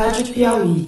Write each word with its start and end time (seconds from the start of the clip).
Rádio 0.00 0.24
Piauí. 0.32 0.86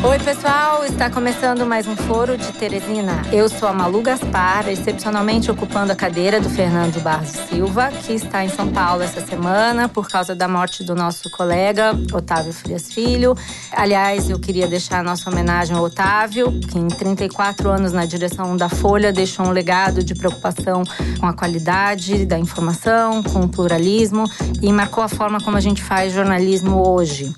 Oi, 0.00 0.16
pessoal, 0.20 0.84
está 0.84 1.10
começando 1.10 1.66
mais 1.66 1.88
um 1.88 1.96
Foro 1.96 2.38
de 2.38 2.52
Teresina. 2.52 3.20
Eu 3.32 3.48
sou 3.48 3.68
a 3.68 3.72
Malu 3.72 4.00
Gaspar, 4.00 4.68
excepcionalmente 4.68 5.50
ocupando 5.50 5.90
a 5.90 5.96
cadeira 5.96 6.40
do 6.40 6.48
Fernando 6.48 7.02
Barros 7.02 7.30
Silva, 7.30 7.90
que 7.90 8.12
está 8.12 8.44
em 8.44 8.48
São 8.48 8.68
Paulo 8.70 9.02
essa 9.02 9.20
semana 9.20 9.88
por 9.88 10.08
causa 10.08 10.36
da 10.36 10.46
morte 10.46 10.84
do 10.84 10.94
nosso 10.94 11.28
colega 11.28 11.98
Otávio 12.12 12.52
Frias 12.52 12.92
Filho. 12.92 13.36
Aliás, 13.72 14.30
eu 14.30 14.38
queria 14.38 14.68
deixar 14.68 15.00
a 15.00 15.02
nossa 15.02 15.28
homenagem 15.28 15.76
ao 15.76 15.82
Otávio, 15.82 16.52
que 16.60 16.78
em 16.78 16.86
34 16.86 17.68
anos 17.68 17.92
na 17.92 18.06
direção 18.06 18.56
da 18.56 18.68
Folha 18.68 19.12
deixou 19.12 19.46
um 19.46 19.50
legado 19.50 20.04
de 20.04 20.14
preocupação 20.14 20.84
com 21.18 21.26
a 21.26 21.32
qualidade 21.32 22.24
da 22.24 22.38
informação, 22.38 23.20
com 23.20 23.40
o 23.40 23.48
pluralismo 23.48 24.30
e 24.62 24.72
marcou 24.72 25.02
a 25.02 25.08
forma 25.08 25.40
como 25.40 25.56
a 25.56 25.60
gente 25.60 25.82
faz 25.82 26.12
jornalismo 26.12 26.88
hoje. 26.88 27.34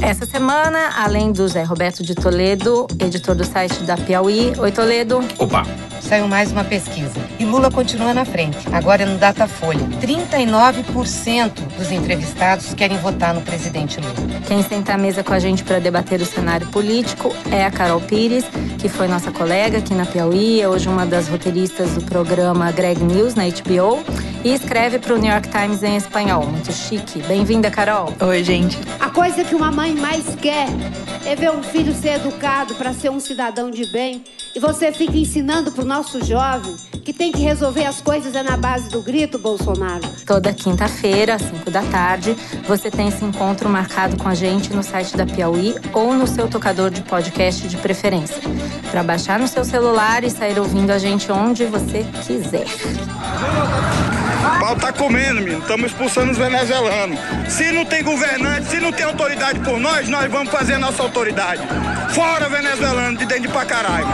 Essa 0.00 0.24
semana, 0.24 0.90
além 0.96 1.32
do 1.32 1.46
Zé 1.46 1.62
Roberto 1.62 2.02
de 2.02 2.14
Toledo, 2.14 2.86
editor 2.98 3.34
do 3.34 3.44
site 3.44 3.82
da 3.82 3.96
Piauí. 3.96 4.52
Oi, 4.58 4.72
Toledo. 4.72 5.20
Opa! 5.38 5.64
Saiu 6.00 6.26
mais 6.26 6.50
uma 6.50 6.64
pesquisa. 6.64 7.20
E 7.38 7.44
Lula 7.44 7.70
continua 7.70 8.14
na 8.14 8.24
frente. 8.24 8.58
Agora 8.72 9.02
é 9.02 9.06
no 9.06 9.18
Datafolha. 9.18 9.86
39% 10.00 11.52
dos 11.78 11.92
entrevistados 11.92 12.72
querem 12.74 12.96
votar 12.98 13.34
no 13.34 13.42
presidente 13.42 14.00
Lula. 14.00 14.40
Quem 14.46 14.62
senta 14.62 14.94
à 14.94 14.98
mesa 14.98 15.22
com 15.22 15.32
a 15.32 15.38
gente 15.38 15.62
para 15.62 15.78
debater 15.78 16.20
o 16.20 16.26
cenário 16.26 16.66
político 16.68 17.32
é 17.50 17.64
a 17.64 17.70
Carol 17.70 18.00
Pires, 18.00 18.44
que 18.78 18.88
foi 18.88 19.06
nossa 19.06 19.30
colega 19.30 19.78
aqui 19.78 19.94
na 19.94 20.06
Piauí, 20.06 20.60
é 20.60 20.68
hoje 20.68 20.88
uma 20.88 21.04
das 21.04 21.28
roteiristas 21.28 21.90
do 21.92 22.02
programa 22.02 22.72
Greg 22.72 23.02
News 23.04 23.34
na 23.34 23.44
HBO 23.44 24.02
e 24.42 24.54
escreve 24.54 24.98
para 24.98 25.14
o 25.14 25.18
New 25.18 25.30
York 25.30 25.48
Times 25.48 25.82
em 25.82 25.96
espanhol. 25.96 26.46
Muito 26.46 26.72
chique. 26.72 27.22
Bem-vinda, 27.22 27.70
Carol. 27.70 28.12
Oi, 28.20 28.42
gente. 28.42 28.78
A 28.98 29.10
coisa 29.10 29.44
que 29.44 29.54
uma 29.54 29.70
mãe 29.80 29.94
mais 29.94 30.34
quer 30.34 30.68
é 31.24 31.34
ver 31.34 31.50
um 31.50 31.62
filho 31.62 31.94
ser 31.94 32.16
educado 32.16 32.74
para 32.74 32.92
ser 32.92 33.10
um 33.10 33.18
cidadão 33.18 33.70
de 33.70 33.86
bem. 33.86 34.22
E 34.54 34.60
você 34.60 34.92
fica 34.92 35.16
ensinando 35.16 35.72
pro 35.72 35.86
nosso 35.86 36.22
jovem 36.22 36.76
que 37.02 37.14
tem 37.14 37.32
que 37.32 37.40
resolver 37.40 37.86
as 37.86 37.98
coisas 37.98 38.34
é 38.34 38.42
na 38.42 38.58
base 38.58 38.90
do 38.90 39.00
grito, 39.00 39.38
Bolsonaro. 39.38 40.06
Toda 40.26 40.52
quinta-feira, 40.52 41.36
às 41.36 41.42
5 41.42 41.70
da 41.70 41.82
tarde, 41.84 42.36
você 42.68 42.90
tem 42.90 43.08
esse 43.08 43.24
encontro 43.24 43.70
marcado 43.70 44.18
com 44.18 44.28
a 44.28 44.34
gente 44.34 44.70
no 44.74 44.82
site 44.82 45.16
da 45.16 45.24
Piauí 45.24 45.74
ou 45.94 46.12
no 46.12 46.26
seu 46.26 46.46
tocador 46.46 46.90
de 46.90 47.00
podcast 47.00 47.66
de 47.66 47.78
preferência. 47.78 48.42
Para 48.90 49.02
baixar 49.02 49.38
no 49.38 49.48
seu 49.48 49.64
celular 49.64 50.24
e 50.24 50.30
sair 50.30 50.58
ouvindo 50.58 50.90
a 50.90 50.98
gente 50.98 51.32
onde 51.32 51.64
você 51.64 52.04
quiser. 52.26 52.66
Pau 54.70 54.76
tá 54.76 54.92
comendo, 54.92 55.40
menino. 55.40 55.58
Estamos 55.58 55.90
expulsando 55.90 56.30
os 56.30 56.38
venezuelanos. 56.38 57.18
Se 57.48 57.72
não 57.72 57.84
tem 57.84 58.04
governante, 58.04 58.68
se 58.68 58.78
não 58.78 58.92
tem 58.92 59.04
autoridade 59.04 59.58
por 59.60 59.80
nós, 59.80 60.08
nós 60.08 60.30
vamos 60.30 60.52
fazer 60.52 60.78
nossa 60.78 61.02
autoridade. 61.02 61.60
Fora 62.14 62.48
venezuelano 62.48 63.18
de 63.18 63.26
dentro 63.26 63.42
de 63.42 63.48
pra 63.48 63.64
caralho. 63.64 64.06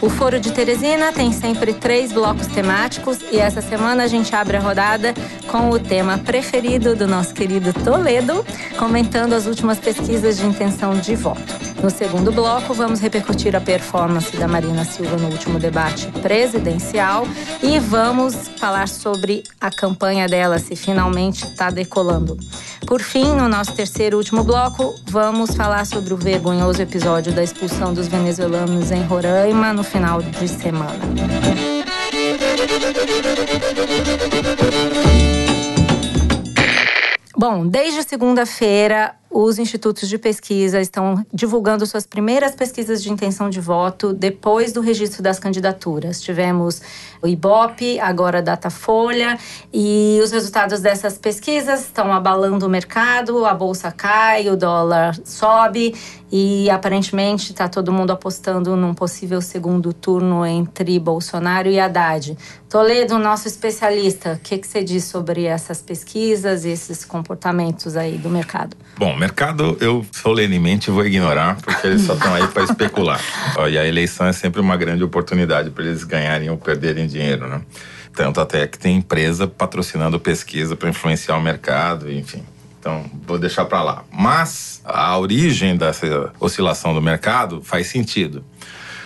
O 0.00 0.08
Foro 0.08 0.38
de 0.38 0.52
Teresina 0.52 1.12
tem 1.12 1.32
sempre 1.32 1.74
três 1.74 2.12
blocos 2.12 2.46
temáticos 2.46 3.18
e 3.32 3.38
essa 3.38 3.60
semana 3.60 4.04
a 4.04 4.06
gente 4.06 4.34
abre 4.34 4.56
a 4.56 4.60
rodada 4.60 5.12
com 5.48 5.70
o 5.70 5.78
tema 5.78 6.16
preferido 6.18 6.94
do 6.94 7.08
nosso 7.08 7.34
querido 7.34 7.72
Toledo, 7.72 8.44
comentando 8.78 9.32
as 9.32 9.46
últimas 9.46 9.78
pesquisas 9.78 10.36
de 10.36 10.46
intenção 10.46 10.96
de 10.96 11.16
voto. 11.16 11.68
No 11.82 11.90
segundo 11.90 12.30
bloco, 12.30 12.74
vamos 12.74 13.00
repercutir 13.00 13.56
a 13.56 13.60
performance 13.60 14.36
da 14.36 14.46
Marina 14.46 14.84
Silva 14.84 15.16
no 15.16 15.28
último 15.28 15.58
debate 15.58 16.06
presidencial 16.22 17.26
e 17.60 17.80
vamos 17.80 18.48
falar 18.56 18.86
sobre 18.86 19.42
a 19.60 19.70
campanha 19.70 20.28
dela, 20.28 20.60
se 20.60 20.76
finalmente 20.76 21.44
está 21.44 21.70
decolando. 21.70 22.36
Por 22.86 23.02
fim, 23.02 23.34
no 23.34 23.48
nosso 23.48 23.72
terceiro 23.72 24.16
e 24.16 24.18
último 24.18 24.42
bloco, 24.42 24.94
vamos 25.06 25.54
falar 25.54 25.84
sobre 25.84 26.14
o 26.14 26.16
vergonhoso 26.16 26.80
episódio 26.80 27.32
da 27.32 27.42
expulsão 27.42 27.92
dos 27.92 28.08
venezuelanos 28.08 28.90
em 28.90 29.02
Roraima 29.02 29.72
no 29.72 29.82
final 29.82 30.22
de 30.22 30.48
semana. 30.48 30.98
Bom, 37.36 37.66
desde 37.66 38.02
segunda-feira, 38.02 39.14
os 39.30 39.58
institutos 39.58 40.08
de 40.08 40.16
pesquisa 40.16 40.80
estão 40.80 41.24
divulgando 41.32 41.86
suas 41.86 42.06
primeiras 42.06 42.54
pesquisas 42.54 43.02
de 43.02 43.12
intenção 43.12 43.50
de 43.50 43.60
voto 43.60 44.12
depois 44.12 44.72
do 44.72 44.80
registro 44.80 45.22
das 45.22 45.38
candidaturas. 45.38 46.20
Tivemos 46.20 46.80
o 47.20 47.28
IBOP, 47.28 48.00
agora 48.00 48.38
a 48.38 48.40
Datafolha, 48.40 49.38
e 49.72 50.18
os 50.22 50.30
resultados 50.30 50.80
dessas 50.80 51.18
pesquisas 51.18 51.82
estão 51.82 52.12
abalando 52.12 52.66
o 52.66 52.68
mercado, 52.70 53.44
a 53.44 53.52
bolsa 53.52 53.92
cai, 53.92 54.48
o 54.48 54.56
dólar 54.56 55.18
sobe 55.24 55.94
e 56.30 56.68
aparentemente 56.70 57.52
está 57.52 57.68
todo 57.68 57.92
mundo 57.92 58.10
apostando 58.10 58.76
num 58.76 58.94
possível 58.94 59.40
segundo 59.40 59.92
turno 59.92 60.44
entre 60.44 60.98
Bolsonaro 60.98 61.68
e 61.68 61.80
Haddad. 61.80 62.36
Toledo, 62.68 63.18
nosso 63.18 63.48
especialista, 63.48 64.34
o 64.34 64.38
que, 64.38 64.58
que 64.58 64.66
você 64.66 64.84
diz 64.84 65.04
sobre 65.04 65.44
essas 65.44 65.80
pesquisas 65.80 66.66
e 66.66 66.68
esses 66.68 67.04
comportamentos 67.04 67.96
aí 67.96 68.18
do 68.18 68.28
mercado? 68.28 68.76
Bom, 68.98 69.16
mercado 69.18 69.76
eu 69.80 70.04
solenemente 70.12 70.90
vou 70.90 71.04
ignorar, 71.04 71.56
porque 71.62 71.86
eles 71.86 72.02
só 72.02 72.14
estão 72.14 72.34
aí 72.34 72.46
para 72.48 72.64
especular. 72.64 73.20
E 73.68 73.76
a 73.76 73.86
eleição 73.86 74.26
é 74.26 74.32
sempre 74.32 74.60
uma 74.60 74.76
grande 74.76 75.02
oportunidade 75.02 75.70
para 75.70 75.84
eles 75.84 76.04
ganharem 76.04 76.48
ou 76.48 76.56
perderem 76.56 77.06
dinheiro, 77.06 77.48
né? 77.48 77.60
Tanto 78.14 78.40
até 78.40 78.66
que 78.66 78.78
tem 78.78 78.96
empresa 78.96 79.46
patrocinando 79.46 80.18
pesquisa 80.18 80.74
para 80.74 80.88
influenciar 80.88 81.36
o 81.36 81.40
mercado, 81.40 82.10
enfim. 82.10 82.42
Então, 82.78 83.04
vou 83.26 83.38
deixar 83.38 83.64
para 83.64 83.82
lá. 83.82 84.04
Mas 84.12 84.80
a 84.84 85.18
origem 85.18 85.76
dessa 85.76 86.32
oscilação 86.40 86.94
do 86.94 87.02
mercado 87.02 87.60
faz 87.60 87.88
sentido. 87.88 88.44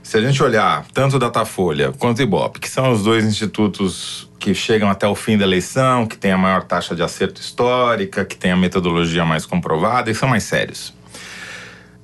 Se 0.03 0.17
a 0.17 0.21
gente 0.21 0.43
olhar 0.43 0.85
tanto 0.93 1.17
o 1.17 1.19
Datafolha 1.19 1.93
quanto 1.93 2.19
o 2.19 2.23
Ibope, 2.23 2.61
que 2.61 2.69
são 2.69 2.93
os 2.93 3.03
dois 3.03 3.25
institutos 3.25 4.29
que 4.43 4.53
chegam 4.57 4.91
até 4.91 5.07
o 5.07 5.15
fim 5.15 5.39
da 5.39 5.45
eleição, 5.45 6.05
que 6.05 6.19
têm 6.19 6.33
a 6.33 6.37
maior 6.37 6.65
taxa 6.65 6.97
de 6.97 7.03
acerto 7.03 7.41
histórica, 7.41 8.25
que 8.25 8.37
têm 8.37 8.51
a 8.51 8.57
metodologia 8.57 9.25
mais 9.25 9.47
comprovada 9.47 10.11
e 10.11 10.15
são 10.17 10.29
mais 10.29 10.43
sérios. 10.43 10.93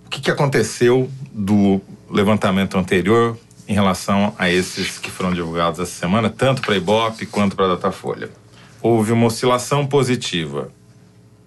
O 0.07 0.09
que, 0.09 0.21
que 0.21 0.31
aconteceu 0.31 1.11
do 1.33 1.81
levantamento 2.09 2.79
anterior 2.79 3.37
em 3.67 3.75
relação 3.75 4.33
a 4.39 4.49
esses 4.49 4.99
que 4.99 5.11
foram 5.11 5.35
divulgados 5.35 5.81
essa 5.81 5.91
semana, 5.91 6.31
tanto 6.31 6.63
para 6.63 6.75
a 6.75 6.77
Ibope 6.77 7.27
quanto 7.27 7.57
para 7.57 7.65
a 7.65 7.69
Datafolha? 7.71 8.31
Houve 8.81 9.11
uma 9.11 9.27
oscilação 9.27 9.85
positiva 9.85 10.71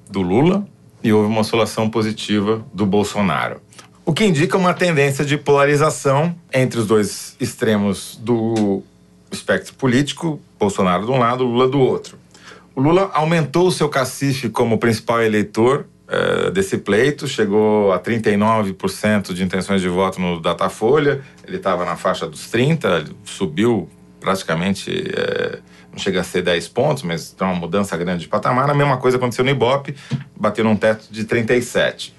do 0.10 0.22
Lula 0.22 0.68
e 1.02 1.14
houve 1.14 1.30
uma 1.30 1.40
oscilação 1.40 1.90
positiva 1.90 2.66
do 2.74 2.86
Bolsonaro. 2.86 3.62
O 4.06 4.12
que 4.12 4.26
indica 4.26 4.58
uma 4.58 4.74
tendência 4.74 5.24
de 5.24 5.38
polarização 5.38 6.36
entre 6.52 6.82
os 6.82 6.86
dois 6.86 7.38
extremos 7.40 8.20
do 8.22 8.84
espectro 9.32 9.74
político, 9.76 10.40
Bolsonaro 10.60 11.06
de 11.06 11.12
um 11.12 11.18
lado, 11.18 11.44
Lula 11.44 11.68
do 11.68 11.80
outro. 11.80 12.18
O 12.76 12.82
Lula 12.82 13.12
aumentou 13.14 13.68
o 13.68 13.72
seu 13.72 13.90
cacife 13.90 14.50
como 14.50 14.78
principal 14.78 15.22
eleitor 15.22 15.86
uh, 16.08 16.52
desse 16.52 16.78
pleito, 16.78 17.28
chegou 17.28 17.92
a 17.92 18.00
39% 18.00 19.34
de 19.34 19.44
intenções 19.44 19.82
de 19.82 19.90
voto 19.90 20.22
no 20.22 20.40
Datafolha, 20.40 21.22
ele 21.46 21.58
estava 21.58 21.84
na 21.86 21.96
faixa 21.96 22.28
dos 22.28 22.50
30, 22.50 23.06
subiu 23.26 23.90
praticamente, 24.20 24.90
uh, 24.90 25.62
não 25.92 26.00
chega 26.00 26.22
a 26.22 26.24
ser 26.24 26.44
10 26.44 26.70
pontos, 26.70 27.04
mas 27.04 27.36
é 27.38 27.44
uma 27.44 27.56
mudança 27.56 27.98
grande 27.98 28.22
de 28.22 28.28
patamar. 28.30 28.70
A 28.70 28.74
mesma 28.74 28.98
coisa 28.98 29.18
aconteceu 29.18 29.44
no 29.44 29.52
Ibope, 29.52 29.96
bateu 30.40 30.64
num 30.64 30.76
teto 30.76 31.08
de 31.12 31.26
37. 31.26 32.16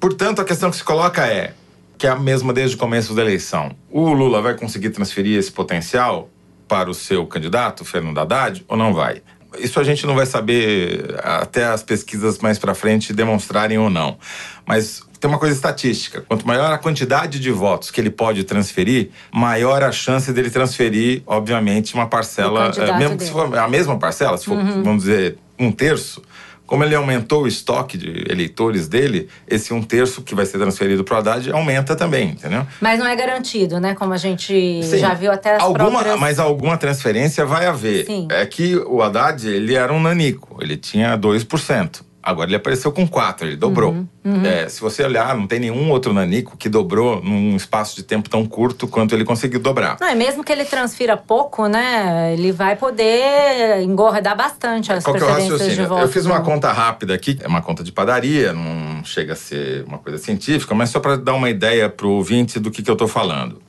Portanto, 0.00 0.40
a 0.40 0.44
questão 0.44 0.70
que 0.70 0.76
se 0.76 0.84
coloca 0.84 1.26
é, 1.26 1.52
que 1.98 2.06
é 2.06 2.10
a 2.10 2.16
mesma 2.16 2.52
desde 2.52 2.76
o 2.76 2.78
começo 2.78 3.12
da 3.14 3.22
eleição. 3.22 3.74
O 3.90 4.12
Lula 4.12 4.40
vai 4.40 4.54
conseguir 4.54 4.90
transferir 4.90 5.36
esse 5.36 5.50
potencial 5.50 6.30
para 6.68 6.88
o 6.88 6.94
seu 6.94 7.26
candidato, 7.26 7.84
Fernando 7.84 8.18
Haddad, 8.18 8.64
ou 8.68 8.76
não 8.76 8.94
vai? 8.94 9.22
Isso 9.58 9.80
a 9.80 9.84
gente 9.84 10.06
não 10.06 10.14
vai 10.14 10.26
saber 10.26 11.16
até 11.22 11.64
as 11.64 11.82
pesquisas 11.82 12.38
mais 12.38 12.58
para 12.58 12.74
frente 12.74 13.12
demonstrarem 13.12 13.78
ou 13.78 13.88
não. 13.90 14.18
Mas 14.66 15.02
tem 15.18 15.28
uma 15.28 15.38
coisa 15.38 15.54
estatística: 15.54 16.20
quanto 16.20 16.46
maior 16.46 16.70
a 16.72 16.78
quantidade 16.78 17.40
de 17.40 17.50
votos 17.50 17.90
que 17.90 18.00
ele 18.00 18.10
pode 18.10 18.44
transferir, 18.44 19.10
maior 19.32 19.82
a 19.82 19.90
chance 19.90 20.32
dele 20.32 20.50
transferir, 20.50 21.22
obviamente, 21.26 21.94
uma 21.94 22.06
parcela, 22.06 22.70
é, 22.76 22.98
mesmo 22.98 23.16
que 23.16 23.24
se 23.24 23.30
for 23.30 23.56
a 23.58 23.68
mesma 23.68 23.98
parcela, 23.98 24.36
se 24.36 24.44
for, 24.44 24.58
uhum. 24.58 24.82
vamos 24.82 25.04
dizer, 25.04 25.38
um 25.58 25.72
terço, 25.72 26.22
como 26.68 26.84
ele 26.84 26.94
aumentou 26.94 27.44
o 27.44 27.48
estoque 27.48 27.96
de 27.96 28.30
eleitores 28.30 28.86
dele, 28.86 29.26
esse 29.48 29.72
um 29.72 29.82
terço 29.82 30.20
que 30.20 30.34
vai 30.34 30.44
ser 30.44 30.58
transferido 30.58 31.02
para 31.02 31.14
o 31.14 31.18
Haddad 31.18 31.50
aumenta 31.50 31.96
também, 31.96 32.32
entendeu? 32.32 32.66
Mas 32.78 32.98
não 32.98 33.06
é 33.06 33.16
garantido, 33.16 33.80
né? 33.80 33.94
Como 33.94 34.12
a 34.12 34.18
gente 34.18 34.82
Sim. 34.84 34.98
já 34.98 35.14
viu 35.14 35.32
até 35.32 35.56
as 35.56 35.62
alguma, 35.62 35.88
próprias... 35.88 36.20
Mas 36.20 36.38
alguma 36.38 36.76
transferência 36.76 37.46
vai 37.46 37.64
haver. 37.64 38.04
Sim. 38.04 38.28
É 38.30 38.44
que 38.44 38.76
o 38.76 39.02
Haddad, 39.02 39.48
ele 39.48 39.74
era 39.74 39.90
um 39.90 39.98
nanico, 39.98 40.58
ele 40.60 40.76
tinha 40.76 41.16
2%. 41.16 42.02
Agora 42.22 42.48
ele 42.48 42.56
apareceu 42.56 42.90
com 42.90 43.06
quatro, 43.06 43.46
ele 43.46 43.56
dobrou. 43.56 43.92
Uhum, 43.92 44.08
uhum. 44.24 44.44
É, 44.44 44.68
se 44.68 44.80
você 44.80 45.02
olhar, 45.04 45.36
não 45.36 45.46
tem 45.46 45.60
nenhum 45.60 45.90
outro 45.90 46.12
nanico 46.12 46.56
que 46.56 46.68
dobrou 46.68 47.22
num 47.22 47.54
espaço 47.54 47.94
de 47.94 48.02
tempo 48.02 48.28
tão 48.28 48.44
curto 48.44 48.88
quanto 48.88 49.14
ele 49.14 49.24
conseguiu 49.24 49.60
dobrar. 49.60 49.96
Não, 50.00 50.10
e 50.10 50.14
mesmo 50.14 50.42
que 50.42 50.52
ele 50.52 50.64
transfira 50.64 51.16
pouco, 51.16 51.68
né? 51.68 52.34
Ele 52.34 52.50
vai 52.50 52.76
poder 52.76 53.80
engordar 53.82 54.36
bastante 54.36 54.92
as 54.92 55.04
Qual 55.04 55.16
é 55.16 55.22
o 55.22 55.24
preferências 55.24 55.74
de 55.74 55.86
voto. 55.86 56.02
Eu 56.02 56.08
fiz 56.08 56.26
uma 56.26 56.40
conta 56.40 56.72
rápida 56.72 57.14
aqui, 57.14 57.38
é 57.40 57.46
uma 57.46 57.62
conta 57.62 57.84
de 57.84 57.92
padaria, 57.92 58.52
não 58.52 59.02
chega 59.04 59.32
a 59.32 59.36
ser 59.36 59.84
uma 59.84 59.98
coisa 59.98 60.18
científica, 60.18 60.74
mas 60.74 60.90
só 60.90 60.98
para 61.00 61.16
dar 61.16 61.34
uma 61.34 61.48
ideia 61.48 61.88
para 61.88 62.06
o 62.06 62.10
ouvinte 62.10 62.58
do 62.58 62.70
que, 62.70 62.82
que 62.82 62.90
eu 62.90 62.94
estou 62.94 63.08
falando. 63.08 63.62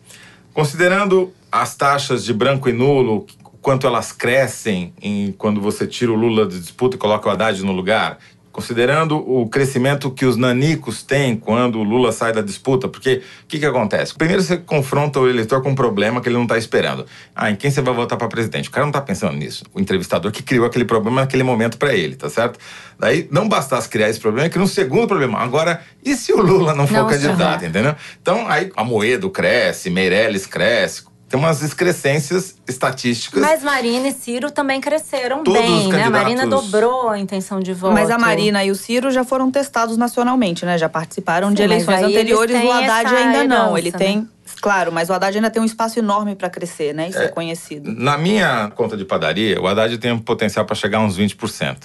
Considerando 0.53 1.31
as 1.51 1.75
taxas 1.75 2.25
de 2.25 2.33
branco 2.33 2.67
e 2.67 2.73
nulo, 2.73 3.25
quanto 3.61 3.85
elas 3.85 4.11
crescem 4.11 4.93
em, 5.01 5.31
quando 5.31 5.61
você 5.61 5.85
tira 5.85 6.11
o 6.11 6.15
Lula 6.15 6.47
de 6.47 6.59
disputa 6.59 6.95
e 6.95 6.99
coloca 6.99 7.27
o 7.27 7.31
Haddad 7.31 7.63
no 7.63 7.71
lugar, 7.71 8.17
considerando 8.59 9.15
o 9.17 9.47
crescimento 9.47 10.11
que 10.11 10.25
os 10.25 10.35
nanicos 10.35 11.01
têm 11.01 11.37
quando 11.37 11.79
o 11.79 11.83
Lula 11.83 12.11
sai 12.11 12.33
da 12.33 12.41
disputa, 12.41 12.89
porque 12.89 13.21
o 13.45 13.47
que, 13.47 13.57
que 13.57 13.65
acontece? 13.65 14.13
Primeiro 14.13 14.43
você 14.43 14.57
confronta 14.57 15.17
o 15.17 15.29
eleitor 15.29 15.63
com 15.63 15.69
um 15.69 15.75
problema 15.75 16.19
que 16.19 16.27
ele 16.27 16.35
não 16.35 16.43
está 16.43 16.57
esperando. 16.57 17.05
Ah, 17.33 17.49
em 17.49 17.55
quem 17.55 17.71
você 17.71 17.81
vai 17.81 17.93
votar 17.93 18.17
para 18.17 18.27
presidente? 18.27 18.67
O 18.67 18.71
cara 18.71 18.85
não 18.85 18.89
está 18.89 18.99
pensando 18.99 19.37
nisso. 19.37 19.63
O 19.73 19.79
entrevistador 19.79 20.29
que 20.29 20.43
criou 20.43 20.65
aquele 20.65 20.83
problema 20.83 21.21
naquele 21.21 21.41
momento 21.41 21.77
para 21.77 21.95
ele, 21.95 22.17
tá 22.17 22.29
certo? 22.29 22.59
Daí 22.99 23.29
não 23.31 23.47
bastasse 23.47 23.87
criar 23.87 24.09
esse 24.09 24.19
problema, 24.19 24.49
cria 24.49 24.61
um 24.61 24.67
segundo 24.67 25.07
problema. 25.07 25.39
Agora, 25.39 25.81
e 26.03 26.13
se 26.17 26.33
o 26.33 26.41
Lula 26.41 26.75
não 26.75 26.85
for 26.85 26.95
Não, 26.95 27.07
candidato, 27.07 27.63
entendeu? 27.63 27.95
Então 28.21 28.45
aí 28.49 28.73
a 28.75 28.83
Moedo 28.83 29.29
cresce, 29.29 29.89
Meirelles 29.89 30.45
cresce, 30.45 31.03
tem 31.29 31.39
umas 31.39 31.61
excrescências 31.61 32.55
estatísticas. 32.67 33.39
Mas 33.39 33.63
Marina 33.63 34.07
e 34.07 34.11
Ciro 34.11 34.49
também 34.49 34.81
cresceram 34.81 35.43
Todos 35.43 35.61
bem, 35.61 35.87
né? 35.89 36.05
A 36.05 36.09
Marina 36.09 36.47
dobrou 36.47 37.07
a 37.09 37.19
intenção 37.19 37.59
de 37.59 37.71
voto. 37.71 37.93
Mas 37.93 38.09
a 38.09 38.17
Marina 38.17 38.63
e 38.65 38.71
o 38.71 38.75
Ciro 38.75 39.11
já 39.11 39.23
foram 39.23 39.51
testados 39.51 39.95
nacionalmente, 39.95 40.65
né? 40.65 40.75
Já 40.75 40.89
participaram 40.89 41.53
de 41.53 41.61
Sim, 41.61 41.67
mas 41.67 41.83
eleições 41.87 42.09
anteriores. 42.09 42.63
O 42.63 42.71
Haddad 42.71 43.15
ainda 43.15 43.43
não. 43.43 43.55
herança, 43.55 43.79
Ele 43.79 43.91
né? 43.91 43.97
tem. 43.97 44.29
Claro, 44.59 44.91
mas 44.91 45.09
o 45.09 45.13
Haddad 45.13 45.37
ainda 45.37 45.51
tem 45.51 45.61
um 45.61 45.65
espaço 45.65 45.99
enorme 45.99 46.35
para 46.35 46.49
crescer, 46.49 46.95
né? 46.95 47.07
Isso 47.09 47.19
é, 47.19 47.27
conhecido. 47.27 47.93
Na 47.95 48.17
minha 48.17 48.71
conta 48.75 48.97
de 48.97 49.05
padaria, 49.05 49.61
o 49.61 49.67
Haddad 49.67 49.95
tem 49.99 50.11
um 50.11 50.19
potencial 50.19 50.65
para 50.65 50.75
chegar 50.75 50.97
a 50.97 51.01
uns 51.01 51.17
20%, 51.17 51.77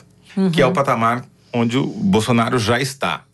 que 0.52 0.62
é 0.62 0.66
o 0.66 0.72
patamar 0.72 1.22
onde 1.52 1.76
o 1.76 1.86
Bolsonaro 1.86 2.58
já 2.58 2.80
está. 2.80 3.24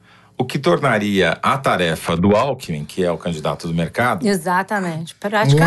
O 0.40 0.44
que 0.46 0.58
tornaria 0.58 1.36
a 1.42 1.58
tarefa 1.58 2.16
do 2.16 2.34
Alckmin, 2.34 2.86
que 2.86 3.04
é 3.04 3.12
o 3.12 3.18
candidato 3.18 3.68
do 3.68 3.74
mercado, 3.74 4.26
Exatamente. 4.26 5.14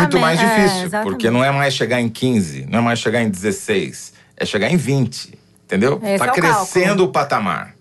Muito 0.00 0.18
mais 0.18 0.40
é, 0.40 0.44
difícil. 0.44 0.86
exatamente. 0.86 1.12
porque 1.12 1.30
não 1.30 1.44
é 1.44 1.52
mais 1.52 1.74
chegar 1.74 2.00
em 2.00 2.08
15, 2.08 2.66
não 2.68 2.80
é 2.80 2.82
mais 2.82 2.98
chegar 2.98 3.22
em 3.22 3.30
16, 3.30 4.14
é 4.36 4.44
chegar 4.44 4.68
em 4.68 4.76
20. 4.76 5.38
Entendeu? 5.64 6.00
Está 6.02 6.26
é 6.26 6.30
crescendo 6.30 7.04
o 7.04 7.08
patamar. 7.12 7.72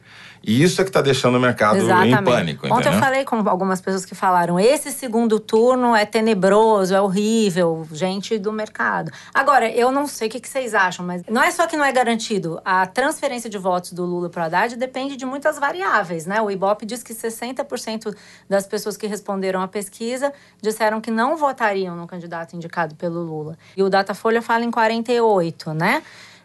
E 0.46 0.62
isso 0.62 0.82
é 0.82 0.84
que 0.84 0.90
está 0.90 1.02
deixando 1.02 1.38
o 1.38 1.40
mercado 1.40 1.78
Exatamente. 1.78 2.20
em 2.20 2.24
pânico. 2.24 2.66
Ontem 2.68 2.76
entendeu? 2.82 2.94
eu 2.94 3.00
falei 3.00 3.24
com 3.24 3.38
algumas 3.48 3.80
pessoas 3.80 4.06
que 4.06 4.14
falaram: 4.14 4.60
esse 4.60 4.92
segundo 4.92 5.40
turno 5.40 5.96
é 5.96 6.06
tenebroso, 6.06 6.94
é 6.94 7.00
horrível, 7.00 7.88
gente 7.92 8.38
do 8.38 8.52
mercado. 8.52 9.10
Agora, 9.34 9.70
eu 9.70 9.90
não 9.90 10.06
sei 10.06 10.28
o 10.28 10.32
que 10.32 10.42
que 10.42 10.50
vocês 10.50 10.76
acham, 10.76 11.06
mas 11.06 11.24
não 11.30 11.42
é 11.42 11.50
só 11.50 11.66
que 11.66 11.78
não 11.78 11.86
é 11.86 11.92
garantido. 11.94 12.60
A 12.66 12.86
transferência 12.86 13.50
de 13.50 13.58
votos 13.58 13.94
do 13.94 14.04
Lula 14.04 14.30
para 14.30 14.44
o 14.44 14.46
Haddad 14.46 14.76
depende 14.76 15.16
de 15.16 15.26
muitas 15.26 15.58
variáveis, 15.58 16.26
né? 16.26 16.42
O 16.42 16.52
Ibope 16.52 16.86
diz 16.86 17.02
que 17.02 17.14
60% 17.14 18.14
das 18.50 18.68
pessoas 18.68 18.98
que 18.98 19.08
responderam 19.08 19.62
à 19.62 19.68
pesquisa 19.68 20.34
disseram 20.62 21.00
que 21.00 21.10
não 21.10 21.38
votariam 21.38 21.96
no 21.96 22.06
candidato 22.06 22.54
indicado 22.54 22.96
pelo 22.96 23.22
Lula. 23.22 23.58
E 23.78 23.82
o 23.84 23.90
Datafolha 23.90 24.42
fala 24.42 24.66
em 24.66 24.72
48%, 24.72 25.74
né? 25.74 26.04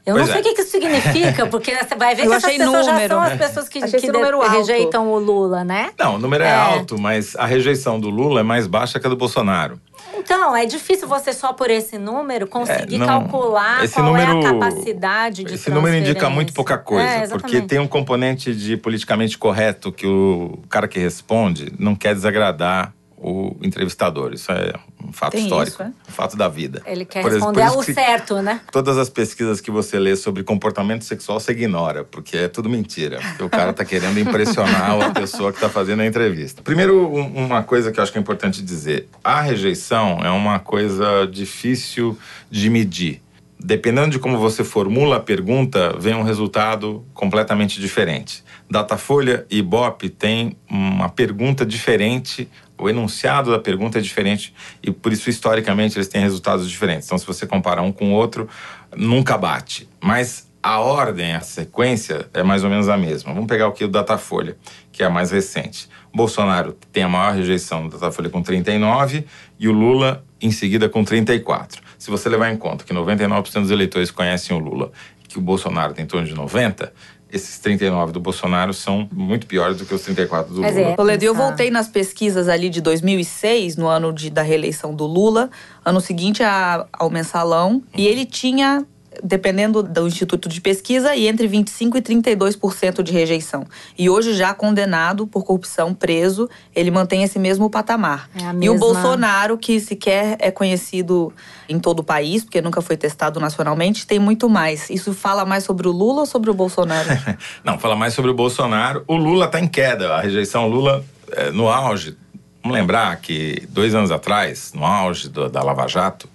Eu 0.09 0.15
Pois 0.15 0.27
não 0.27 0.33
sei 0.33 0.37
é. 0.37 0.41
o 0.41 0.43
que 0.45 0.55
que 0.55 0.63
isso 0.63 0.71
significa, 0.71 1.47
porque 1.47 1.75
você 1.77 1.95
vai 1.95 2.15
ver 2.15 2.25
Eu 2.25 2.31
que 2.31 2.37
essas 2.37 2.57
pessoas 2.57 2.87
já 2.87 2.93
número. 2.93 3.09
são 3.15 3.21
as 3.23 3.37
pessoas 3.37 3.69
que, 3.69 3.81
que 3.81 3.87
de- 4.01 4.49
rejeitam 4.57 5.07
o 5.13 5.19
Lula, 5.19 5.65
né? 5.65 5.91
Não, 5.99 6.15
o 6.15 6.19
número 6.19 6.45
é, 6.45 6.49
É. 6.49 6.55
alto, 6.55 6.99
mas 6.99 7.37
a 7.37 7.45
rejeição 7.45 8.01
do 8.01 8.09
Lula 8.09 8.41
é 8.41 8.43
mais 8.43 8.67
baixa 8.67 8.99
que 8.99 9.07
a 9.07 9.11
do 9.11 9.17
Bolsonaro. 9.17 9.79
Então, 10.17 10.57
é 10.57 10.65
difícil 10.65 11.07
você 11.07 11.33
só 11.33 11.53
por 11.53 11.69
esse 11.71 11.99
número 11.99 12.47
conseguir 12.47 12.97
É, 12.97 12.99
não, 12.99 13.07
calcular 13.07 13.85
esse 13.85 13.95
qual 13.95 14.17
é 14.17 14.27
número- 14.27 14.49
a 14.49 14.53
capacidade 14.53 15.45
de 15.45 15.55
Esse 15.55 15.71
número 15.71 15.95
indica 15.97 16.31
muito 16.31 16.53
pouca 16.55 16.79
coisa, 16.79 17.07
É, 17.07 17.27
porque 17.29 17.61
tem 17.61 17.79
um 17.79 17.87
componente 17.87 18.55
de 18.55 18.77
politicamente 18.79 19.37
correto 19.37 19.93
que 19.93 20.07
o 20.07 20.59
cara 20.71 20.89
que 20.89 20.99
responde 20.99 21.71
não 21.79 21.95
quer 21.95 22.15
desagradar 22.15 22.93
o 23.21 23.57
entrevistador. 23.63 24.33
Isso 24.33 24.51
é 24.53 24.73
um 25.05 25.13
fato 25.13 25.33
Tem 25.33 25.43
histórico, 25.45 25.75
isso, 25.75 25.83
é? 25.83 25.87
um 26.09 26.13
fato 26.13 26.37
da 26.37 26.49
vida. 26.49 26.83
Ele 26.87 27.05
quer 27.05 27.23
Por 27.23 27.33
responder 27.33 27.65
isso 27.67 27.79
o 27.79 27.83
certo, 27.83 28.41
né? 28.43 28.61
Todas 28.71 28.97
as 28.99 29.09
pesquisas 29.09 29.61
que 29.61 29.71
você 29.71 29.99
lê 29.99 30.15
sobre 30.17 30.43
comportamento 30.43 31.05
sexual 31.05 31.41
você 31.41 31.53
ignora, 31.53 32.05
porque 32.05 32.37
é 32.37 32.49
tudo 32.49 32.69
mentira. 32.69 33.21
O 33.41 33.49
cara 33.49 33.73
tá 33.73 33.85
querendo 33.85 34.19
impressionar 34.19 35.01
a 35.03 35.11
pessoa 35.11 35.53
que 35.53 35.61
tá 35.61 35.69
fazendo 35.69 36.01
a 36.03 36.07
entrevista. 36.07 36.63
Primeiro, 36.63 37.07
um- 37.13 37.45
uma 37.47 37.63
coisa 37.63 37.91
que 37.93 37.99
eu 37.99 38.03
acho 38.03 38.13
que 38.13 38.19
é 38.19 38.21
importante 38.21 38.63
dizer: 38.63 39.09
a 39.23 39.41
rejeição 39.41 40.21
é 40.25 40.31
uma 40.31 40.59
coisa 40.59 41.27
difícil 41.27 42.17
de 42.51 42.71
medir. 42.71 43.21
Dependendo 43.61 44.11
de 44.11 44.19
como 44.21 44.39
você 44.39 44.63
formula 44.63 45.17
a 45.17 45.21
pergunta, 45.21 45.93
vem 45.99 46.15
um 46.15 46.23
resultado 46.23 47.05
completamente 47.13 47.81
diferente. 47.81 48.45
Datafolha 48.71 49.45
e 49.51 49.59
Ibope 49.59 50.09
têm 50.09 50.57
uma 50.71 51.09
pergunta 51.09 51.67
diferente, 51.67 52.49
o 52.79 52.89
enunciado 52.89 53.51
da 53.51 53.59
pergunta 53.59 53.99
é 53.99 54.01
diferente 54.01 54.55
e 54.83 54.91
por 54.91 55.13
isso 55.13 55.29
historicamente 55.29 55.97
eles 55.97 56.09
têm 56.09 56.23
resultados 56.23 56.69
diferentes. 56.69 57.07
Então, 57.07 57.19
se 57.19 57.27
você 57.27 57.47
comparar 57.47 57.83
um 57.83 57.93
com 57.93 58.13
o 58.13 58.15
outro, 58.15 58.49
nunca 58.97 59.37
bate. 59.37 59.89
Mas 60.01 60.49
a 60.63 60.81
ordem, 60.81 61.35
a 61.35 61.41
sequência 61.41 62.29
é 62.33 62.43
mais 62.43 62.65
ou 62.65 62.71
menos 62.71 62.89
a 62.89 62.97
mesma. 62.97 63.33
Vamos 63.33 63.49
pegar 63.49 63.67
aqui 63.67 63.85
o 63.85 63.89
Datafolha, 63.89 64.57
que 64.93 65.03
é 65.03 65.07
a 65.07 65.11
mais 65.11 65.31
recente. 65.31 65.89
Bolsonaro 66.15 66.77
tem 66.93 67.03
a 67.03 67.09
maior 67.09 67.35
rejeição 67.35 67.89
do 67.89 67.99
Datafolha 67.99 68.31
com 68.31 68.43
39 68.43 69.25
e 69.59 69.69
o 69.69 69.73
Lula 69.73 70.25
em 70.41 70.51
seguida 70.51 70.89
com 70.89 71.05
34. 71.05 71.83
Se 71.99 72.11
você 72.11 72.29
levar 72.29 72.51
em 72.51 72.57
conta 72.57 72.85
que 72.85 72.95
99% 72.95 73.61
dos 73.61 73.71
eleitores 73.71 74.11
conhecem 74.11 74.57
o 74.57 74.59
Lula 74.59 74.93
que 75.29 75.39
o 75.39 75.43
Bolsonaro 75.43 75.93
tem 75.93 76.05
em 76.05 76.09
torno 76.09 76.27
de 76.27 76.35
90, 76.35 76.93
esses 77.33 77.59
39 77.59 78.13
do 78.13 78.21
Bolsonaro 78.21 78.73
são 78.73 79.09
muito 79.13 79.47
piores 79.47 79.77
do 79.79 79.85
que 79.85 79.95
os 79.95 80.03
34 80.03 80.55
do 80.55 80.61
Mas 80.61 80.75
Lula. 80.77 80.89
é. 80.89 80.97
Toledo, 80.97 81.25
eu 81.25 81.35
voltei 81.35 81.71
nas 81.71 81.89
pesquisas 81.89 82.49
ali 82.49 82.71
de 82.71 82.81
2006, 82.81 83.77
no 83.77 83.87
ano 83.87 84.13
de, 84.13 84.31
da 84.31 84.43
reeleição 84.43 84.95
do 84.95 85.05
Lula. 85.07 85.51
Ano 85.85 86.01
seguinte 86.01 86.43
a- 86.43 86.87
ao 86.93 87.11
mensalão. 87.11 87.83
E 87.97 88.07
ele 88.07 88.25
tinha, 88.25 88.85
dependendo 89.23 89.83
do 89.83 90.07
Instituto 90.07 90.49
de 90.49 90.61
Pesquisa, 90.61 91.15
e 91.15 91.27
entre 91.29 91.49
25% 91.49 91.97
e 91.97 92.01
32% 92.03 93.03
de 93.03 93.13
rejeição. 93.13 93.67
E 93.99 94.09
hoje, 94.11 94.35
já 94.35 94.53
condenado 94.55 95.27
por 95.27 95.45
corrupção, 95.45 95.93
preso, 95.95 96.49
ele 96.75 96.91
mantém 96.91 97.23
esse 97.23 97.39
mesmo 97.39 97.69
patamar. 97.71 98.29
É 98.35 98.45
a 98.45 98.51
E 98.51 98.53
o 98.53 98.59
mesma- 98.59 98.79
Bolsonaro, 98.79 99.59
que 99.59 99.79
sequer 99.81 100.37
é 100.39 100.51
conhecido 100.51 101.33
em 101.69 101.79
todo 101.79 102.01
o 102.01 102.05
país, 102.05 102.43
porque 102.45 102.61
nunca 102.63 102.81
foi 102.81 102.97
testado 102.97 103.39
nacionalmente, 103.41 104.07
tem 104.07 104.19
muito 104.19 104.49
mais. 104.49 104.89
Isso 104.91 105.13
fala 105.13 105.45
mais 105.45 105.65
sobre 105.65 105.87
o 105.89 105.93
Lula 105.93 106.21
ou 106.21 106.27
sobre 106.27 106.51
o 106.51 106.55
Bolsonaro? 106.55 107.09
Não, 107.65 107.79
fala 107.79 107.95
mais 107.97 108.15
sobre 108.15 108.31
o 108.31 108.35
Bolsonaro. 108.35 109.05
O 109.07 109.17
Lula 109.17 109.47
está 109.47 109.61
em 109.61 109.69
queda. 109.69 110.15
A 110.15 110.21
rejeição 110.21 110.63
ao 110.63 110.69
Lula 110.69 111.05
é, 111.33 111.51
no 111.51 111.69
auge. 111.69 112.17
Vamos 112.63 112.77
lembrar 112.77 113.17
que 113.17 113.67
dois 113.71 113.95
anos 113.95 114.11
atrás, 114.11 114.73
no 114.75 114.85
auge 114.85 115.29
do- 115.29 115.49
da 115.49 115.63
Lava 115.63 115.87
Jato, 115.87 116.29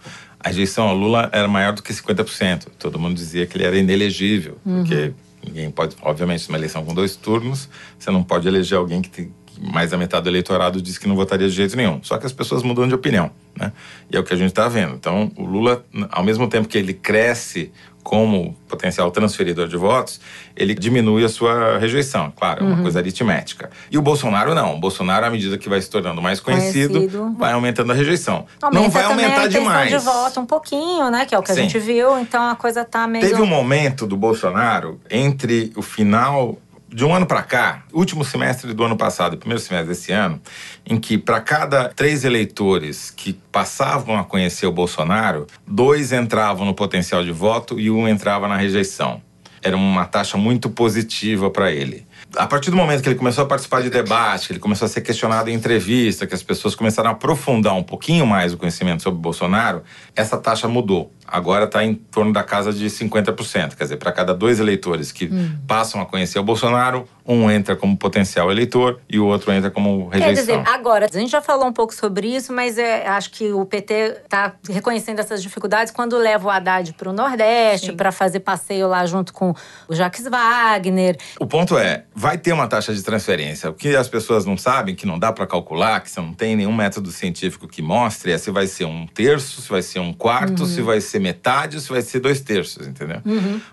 a 0.44 0.50
rejeição 0.50 0.88
ao 0.90 0.96
Lula 0.96 1.30
era 1.32 1.48
maior 1.48 1.74
do 1.74 1.82
que 1.82 1.94
50%. 1.94 2.68
Todo 2.78 3.00
mundo 3.00 3.16
dizia 3.16 3.46
que 3.46 3.58
ele 3.58 3.64
era 3.64 3.78
inelegível, 3.78 4.58
porque 4.64 5.14
ninguém 5.46 5.72
pode, 5.72 5.96
obviamente, 6.02 6.48
numa 6.50 6.58
eleição 6.58 6.84
com 6.84 6.94
dois 6.94 7.16
turnos, 7.16 7.70
você 7.98 8.12
não 8.12 8.24
pode 8.24 8.48
eleger 8.48 8.78
alguém 8.78 9.02
que 9.02 9.10
tem 9.10 9.26
que 9.43 9.43
mais 9.62 9.92
da 9.92 9.98
metade 9.98 10.24
do 10.24 10.30
eleitorado 10.30 10.82
diz 10.82 10.98
que 10.98 11.08
não 11.08 11.16
votaria 11.16 11.48
de 11.48 11.54
jeito 11.56 11.76
nenhum. 11.76 12.00
Só 12.04 12.18
que 12.18 12.26
as 12.26 12.34
pessoas 12.34 12.64
mudam 12.64 12.88
de 12.88 12.94
opinião, 12.96 13.32
né? 13.58 13.72
E 14.12 14.16
é 14.16 14.20
o 14.20 14.24
que 14.24 14.34
a 14.34 14.38
gente 14.38 14.50
está 14.50 14.68
vendo. 14.68 14.96
Então, 14.96 15.32
o 15.38 15.44
Lula, 15.46 15.84
ao 16.12 16.24
mesmo 16.24 16.48
tempo 16.48 16.68
que 16.68 16.78
ele 16.78 16.94
cresce 16.94 17.72
como 18.04 18.54
potencial 18.68 19.10
transferidor 19.12 19.68
de 19.70 19.78
votos, 19.78 20.20
ele 20.58 20.74
diminui 20.76 21.24
a 21.24 21.30
sua 21.30 21.78
rejeição. 21.78 22.34
Claro, 22.36 22.66
é 22.66 22.68
uma 22.68 22.82
coisa 22.82 23.00
aritmética. 23.00 23.70
E 23.90 23.98
o 23.98 24.02
Bolsonaro 24.02 24.54
não. 24.54 24.76
O 24.76 24.80
Bolsonaro, 24.80 25.26
à 25.26 25.30
medida 25.30 25.58
que 25.58 25.70
vai 25.70 25.82
se 25.82 25.90
tornando 25.90 26.22
mais 26.22 26.42
conhecido, 26.42 26.96
Conhecido. 26.96 27.34
vai 27.38 27.54
aumentando 27.54 27.92
a 27.94 27.96
rejeição. 27.96 28.46
Aumenta 28.62 28.84
não 28.84 28.90
vai 28.90 29.04
aumentar 29.06 29.44
a 29.44 29.48
demais. 29.48 29.90
de 29.90 29.98
voto 30.00 30.40
um 30.42 30.46
pouquinho, 30.46 31.10
né? 31.10 31.26
Que 31.26 31.34
é 31.34 31.40
o 31.40 31.42
que 31.42 31.52
a 31.54 31.56
Sim. 31.56 31.62
gente 31.62 31.80
viu. 31.80 32.20
Então 32.20 32.44
a 32.50 32.56
coisa 32.58 32.84
tá 32.84 33.08
meio. 33.08 33.26
Teve 33.26 33.42
um 33.42 33.46
momento 33.46 34.06
do 34.06 34.18
Bolsonaro 34.18 35.00
entre 35.10 35.72
o 35.78 35.82
final 35.82 36.58
de 36.94 37.04
um 37.04 37.14
ano 37.14 37.26
para 37.26 37.42
cá, 37.42 37.84
último 37.92 38.24
semestre 38.24 38.72
do 38.72 38.84
ano 38.84 38.96
passado 38.96 39.36
primeiro 39.36 39.62
semestre 39.62 39.90
desse 39.90 40.12
ano, 40.12 40.40
em 40.86 41.00
que 41.00 41.18
para 41.18 41.42
cada 41.42 41.90
três 41.90 42.24
eleitores 42.24 43.10
que 43.10 43.34
passavam 43.52 44.18
a 44.20 44.24
conhecer 44.24 44.68
o 44.68 44.72
Bolsonaro, 44.72 45.48
dois 45.66 46.12
entravam 46.12 46.66
no 46.66 46.74
potencial 46.76 47.24
de 47.24 47.32
voto 47.32 47.80
e 47.80 47.90
um 47.90 48.08
entrava 48.08 48.48
na 48.48 48.56
rejeição. 48.58 49.22
Era 49.62 49.76
uma 49.76 50.06
taxa 50.06 50.38
muito 50.38 50.70
positiva 50.70 51.50
para 51.50 51.72
ele. 51.72 52.06
A 52.36 52.46
partir 52.46 52.70
do 52.70 52.78
momento 52.78 53.02
que 53.02 53.10
ele 53.10 53.16
começou 53.16 53.44
a 53.44 53.48
participar 53.48 53.82
de 53.82 53.90
debate, 53.90 54.48
que 54.48 54.54
ele 54.54 54.60
começou 54.60 54.86
a 54.86 54.90
ser 54.90 55.02
questionado 55.02 55.50
em 55.50 55.54
entrevista, 55.54 56.28
que 56.28 56.34
as 56.34 56.44
pessoas 56.44 56.76
começaram 56.76 57.10
a 57.10 57.14
aprofundar 57.14 57.74
um 57.74 57.84
pouquinho 57.84 58.28
mais 58.28 58.54
o 58.54 58.58
conhecimento 58.58 59.02
sobre 59.02 59.20
Bolsonaro, 59.20 59.84
essa 60.16 60.38
taxa 60.38 60.68
mudou. 60.68 61.12
Agora 61.34 61.66
está 61.66 61.84
em 61.84 61.96
torno 61.96 62.32
da 62.32 62.44
casa 62.44 62.72
de 62.72 62.86
50%. 62.90 63.76
Quer 63.76 63.84
dizer, 63.84 63.98
para 63.98 64.12
cada 64.12 64.34
dois 64.34 64.60
eleitores 64.60 65.12
que 65.12 65.26
Hum. 65.26 65.58
passam 65.68 66.00
a 66.00 66.06
conhecer 66.06 66.38
o 66.38 66.44
Bolsonaro, 66.44 67.08
um 67.26 67.50
entra 67.50 67.76
como 67.76 67.98
potencial 67.98 68.52
eleitor 68.52 69.00
e 69.10 69.18
o 69.18 69.26
outro 69.26 69.52
entra 69.52 69.72
como 69.72 70.10
Quer 70.12 70.20
rejeição. 70.20 70.62
dizer, 70.62 70.70
agora, 70.74 71.08
a 71.12 71.18
gente 71.18 71.32
já 71.32 71.42
falou 71.42 71.66
um 71.66 71.72
pouco 71.74 71.94
sobre 71.96 72.28
isso, 72.28 72.52
mas 72.54 72.78
é, 72.78 73.08
acho 73.08 73.32
que 73.32 73.52
o 73.52 73.66
PT 73.66 73.94
está 74.26 74.54
reconhecendo 74.70 75.20
essas 75.20 75.42
dificuldades 75.42 75.92
quando 75.92 76.18
leva 76.18 76.46
o 76.48 76.50
Haddad 76.52 76.94
para 76.94 77.10
o 77.10 77.14
Nordeste, 77.14 77.94
para 77.94 78.12
fazer 78.12 78.42
passeio 78.42 78.88
lá 78.88 79.06
junto 79.06 79.34
com 79.34 79.56
o 79.88 79.96
Jacques 79.96 80.26
Wagner. 80.28 81.18
O 81.40 81.48
ponto 81.48 81.78
é, 81.78 82.04
vai 82.14 82.38
ter 82.38 82.52
uma 82.54 82.68
taxa 82.68 82.94
de 82.94 83.02
transferência. 83.02 83.70
O 83.70 83.74
que 83.74 83.96
as 83.96 84.08
pessoas 84.08 84.46
não 84.46 84.58
sabem, 84.58 84.94
que 84.94 85.06
não 85.08 85.18
dá 85.18 85.32
para 85.32 85.48
calcular, 85.48 86.02
que 86.02 86.12
você 86.12 86.20
não 86.20 86.34
tem 86.34 86.56
nenhum 86.56 86.74
método 86.74 87.10
científico 87.10 87.68
que 87.68 87.82
mostre, 87.82 88.32
é 88.32 88.38
se 88.38 88.52
vai 88.52 88.68
ser 88.68 88.86
um 88.86 89.08
terço, 89.08 89.62
se 89.62 89.70
vai 89.70 89.82
ser 89.82 90.00
um 90.00 90.12
quarto, 90.14 90.66
se 90.66 90.82
vai 90.82 91.00
ser 91.00 91.20
metade, 91.24 91.78
ou 91.78 91.82
se 91.82 91.90
vai 91.90 92.02
ser 92.02 92.20
dois 92.20 92.42
terços, 92.42 92.86
entendeu? 92.86 93.22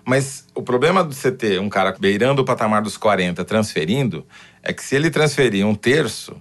Mas 0.03 0.47
o 0.55 0.63
problema 0.63 1.03
de 1.03 1.13
você 1.13 1.31
ter 1.31 1.59
um 1.59 1.69
cara 1.69 1.95
beirando 1.99 2.41
o 2.41 2.45
patamar 2.45 2.81
dos 2.81 2.97
40 2.97 3.43
transferindo 3.45 4.25
é 4.63 4.71
que 4.73 4.83
se 4.83 4.95
ele 4.95 5.11
transferir 5.11 5.67
um 5.67 5.75
terço, 5.75 6.35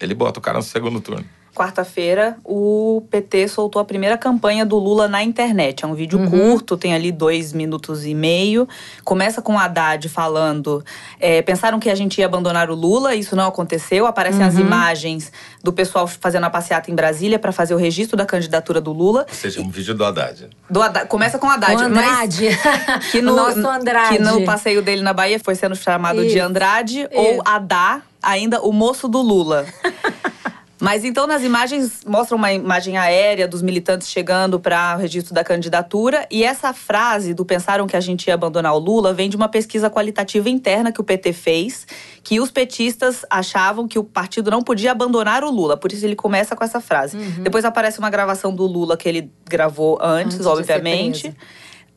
ele 0.00 0.14
bota 0.14 0.38
o 0.40 0.42
cara 0.42 0.58
no 0.58 0.62
segundo 0.64 1.00
turno. 1.00 1.24
Quarta-feira, 1.54 2.36
o 2.44 3.02
PT 3.10 3.48
soltou 3.48 3.82
a 3.82 3.84
primeira 3.84 4.16
campanha 4.16 4.64
do 4.64 4.78
Lula 4.78 5.08
na 5.08 5.22
internet. 5.22 5.84
É 5.84 5.88
um 5.88 5.94
vídeo 5.94 6.28
curto, 6.30 6.76
tem 6.76 6.94
ali 6.94 7.10
dois 7.10 7.52
minutos 7.52 8.06
e 8.06 8.14
meio. 8.14 8.68
Começa 9.04 9.42
com 9.42 9.54
o 9.54 9.58
Haddad 9.58 10.08
falando: 10.08 10.84
é, 11.18 11.42
pensaram 11.42 11.80
que 11.80 11.90
a 11.90 11.94
gente 11.94 12.18
ia 12.18 12.26
abandonar 12.26 12.70
o 12.70 12.74
Lula, 12.74 13.14
isso 13.14 13.34
não 13.34 13.46
aconteceu. 13.48 14.06
Aparecem 14.06 14.42
as 14.44 14.56
imagens 14.56 15.32
do 15.62 15.72
pessoal 15.72 16.06
fazendo 16.06 16.44
a 16.44 16.50
passeata 16.50 16.90
em 16.90 16.94
Brasília 16.94 17.38
para 17.38 17.50
fazer 17.52 17.74
o 17.74 17.76
registro 17.78 18.16
da 18.16 18.24
candidatura 18.24 18.80
do 18.80 18.92
Lula. 18.92 19.26
Ou 19.28 19.34
seja, 19.34 19.60
um 19.60 19.68
vídeo 19.70 19.94
do 19.94 20.04
Haddad. 20.04 20.48
Do 20.70 20.80
Haddad- 20.80 21.08
começa 21.08 21.38
com 21.38 21.46
o 21.48 21.50
Haddad, 21.50 21.74
o 21.74 21.80
Andrade. 21.80 22.48
mas 22.86 23.06
que 23.10 23.18
o 23.18 23.22
no, 23.22 23.34
nosso 23.34 23.68
Andrade. 23.68 24.16
que 24.16 24.22
no 24.22 24.44
passeio 24.44 24.82
dele 24.82 25.02
na 25.02 25.12
Bahia 25.12 25.40
foi 25.44 25.54
sendo 25.56 25.74
chamado 25.74 26.22
de 26.22 26.36
Isso. 26.36 26.42
Andrade 26.46 27.00
Isso. 27.00 27.08
ou 27.12 27.42
Haddad, 27.44 28.02
ainda 28.22 28.60
o 28.62 28.72
moço 28.72 29.08
do 29.08 29.20
Lula. 29.20 29.66
Mas 30.80 31.04
então 31.04 31.26
nas 31.26 31.42
imagens 31.42 32.00
mostram 32.06 32.38
uma 32.38 32.52
imagem 32.52 32.96
aérea 32.96 33.46
dos 33.46 33.60
militantes 33.60 34.08
chegando 34.08 34.58
para 34.58 34.96
o 34.96 34.98
registro 34.98 35.34
da 35.34 35.44
candidatura 35.44 36.26
e 36.30 36.42
essa 36.42 36.72
frase 36.72 37.34
do 37.34 37.44
pensaram 37.44 37.86
que 37.86 37.96
a 37.96 38.00
gente 38.00 38.28
ia 38.28 38.34
abandonar 38.34 38.74
o 38.74 38.78
Lula 38.78 39.12
vem 39.12 39.28
de 39.28 39.36
uma 39.36 39.48
pesquisa 39.48 39.90
qualitativa 39.90 40.48
interna 40.48 40.90
que 40.90 41.00
o 41.00 41.04
PT 41.04 41.34
fez, 41.34 41.86
que 42.24 42.40
os 42.40 42.50
petistas 42.50 43.26
achavam 43.28 43.86
que 43.86 43.98
o 43.98 44.04
partido 44.04 44.50
não 44.50 44.62
podia 44.62 44.92
abandonar 44.92 45.44
o 45.44 45.50
Lula, 45.50 45.76
por 45.76 45.92
isso 45.92 46.06
ele 46.06 46.16
começa 46.16 46.56
com 46.56 46.64
essa 46.64 46.80
frase. 46.80 47.16
Depois 47.42 47.64
aparece 47.64 47.98
uma 47.98 48.08
gravação 48.08 48.54
do 48.54 48.64
Lula 48.64 48.96
que 48.96 49.08
ele 49.08 49.30
gravou 49.48 49.98
antes, 50.00 50.36
Antes 50.36 50.46
obviamente. 50.46 51.36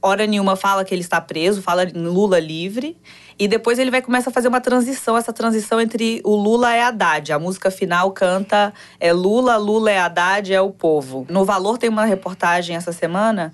Hora 0.02 0.28
nenhuma 0.28 0.58
fala 0.58 0.84
que 0.84 0.94
ele 0.94 1.02
está 1.02 1.22
preso, 1.22 1.62
fala 1.62 1.86
em 1.86 2.08
Lula 2.08 2.38
livre. 2.38 2.98
E 3.38 3.48
depois 3.48 3.80
ele 3.80 3.92
vai 3.92 4.02
começar 4.02 4.30
a 4.30 4.34
fazer 4.34 4.48
uma 4.48 4.62
transição, 4.62 5.18
essa 5.18 5.34
transição 5.34 5.82
entre 5.82 6.22
o 6.24 6.36
Lula 6.36 6.76
e 6.76 6.80
Haddad. 6.80 7.34
A 7.34 7.40
música 7.40 7.72
final 7.72 8.12
canta 8.12 8.74
é 9.00 9.12
Lula, 9.12 9.58
Lula 9.58 9.92
é 9.92 10.00
Haddad, 10.00 10.54
é 10.54 10.62
o 10.62 10.70
povo. 10.70 11.26
No 11.30 11.44
Valor 11.44 11.78
tem 11.78 11.90
uma 11.90 12.06
reportagem 12.06 12.76
essa 12.76 12.92
semana 12.92 13.54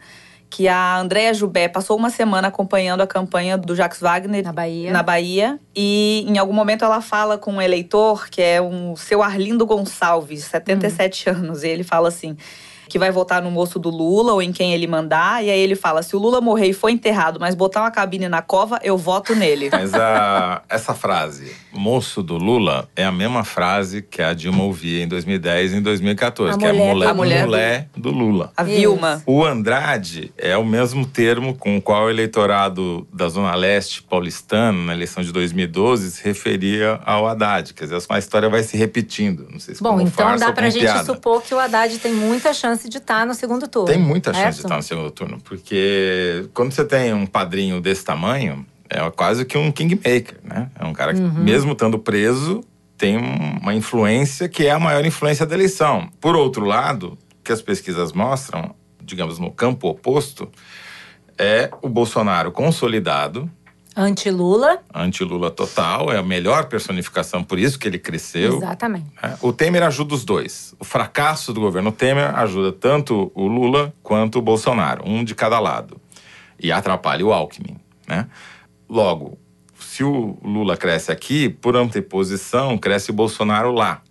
que 0.50 0.68
a 0.68 0.98
Andréa 0.98 1.34
Jubé 1.34 1.68
passou 1.68 1.96
uma 1.96 2.10
semana 2.10 2.48
acompanhando 2.48 3.02
a 3.02 3.08
campanha 3.08 3.56
do 3.58 3.76
Jacques 3.76 4.00
Wagner 4.02 4.44
Na 4.44 4.52
Bahia. 4.52 4.92
na 4.92 5.04
Bahia. 5.04 5.60
E 5.76 6.26
em 6.28 6.38
algum 6.40 6.54
momento 6.54 6.84
ela 6.84 7.02
fala 7.02 7.38
com 7.38 7.54
um 7.54 7.62
eleitor, 7.62 8.28
que 8.30 8.42
é 8.42 8.60
um 8.60 8.96
seu 8.96 9.22
Arlindo 9.22 9.66
Gonçalves, 9.66 10.46
77 10.46 11.30
anos. 11.30 11.64
E 11.64 11.68
ele 11.68 11.84
fala 11.84 12.08
assim: 12.08 12.36
que 12.90 13.00
vai 13.00 13.12
votar 13.12 13.42
no 13.42 13.52
moço 13.52 13.78
do 13.80 13.90
Lula 13.90 14.34
ou 14.34 14.42
em 14.42 14.52
quem 14.52 14.74
ele 14.74 14.88
mandar. 14.88 15.44
E 15.44 15.50
aí 15.50 15.60
ele 15.60 15.76
fala: 15.76 16.02
se 16.04 16.16
o 16.16 16.20
Lula 16.20 16.42
morrer 16.42 16.68
e 16.68 16.74
for 16.74 16.90
enterrado, 16.90 17.40
mas 17.40 17.56
botar 17.56 17.82
uma 17.82 17.92
cabine 17.92 18.28
na 18.28 18.42
cova, 18.42 18.80
eu 18.84 18.98
voto 18.98 19.36
nele. 19.36 19.70
Mas 19.80 19.94
a- 19.94 20.62
essa 20.68 20.94
frase, 20.94 21.54
moço 21.72 22.22
do 22.24 22.38
Lula, 22.38 22.90
é 22.96 23.06
a 23.06 23.12
mesma 23.12 23.44
frase 23.44 24.02
que 24.02 24.22
a 24.22 24.34
Dilma 24.34 24.64
ouvia 24.64 25.04
em 25.04 25.08
2010 25.08 25.74
e 25.74 25.78
em 25.78 25.82
2014, 25.82 26.56
A 26.56 26.58
que 26.58 26.66
é 26.66 26.74
mulher- 26.74 26.94
mulher, 26.94 27.10
a 27.10 27.14
mulher 27.14 27.42
do- 27.44 27.48
mulher 27.50 27.90
do 27.96 28.10
Lula. 28.12 28.52
A 28.58 28.64
Vilma. 28.64 29.22
O 29.26 29.46
Andrade 29.46 30.34
é 30.38 30.58
o 30.58 30.66
mesmo 30.66 31.06
termo 31.06 31.56
com 31.56 31.78
o 31.78 31.82
qual 31.82 32.06
o 32.06 32.10
eleitorado 32.10 33.08
da 33.14 33.28
Zona 33.30 33.54
Leste 33.56 34.02
paulistana, 34.02 34.72
na 34.86 34.94
eleição 34.94 35.24
de 35.24 35.32
2012, 35.32 36.12
se 36.12 36.24
referia 36.24 37.00
ao 37.06 37.28
Haddad. 37.28 37.74
Quer 37.74 37.86
dizer, 37.86 37.98
a 38.10 38.20
história 38.20 38.50
vai 38.50 38.64
se 38.64 38.76
repetindo. 38.78 39.48
Não 39.52 39.60
sei 39.60 39.76
se 39.76 39.84
Bom, 39.84 40.00
então 40.02 40.26
farsa 40.26 40.46
dá 40.48 40.52
pra 40.52 40.70
gente 40.70 40.82
piada. 40.82 41.04
supor 41.06 41.42
que 41.42 41.54
o 41.54 41.60
Haddad 41.60 41.98
tem 42.00 42.14
muita 42.14 42.54
chance 42.54 42.79
de 42.88 42.98
estar 42.98 43.26
no 43.26 43.34
segundo 43.34 43.68
turno. 43.68 43.88
Tem 43.88 44.00
muita 44.00 44.34
chance 44.34 44.60
de 44.60 44.66
estar 44.66 44.78
no 44.78 44.84
segundo 44.84 45.12
turno, 45.12 45.40
porque 45.44 46.48
quando 46.54 46.72
você 46.72 46.86
tem 46.86 47.14
um 47.14 47.26
padrinho 47.26 47.82
desse 47.82 48.06
tamanho, 48.06 48.66
é 48.90 49.10
quase 49.12 49.46
que 49.46 49.58
um 49.58 49.72
kingmaker, 49.72 50.38
né? 50.44 50.70
É 50.80 50.86
um 50.86 50.94
cara 50.94 51.14
que, 51.14 51.20
mesmo 51.20 51.74
estando 51.74 52.00
preso, 52.00 52.64
tem 52.98 53.18
uma 53.18 53.74
influência 53.74 54.50
que 54.50 54.66
é 54.66 54.72
a 54.72 54.80
maior 54.80 55.06
influência 55.06 55.46
da 55.46 55.56
eleição. 55.56 56.10
Por 56.20 56.36
outro 56.36 56.66
lado, 56.66 57.18
o 57.40 57.44
que 57.44 57.52
as 57.52 57.62
pesquisas 57.62 58.14
mostram, 58.14 58.76
digamos, 59.02 59.40
no 59.40 59.52
campo 59.52 59.88
oposto, 59.88 60.50
é 61.38 61.70
o 61.82 61.88
Bolsonaro 61.88 62.52
consolidado, 62.52 63.50
Anti-Lula. 64.02 64.80
anti-Lula 64.94 65.52
total, 65.52 66.12
é 66.12 66.18
a 66.18 66.24
melhor 66.24 66.66
personificação, 66.68 67.44
por 67.44 67.60
isso 67.60 67.78
que 67.78 67.88
ele 67.88 68.00
cresceu. 68.00 68.58
Exatamente. 68.58 69.08
É, 69.22 69.36
O 69.42 69.52
Temer 69.52 69.84
ajuda 69.84 70.16
os 70.16 70.24
dois. 70.24 70.74
O 70.80 70.86
fracasso 70.86 71.52
do 71.54 71.60
governo 71.60 71.92
Temer 71.92 72.34
ajuda 72.36 72.72
tanto 72.72 73.32
o 73.36 73.48
Lula 73.48 73.94
quanto 74.02 74.40
o 74.40 74.42
Bolsonaro, 74.42 75.04
um 75.06 75.24
de 75.24 75.36
cada 75.36 75.60
lado. 75.60 76.00
E 76.58 76.72
atrapalha 76.72 77.26
o 77.26 77.34
Alckmin, 77.34 77.78
né? 78.08 78.28
Logo, 78.90 79.38
se 79.78 80.04
o 80.04 80.38
Lula 80.44 80.76
cresce 80.78 81.12
aqui, 81.12 81.50
por 81.50 81.76
anteposição, 81.76 82.78
cresce 82.78 83.12
o 83.12 83.14
Bolsonaro 83.14 83.72
lá. 83.72 84.02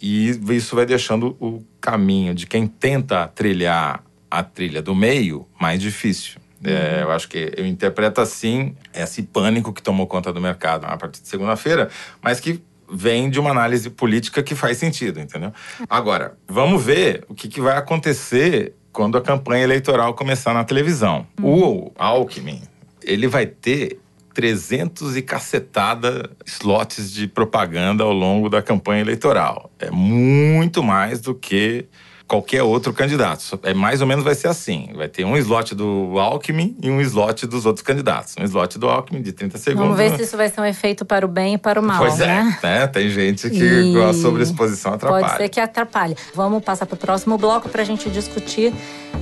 E 0.00 0.28
isso 0.28 0.74
vai 0.74 0.84
deixando 0.84 1.36
o 1.40 1.62
caminho 1.80 2.34
de 2.34 2.46
quem 2.46 2.66
tenta 2.66 3.26
trilhar 3.28 4.02
a 4.30 4.42
trilha 4.42 4.82
do 4.82 4.94
meio 4.94 5.46
mais 5.60 5.80
difícil. 5.80 6.40
É, 6.64 7.02
eu 7.02 7.10
acho 7.10 7.28
que 7.28 7.52
eu 7.56 7.66
interpreto 7.66 8.20
assim 8.20 8.74
esse 8.92 9.22
pânico 9.22 9.72
que 9.72 9.82
tomou 9.82 10.06
conta 10.06 10.32
do 10.32 10.40
mercado 10.40 10.84
a 10.86 10.96
partir 10.96 11.22
de 11.22 11.28
segunda-feira, 11.28 11.88
mas 12.20 12.40
que 12.40 12.62
vem 12.90 13.28
de 13.30 13.38
uma 13.38 13.50
análise 13.50 13.90
política 13.90 14.42
que 14.42 14.54
faz 14.54 14.78
sentido, 14.78 15.20
entendeu? 15.20 15.52
Agora, 15.88 16.36
vamos 16.48 16.82
ver 16.82 17.24
o 17.28 17.34
que, 17.34 17.48
que 17.48 17.60
vai 17.60 17.76
acontecer 17.76 18.74
quando 18.92 19.18
a 19.18 19.20
campanha 19.20 19.62
eleitoral 19.62 20.14
começar 20.14 20.54
na 20.54 20.64
televisão. 20.64 21.26
O 21.40 21.92
Alckmin, 21.96 22.62
ele 23.02 23.28
vai 23.28 23.46
ter 23.46 24.00
300 24.34 25.16
e 25.16 25.22
cacetada 25.22 26.30
slots 26.46 27.12
de 27.12 27.26
propaganda 27.26 28.04
ao 28.04 28.12
longo 28.12 28.48
da 28.48 28.62
campanha 28.62 29.00
eleitoral. 29.00 29.70
É 29.78 29.90
muito 29.90 30.82
mais 30.82 31.20
do 31.20 31.34
que 31.34 31.86
qualquer 32.28 32.62
outro 32.62 32.92
candidato. 32.92 33.58
É 33.62 33.72
mais 33.72 34.02
ou 34.02 34.06
menos 34.06 34.22
vai 34.22 34.34
ser 34.34 34.48
assim. 34.48 34.90
Vai 34.94 35.08
ter 35.08 35.24
um 35.24 35.36
slot 35.38 35.74
do 35.74 36.18
Alckmin 36.18 36.76
e 36.82 36.90
um 36.90 37.00
slot 37.00 37.46
dos 37.46 37.64
outros 37.64 37.82
candidatos. 37.82 38.34
Um 38.38 38.44
slot 38.44 38.78
do 38.78 38.88
Alckmin 38.88 39.22
de 39.22 39.32
30 39.32 39.56
segundos. 39.56 39.96
Vamos 39.96 39.96
ver 39.96 40.16
se 40.16 40.24
isso 40.24 40.36
vai 40.36 40.50
ser 40.50 40.60
um 40.60 40.64
efeito 40.64 41.06
para 41.06 41.24
o 41.24 41.28
bem 41.28 41.54
e 41.54 41.58
para 41.58 41.80
o 41.80 41.82
mal, 41.82 41.98
Pois 41.98 42.18
né? 42.18 42.58
é, 42.62 42.66
né? 42.66 42.86
Tem 42.86 43.08
gente 43.08 43.48
que 43.48 43.64
E 43.64 43.94
com 43.94 44.06
a 44.06 44.12
sobreexposição 44.12 44.92
atrapalha. 44.92 45.24
Pode 45.26 45.36
ser 45.38 45.48
que 45.48 45.58
atrapalhe. 45.58 46.14
Vamos 46.34 46.62
passar 46.62 46.84
para 46.84 46.94
o 46.94 46.98
próximo 46.98 47.38
bloco 47.38 47.68
para 47.70 47.80
a 47.80 47.84
gente 47.84 48.10
discutir 48.10 48.74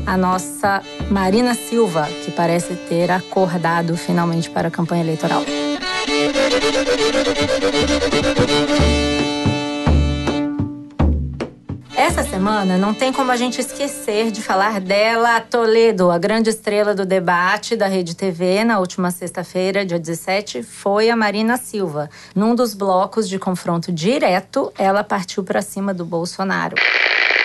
a 0.05 0.17
nossa 0.17 0.83
Marina 1.09 1.55
Silva, 1.55 2.09
que 2.25 2.33
parece 2.33 2.75
ter 2.89 3.11
acordado 3.11 3.97
finalmente 3.97 4.51
para 4.51 4.67
a 4.69 4.71
campanha 4.71 5.03
eleitoral. 5.03 5.45
Essa 11.97 12.23
semana 12.23 12.77
não 12.77 12.93
tem 12.93 13.11
como 13.11 13.33
a 13.33 13.37
gente 13.37 13.59
esquecer 13.59 14.31
de 14.31 14.43
falar 14.43 14.81
dela, 14.83 15.41
Toledo, 15.41 16.11
a 16.11 16.19
grande 16.19 16.51
estrela 16.51 16.95
do 16.95 17.07
debate 17.07 17.75
da 17.75 17.87
Rede 17.87 18.15
TV 18.15 18.65
na 18.65 18.79
última 18.79 19.11
sexta-feira, 19.11 19.85
dia 19.85 19.99
17, 19.99 20.63
foi 20.63 21.09
a 21.09 21.17
Marina 21.17 21.57
Silva. 21.57 22.11
Num 22.35 22.55
dos 22.55 22.75
blocos 22.75 23.27
de 23.27 23.39
confronto 23.39 23.91
direto, 23.91 24.71
ela 24.79 25.03
partiu 25.03 25.43
para 25.43 25.63
cima 25.63 25.95
do 25.95 26.05
Bolsonaro. 26.05 26.77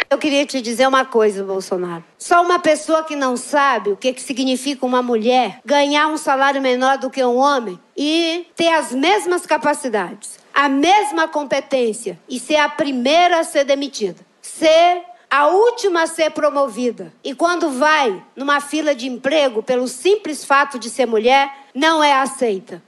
Eu 0.10 0.18
queria 0.18 0.46
te 0.46 0.62
dizer 0.62 0.86
uma 0.86 1.06
coisa, 1.06 1.46
Bolsonaro. 1.46 2.04
Só 2.20 2.44
uma 2.44 2.60
pessoa 2.60 3.06
que 3.06 3.16
não 3.16 3.38
sabe 3.38 3.92
o 3.92 3.96
que, 3.96 4.12
que 4.12 4.22
significa 4.22 4.86
uma 4.86 5.02
mulher 5.02 5.62
ganhar 5.66 6.10
um 6.10 6.18
salário 6.18 6.62
menor 6.62 6.98
do 6.98 7.10
que 7.10 7.24
um 7.24 7.38
homem 7.38 7.80
e 7.96 8.46
ter 8.54 8.68
as 8.68 8.92
mesmas 8.92 9.46
capacidades, 9.46 10.38
a 10.54 10.68
mesma 10.68 11.30
competência 11.30 12.20
e 12.28 12.38
ser 12.38 12.58
a 12.58 12.68
primeira 12.68 13.40
a 13.40 13.46
ser 13.46 13.64
demitida. 13.64 14.30
Ser 14.62 15.02
a 15.28 15.48
última 15.48 16.04
a 16.04 16.08
ser 16.08 16.30
promovida. 16.30 17.12
E 17.24 17.34
quando 17.34 17.72
vai 17.72 18.24
numa 18.36 18.62
fila 18.62 18.94
de 18.94 19.08
emprego 19.08 19.64
pelo 19.64 19.88
simples 19.88 20.46
fato 20.46 20.78
de 20.78 20.88
ser 20.88 21.08
mulher, 21.08 21.52
não 21.74 22.04
é 22.04 22.14
aceita. 22.14 22.80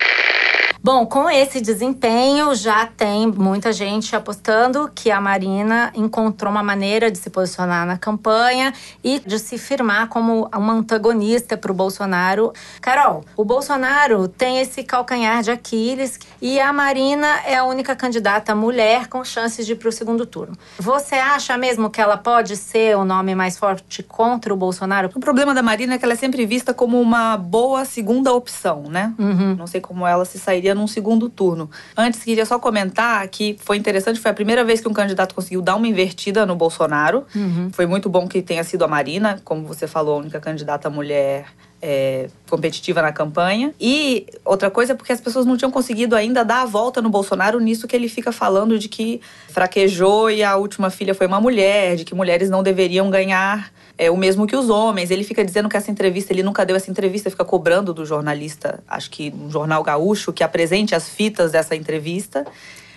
Bom, 0.85 1.05
com 1.05 1.29
esse 1.29 1.61
desempenho, 1.61 2.53
já 2.53 2.85
tem 2.85 3.25
muita 3.25 3.71
gente 3.71 4.13
apostando 4.17 4.91
que 4.93 5.09
a 5.09 5.21
Marina 5.21 5.93
encontrou 5.95 6.51
uma 6.51 6.61
maneira 6.61 7.09
de 7.09 7.17
se 7.17 7.29
posicionar 7.29 7.87
na 7.87 7.97
campanha 7.97 8.73
e 9.01 9.17
de 9.17 9.39
se 9.39 9.57
firmar 9.57 10.09
como 10.09 10.49
uma 10.53 10.73
antagonista 10.73 11.55
para 11.55 11.71
o 11.71 11.73
Bolsonaro. 11.73 12.51
Carol, 12.81 13.23
o 13.37 13.45
Bolsonaro 13.45 14.27
tem 14.27 14.59
esse 14.59 14.83
calcanhar 14.83 15.41
de 15.41 15.51
Aquiles 15.51 16.19
e 16.41 16.59
a 16.59 16.73
Marina 16.73 17.33
é 17.45 17.55
a 17.55 17.63
única 17.63 17.95
candidata 17.95 18.53
mulher 18.53 19.07
com 19.07 19.23
chances 19.23 19.65
de 19.65 19.71
ir 19.71 19.75
para 19.77 19.87
o 19.87 19.91
segundo 19.91 20.25
turno. 20.25 20.53
Você 20.77 21.15
acha 21.15 21.57
mesmo 21.57 21.89
que 21.89 22.01
ela 22.01 22.17
pode 22.17 22.57
ser 22.57 22.97
o 22.97 23.05
nome 23.05 23.33
mais 23.33 23.57
forte 23.57 24.03
contra 24.03 24.53
o 24.53 24.57
Bolsonaro? 24.57 25.09
O 25.15 25.19
problema 25.21 25.53
da 25.53 25.63
Marina 25.63 25.93
é 25.93 25.97
que 25.97 26.03
ela 26.03 26.13
é 26.13 26.17
sempre 26.17 26.45
vista 26.45 26.73
como 26.73 26.99
uma 26.99 27.37
boa 27.37 27.85
segunda 27.85 28.33
opção, 28.33 28.83
né? 28.89 29.13
Uhum. 29.17 29.55
Não 29.55 29.65
sei 29.65 29.79
como 29.79 30.05
ela 30.05 30.25
se 30.25 30.37
sairia 30.37 30.72
num 30.73 30.87
segundo 30.87 31.29
turno. 31.29 31.69
Antes, 31.95 32.23
queria 32.23 32.45
só 32.45 32.59
comentar 32.59 33.27
que 33.27 33.57
foi 33.59 33.77
interessante, 33.77 34.19
foi 34.19 34.31
a 34.31 34.33
primeira 34.33 34.63
vez 34.63 34.81
que 34.81 34.87
um 34.87 34.93
candidato 34.93 35.35
conseguiu 35.35 35.61
dar 35.61 35.75
uma 35.75 35.87
invertida 35.87 36.45
no 36.45 36.55
Bolsonaro. 36.55 37.25
Uhum. 37.35 37.69
Foi 37.71 37.85
muito 37.85 38.09
bom 38.09 38.27
que 38.27 38.41
tenha 38.41 38.63
sido 38.63 38.83
a 38.83 38.87
Marina, 38.87 39.39
como 39.43 39.65
você 39.65 39.87
falou, 39.87 40.15
a 40.15 40.19
única 40.19 40.39
candidata 40.39 40.89
mulher 40.89 41.45
é, 41.85 42.29
competitiva 42.49 43.01
na 43.01 43.11
campanha. 43.11 43.73
E 43.79 44.25
outra 44.45 44.71
coisa 44.71 44.93
é 44.93 44.95
porque 44.95 45.11
as 45.11 45.19
pessoas 45.19 45.45
não 45.45 45.57
tinham 45.57 45.69
conseguido 45.69 46.15
ainda 46.15 46.45
dar 46.45 46.61
a 46.61 46.65
volta 46.65 47.01
no 47.01 47.09
Bolsonaro 47.09 47.59
nisso 47.59 47.85
que 47.89 47.93
ele 47.93 48.07
fica 48.07 48.31
falando 48.31 48.79
de 48.79 48.87
que 48.87 49.19
fraquejou 49.49 50.31
e 50.31 50.41
a 50.41 50.55
última 50.55 50.89
filha 50.89 51.13
foi 51.13 51.27
uma 51.27 51.41
mulher, 51.41 51.97
de 51.97 52.05
que 52.05 52.15
mulheres 52.15 52.49
não 52.49 52.63
deveriam 52.63 53.09
ganhar 53.09 53.69
é, 53.97 54.09
o 54.09 54.15
mesmo 54.15 54.47
que 54.47 54.55
os 54.55 54.69
homens. 54.69 55.11
Ele 55.11 55.25
fica 55.25 55.43
dizendo 55.43 55.67
que 55.67 55.75
essa 55.75 55.91
entrevista, 55.91 56.31
ele 56.31 56.41
nunca 56.41 56.65
deu 56.65 56.77
essa 56.77 56.89
entrevista, 56.89 57.29
fica 57.29 57.43
cobrando 57.43 57.93
do 57.93 58.05
jornalista, 58.05 58.81
acho 58.87 59.09
que 59.11 59.33
um 59.37 59.51
jornal 59.51 59.83
gaúcho, 59.83 60.31
que 60.31 60.41
apresente 60.41 60.95
as 60.95 61.09
fitas 61.09 61.51
dessa 61.51 61.75
entrevista. 61.75 62.45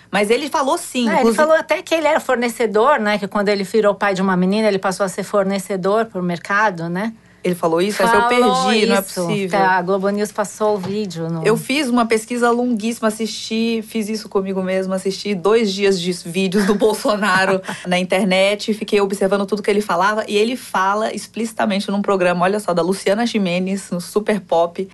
Mas 0.09 0.29
ele 0.29 0.47
falou 0.47 0.77
sim. 0.77 1.09
É, 1.09 1.11
ele 1.11 1.19
inclusive- 1.19 1.35
falou 1.43 1.55
até 1.57 1.81
que 1.81 1.93
ele 1.93 2.07
era 2.07 2.21
fornecedor, 2.21 2.97
né? 2.99 3.17
Que 3.17 3.27
quando 3.27 3.49
ele 3.49 3.65
virou 3.65 3.93
pai 3.93 4.13
de 4.13 4.21
uma 4.21 4.37
menina, 4.37 4.65
ele 4.69 4.79
passou 4.79 5.05
a 5.05 5.09
ser 5.09 5.23
fornecedor 5.23 6.05
pro 6.05 6.23
mercado, 6.23 6.87
né? 6.87 7.11
Ele 7.43 7.55
falou 7.55 7.81
isso, 7.81 8.01
essa 8.01 8.15
eu 8.15 8.21
Falou 8.21 8.29
perdi, 8.29 8.85
não 8.87 8.95
é 8.95 8.99
isso. 8.99 9.21
possível. 9.21 9.59
A 9.59 9.81
Globo 9.81 10.09
News 10.09 10.31
passou 10.31 10.75
o 10.75 10.77
vídeo. 10.77 11.29
No... 11.29 11.45
Eu 11.45 11.55
fiz 11.55 11.87
uma 11.87 12.05
pesquisa 12.05 12.49
longuíssima, 12.51 13.07
assisti, 13.07 13.81
fiz 13.87 14.09
isso 14.09 14.27
comigo 14.27 14.61
mesma, 14.61 14.95
assisti 14.95 15.33
dois 15.33 15.71
dias 15.73 15.99
de 15.99 16.11
vídeos 16.25 16.65
do 16.65 16.75
Bolsonaro 16.75 17.61
na 17.87 17.97
internet, 17.97 18.73
fiquei 18.73 18.99
observando 18.99 19.45
tudo 19.45 19.61
que 19.61 19.69
ele 19.69 19.81
falava 19.81 20.25
e 20.27 20.35
ele 20.35 20.55
fala 20.55 21.13
explicitamente 21.13 21.89
num 21.91 22.01
programa, 22.01 22.43
olha 22.43 22.59
só, 22.59 22.73
da 22.73 22.81
Luciana 22.81 23.25
Jimenez, 23.25 23.91
no 23.91 24.01
Super 24.01 24.41
Pop. 24.41 24.87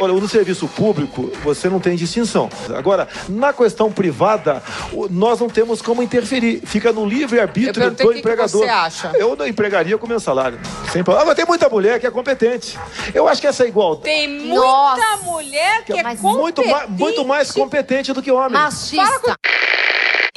Olha, 0.00 0.12
no 0.12 0.28
serviço 0.28 0.68
público 0.68 1.30
você 1.42 1.68
não 1.68 1.80
tem 1.80 1.96
distinção. 1.96 2.48
Agora, 2.76 3.08
na 3.28 3.52
questão 3.52 3.90
privada, 3.90 4.62
nós 5.10 5.40
não 5.40 5.48
temos 5.48 5.82
como 5.82 6.02
interferir. 6.02 6.60
Fica 6.64 6.92
no 6.92 7.04
livre-arbítrio 7.06 7.90
do 7.90 7.94
o 7.94 8.06
que 8.08 8.12
que 8.14 8.18
empregador. 8.20 8.60
você 8.64 8.68
acha. 8.68 9.12
Eu 9.14 9.34
não 9.36 9.46
empregaria 9.46 9.98
com 9.98 10.06
meu 10.06 10.20
salário. 10.20 10.58
Sem 10.92 11.02
problema. 11.02 11.24
Ah, 11.24 11.26
mas 11.26 11.36
tem 11.36 11.44
muita 11.46 11.68
mulher 11.68 11.98
que 11.98 12.06
é 12.06 12.10
competente. 12.10 12.78
Eu 13.14 13.26
acho 13.28 13.40
que 13.40 13.46
essa 13.46 13.66
igualdade 13.66 14.04
Tem 14.04 14.28
muita 14.28 14.54
Nossa. 14.60 15.16
mulher 15.24 15.84
que 15.84 15.92
é 15.92 16.02
Mas 16.02 16.20
muito, 16.20 16.66
ma- 16.66 16.86
muito 16.86 17.24
mais 17.24 17.50
competente 17.50 18.12
do 18.12 18.22
que 18.22 18.30
homem. 18.30 18.52
Machista. 18.52 19.36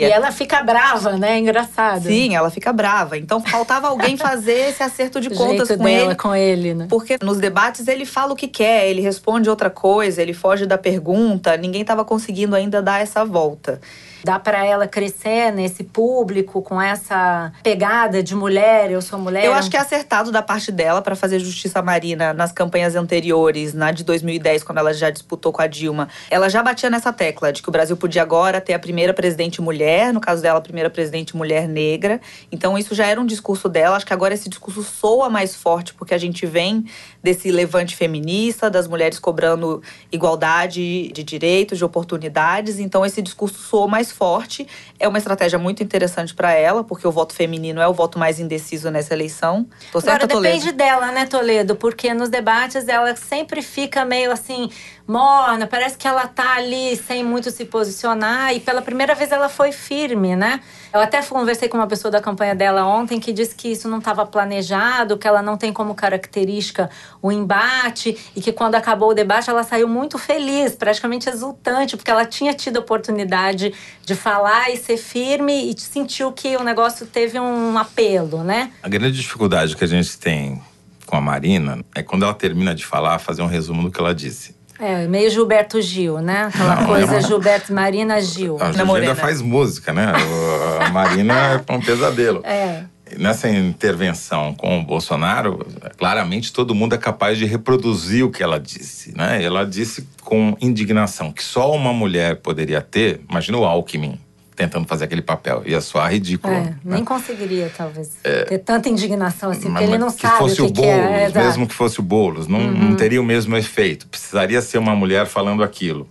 E 0.08 0.12
ela 0.12 0.32
fica 0.32 0.64
brava, 0.64 1.18
né? 1.18 1.40
Engraçado. 1.40 2.04
Sim, 2.04 2.36
ela 2.36 2.50
fica 2.50 2.72
brava. 2.74 3.18
Então 3.18 3.40
faltava 3.42 3.88
alguém 3.88 4.18
fazer 4.18 4.70
esse 4.70 4.82
acerto 4.84 5.20
de 5.22 5.30
contas 5.36 5.70
com 5.76 5.88
ele. 5.88 6.16
com 6.16 6.36
ele, 6.36 6.74
né? 6.74 6.88
Porque 6.90 7.18
nos 7.22 7.38
debates 7.38 7.88
ele 7.88 8.06
fala 8.06 8.34
o 8.34 8.36
que 8.36 8.48
quer, 8.48 8.88
ele 8.88 9.02
responde 9.02 9.50
outra 9.50 9.70
coisa, 9.70 10.22
ele 10.22 10.34
foge 10.34 10.66
da 10.66 10.78
pergunta. 10.78 11.56
Ninguém 11.58 11.82
estava 11.82 12.04
conseguindo 12.04 12.56
ainda 12.56 12.82
dar 12.82 13.02
essa 13.02 13.24
volta. 13.26 13.80
Dá 14.24 14.40
pra 14.40 14.66
ela 14.66 14.88
crescer 14.88 15.52
nesse 15.52 15.84
público 15.84 16.62
com 16.62 16.82
essa 16.82 17.52
pegada 17.64 18.22
de 18.22 18.36
mulher, 18.36 18.92
eu 18.92 19.02
sou 19.02 19.18
mulher. 19.18 19.46
Eu 19.46 19.54
acho 19.54 19.70
que 19.70 19.78
é 19.78 19.80
acertado 19.80 20.32
da 20.32 20.42
parte 20.42 20.72
dela 20.72 21.02
para 21.02 21.16
fazer 21.16 21.40
justiça 21.40 21.80
à 21.80 21.82
Marina 21.82 22.34
nas 22.34 22.52
campanhas 22.52 22.96
anteriores, 22.96 23.74
na 23.74 23.92
de 23.92 24.04
2010, 24.04 24.64
quando 24.64 24.78
ela 24.78 24.94
já 24.94 25.10
disputou 25.10 25.52
com 25.52 25.62
a 25.62 25.68
Dilma. 25.68 26.08
Ela 26.30 26.50
já 26.50 26.62
batia 26.62 26.90
nessa 26.90 27.12
tecla 27.12 27.52
de 27.52 27.62
que 27.62 27.70
o 27.70 27.72
Brasil 27.72 27.98
podia 27.98 28.22
agora 28.22 28.62
ter 28.62 28.74
a 28.74 28.80
primeira 28.80 29.14
presidente 29.14 29.62
mulher, 29.62 30.14
no 30.14 30.22
caso 30.22 30.42
dela, 30.42 30.60
a 30.60 30.62
primeira 30.62 30.90
presidente 30.90 31.36
mulher 31.36 31.68
negra. 31.68 32.22
Então, 32.52 32.78
isso 32.78 32.94
já 32.94 33.08
era 33.08 33.20
um 33.20 33.26
discurso 33.26 33.68
dela. 33.68 33.96
Acho 33.96 34.06
que 34.06 34.14
agora 34.14 34.34
esse 34.34 34.50
discurso 34.50 34.84
soa 34.84 35.30
mais 35.30 35.56
forte, 35.56 35.94
porque 35.94 36.14
a 36.14 36.18
gente 36.18 36.46
vem 36.46 36.86
desse 37.24 37.52
levante 37.52 37.96
feminista, 37.96 38.70
das 38.70 38.88
mulheres 38.88 39.20
cobrando 39.20 39.82
igualdade 40.12 41.12
de 41.12 41.24
direitos, 41.24 41.78
de 41.78 41.86
oportunidades. 41.86 42.80
Então, 42.80 43.06
esse 43.06 43.22
discurso 43.22 43.60
soa 43.60 43.88
mais 43.88 44.11
forte. 44.12 44.68
É 45.00 45.08
uma 45.08 45.18
estratégia 45.18 45.58
muito 45.58 45.82
interessante 45.84 46.34
para 46.34 46.54
ela, 46.54 46.84
porque 46.84 47.08
o 47.08 47.12
voto 47.12 47.34
feminino 47.34 47.82
é 47.82 47.88
o 47.88 47.94
voto 47.94 48.20
mais 48.20 48.40
indeciso 48.40 48.90
nessa 48.92 49.14
eleição. 49.14 49.68
Tô 49.92 50.00
certa, 50.02 50.26
Agora 50.26 50.42
depende 50.42 50.72
Toledo? 50.72 50.78
dela, 50.78 51.12
né, 51.12 51.26
Toledo? 51.26 51.76
Porque 51.76 52.14
nos 52.14 52.30
debates 52.30 52.88
ela 52.88 53.16
sempre 53.16 53.62
fica 53.62 54.06
meio 54.06 54.32
assim, 54.32 54.70
morna, 55.08 55.68
parece 55.68 55.98
que 55.98 56.08
ela 56.08 56.28
tá 56.28 56.56
ali 56.56 56.96
sem 56.96 57.24
muito 57.24 57.52
se 57.52 57.66
posicionar. 57.66 58.54
E 58.54 58.60
pela 58.60 58.82
primeira 58.82 59.16
vez 59.16 59.32
ela 59.32 59.50
foi 59.50 59.72
firme, 59.72 60.36
né? 60.36 60.62
Eu 60.94 61.00
até 61.00 61.22
conversei 61.24 61.70
com 61.70 61.78
uma 61.78 61.88
pessoa 61.88 62.12
da 62.12 62.20
campanha 62.20 62.54
dela 62.54 62.86
ontem 62.86 63.20
que 63.20 63.32
disse 63.32 63.56
que 63.56 63.70
isso 63.70 63.88
não 63.88 64.00
estava 64.00 64.26
planejado, 64.26 65.18
que 65.18 65.26
ela 65.26 65.42
não 65.42 65.56
tem 65.56 65.72
como 65.72 65.96
característica 65.96 66.90
o 67.22 67.32
embate 67.32 68.18
e 68.36 68.42
que 68.42 68.52
quando 68.52 68.76
acabou 68.76 69.12
o 69.12 69.14
debate 69.14 69.50
ela 69.50 69.64
saiu 69.64 69.88
muito 69.88 70.18
feliz, 70.18 70.76
praticamente 70.76 71.30
exultante, 71.30 71.96
porque 71.96 72.12
ela 72.12 72.26
tinha 72.26 72.54
tido 72.54 72.78
a 72.78 72.80
oportunidade 72.82 73.74
de 74.06 74.16
falar 74.16 74.70
e 74.70 74.78
ser 74.78 74.98
firme 74.98 75.72
e 75.72 75.80
sentiu 75.80 76.32
que 76.32 76.58
o 76.58 76.64
negócio 76.64 77.06
teve 77.06 77.40
um 77.40 77.78
apelo, 77.78 78.44
né? 78.44 78.72
A 78.84 78.90
grande 78.90 79.18
dificuldade 79.18 79.76
que 79.76 79.84
a 79.84 79.88
gente 79.88 80.18
tem 80.18 80.62
com 81.06 81.16
a 81.16 81.22
Marina 81.22 81.84
é 81.96 82.04
quando 82.04 82.24
ela 82.24 82.34
termina 82.34 82.76
de 82.76 82.86
falar, 82.86 83.20
fazer 83.20 83.42
um 83.42 83.48
resumo 83.48 83.84
do 83.84 83.92
que 83.92 84.00
ela 84.00 84.14
disse. 84.14 84.56
É, 84.82 85.08
meio 85.08 85.30
Gilberto 85.30 85.80
Gil, 85.82 86.20
né? 86.20 86.46
Aquela 86.54 86.76
Não, 86.78 86.86
coisa 86.88 87.06
é 87.14 87.20
uma- 87.20 87.22
Gilberto 87.28 87.72
Marina 87.74 88.20
Gil. 88.20 88.58
A 88.60 88.68
ainda 88.96 89.16
faz 89.16 89.42
música, 89.42 89.94
né? 89.94 90.12
O- 90.12 90.84
A 90.84 90.90
Marina 90.90 91.64
é 91.68 91.72
um 91.74 91.80
pesadelo. 91.80 92.42
É. 92.44 92.84
Nessa 93.18 93.50
intervenção 93.50 94.54
com 94.56 94.80
o 94.80 94.84
Bolsonaro, 94.84 95.66
claramente 95.98 96.52
todo 96.54 96.74
mundo 96.74 96.96
é 96.96 96.98
capaz 96.98 97.38
de 97.38 97.46
reproduzir 97.46 98.26
o 98.26 98.32
que 98.32 98.42
ela 98.42 98.58
disse, 98.60 99.16
né? 99.16 99.44
Ela 99.44 99.66
disse 99.66 100.08
com 100.24 100.56
indignação 100.62 101.32
que 101.32 101.44
só 101.44 101.74
uma 101.76 101.92
mulher 101.94 102.38
poderia 102.38 102.82
ter. 102.82 103.20
Imagina 103.30 103.58
o 103.58 103.66
Alckmin 103.66 104.18
tentando 104.62 104.88
fazer 104.88 105.06
aquele 105.06 105.22
papel. 105.24 105.64
Ia 105.66 105.82
soar 105.82 106.12
ridículo. 106.12 106.54
É, 106.54 106.60
né? 106.62 106.76
nem 106.84 107.04
conseguiria, 107.04 107.72
talvez, 107.76 108.12
ter 108.48 108.60
tanta 108.60 108.90
indignação 108.90 109.50
assim, 109.50 109.62
porque 109.62 109.74
Mas- 109.74 109.84
ele 109.90 109.98
não 109.98 110.08
mas 110.08 110.16
sabe 110.16 110.34
que 110.34 110.40
fosse 110.40 110.62
o 110.62 110.68
que, 110.68 110.74
que 110.74 110.82
é. 110.88 110.96
Boulos, 110.98 111.12
é. 111.12 111.26
exato. 111.26 111.46
mesmo 111.48 111.68
que 111.68 111.74
fosse 111.74 112.00
o 112.00 112.04
Boulos, 112.04 112.48
não, 112.48 112.60
Uhum. 112.60 112.90
não 112.90 112.96
teria 112.96 113.20
o 113.20 113.24
mesmo 113.26 113.58
efeito. 113.58 114.08
Precisaria 114.08 114.62
ser 114.62 114.78
uma 114.78 114.96
mulher 114.96 115.26
falando 115.26 115.64
aquilo. 115.64 116.08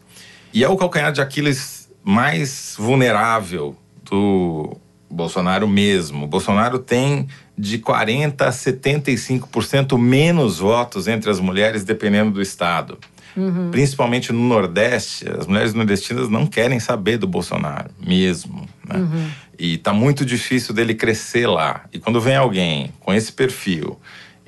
E 0.53 0.65
é 0.65 0.69
o 0.69 0.77
calcanhar 0.77 1.13
de 1.13 1.21
Aquiles 1.21 1.89
mais 2.03 2.75
vulnerável 2.77 3.77
do 4.11 4.77
Bolsonaro 5.09 5.69
mesmo. 5.69 6.25
O 6.25 6.27
Bolsonaro 6.27 6.79
tem 6.81 7.29
de 7.57 7.79
40 7.79 8.47
a 8.47 8.53
75% 8.53 9.97
menos 9.99 10.59
votos 10.59 11.07
entre 11.07 11.31
as 11.31 11.39
mulheres, 11.39 11.85
dependendo 11.85 12.31
do 12.33 12.43
estado. 12.43 12.99
Uhum. 13.37 13.71
Principalmente 13.71 14.33
no 14.33 14.41
Nordeste, 14.41 15.27
as 15.29 15.47
mulheres 15.47 15.75
nordestinas 15.75 16.29
não 16.29 16.47
querem 16.47 16.81
saber 16.81 17.17
do 17.17 17.27
Bolsonaro, 17.27 17.91
mesmo. 18.01 18.69
Né? 18.87 18.97
Uhum. 18.97 19.31
E 19.59 19.79
tá 19.79 19.93
muito 19.93 20.25
difícil 20.25 20.75
dele 20.75 20.95
crescer 20.95 21.47
lá. 21.47 21.85
E 21.93 21.99
quando 21.99 22.21
vem 22.21 22.37
alguém 22.37 22.93
com 23.01 23.13
esse 23.13 23.33
perfil 23.33 23.99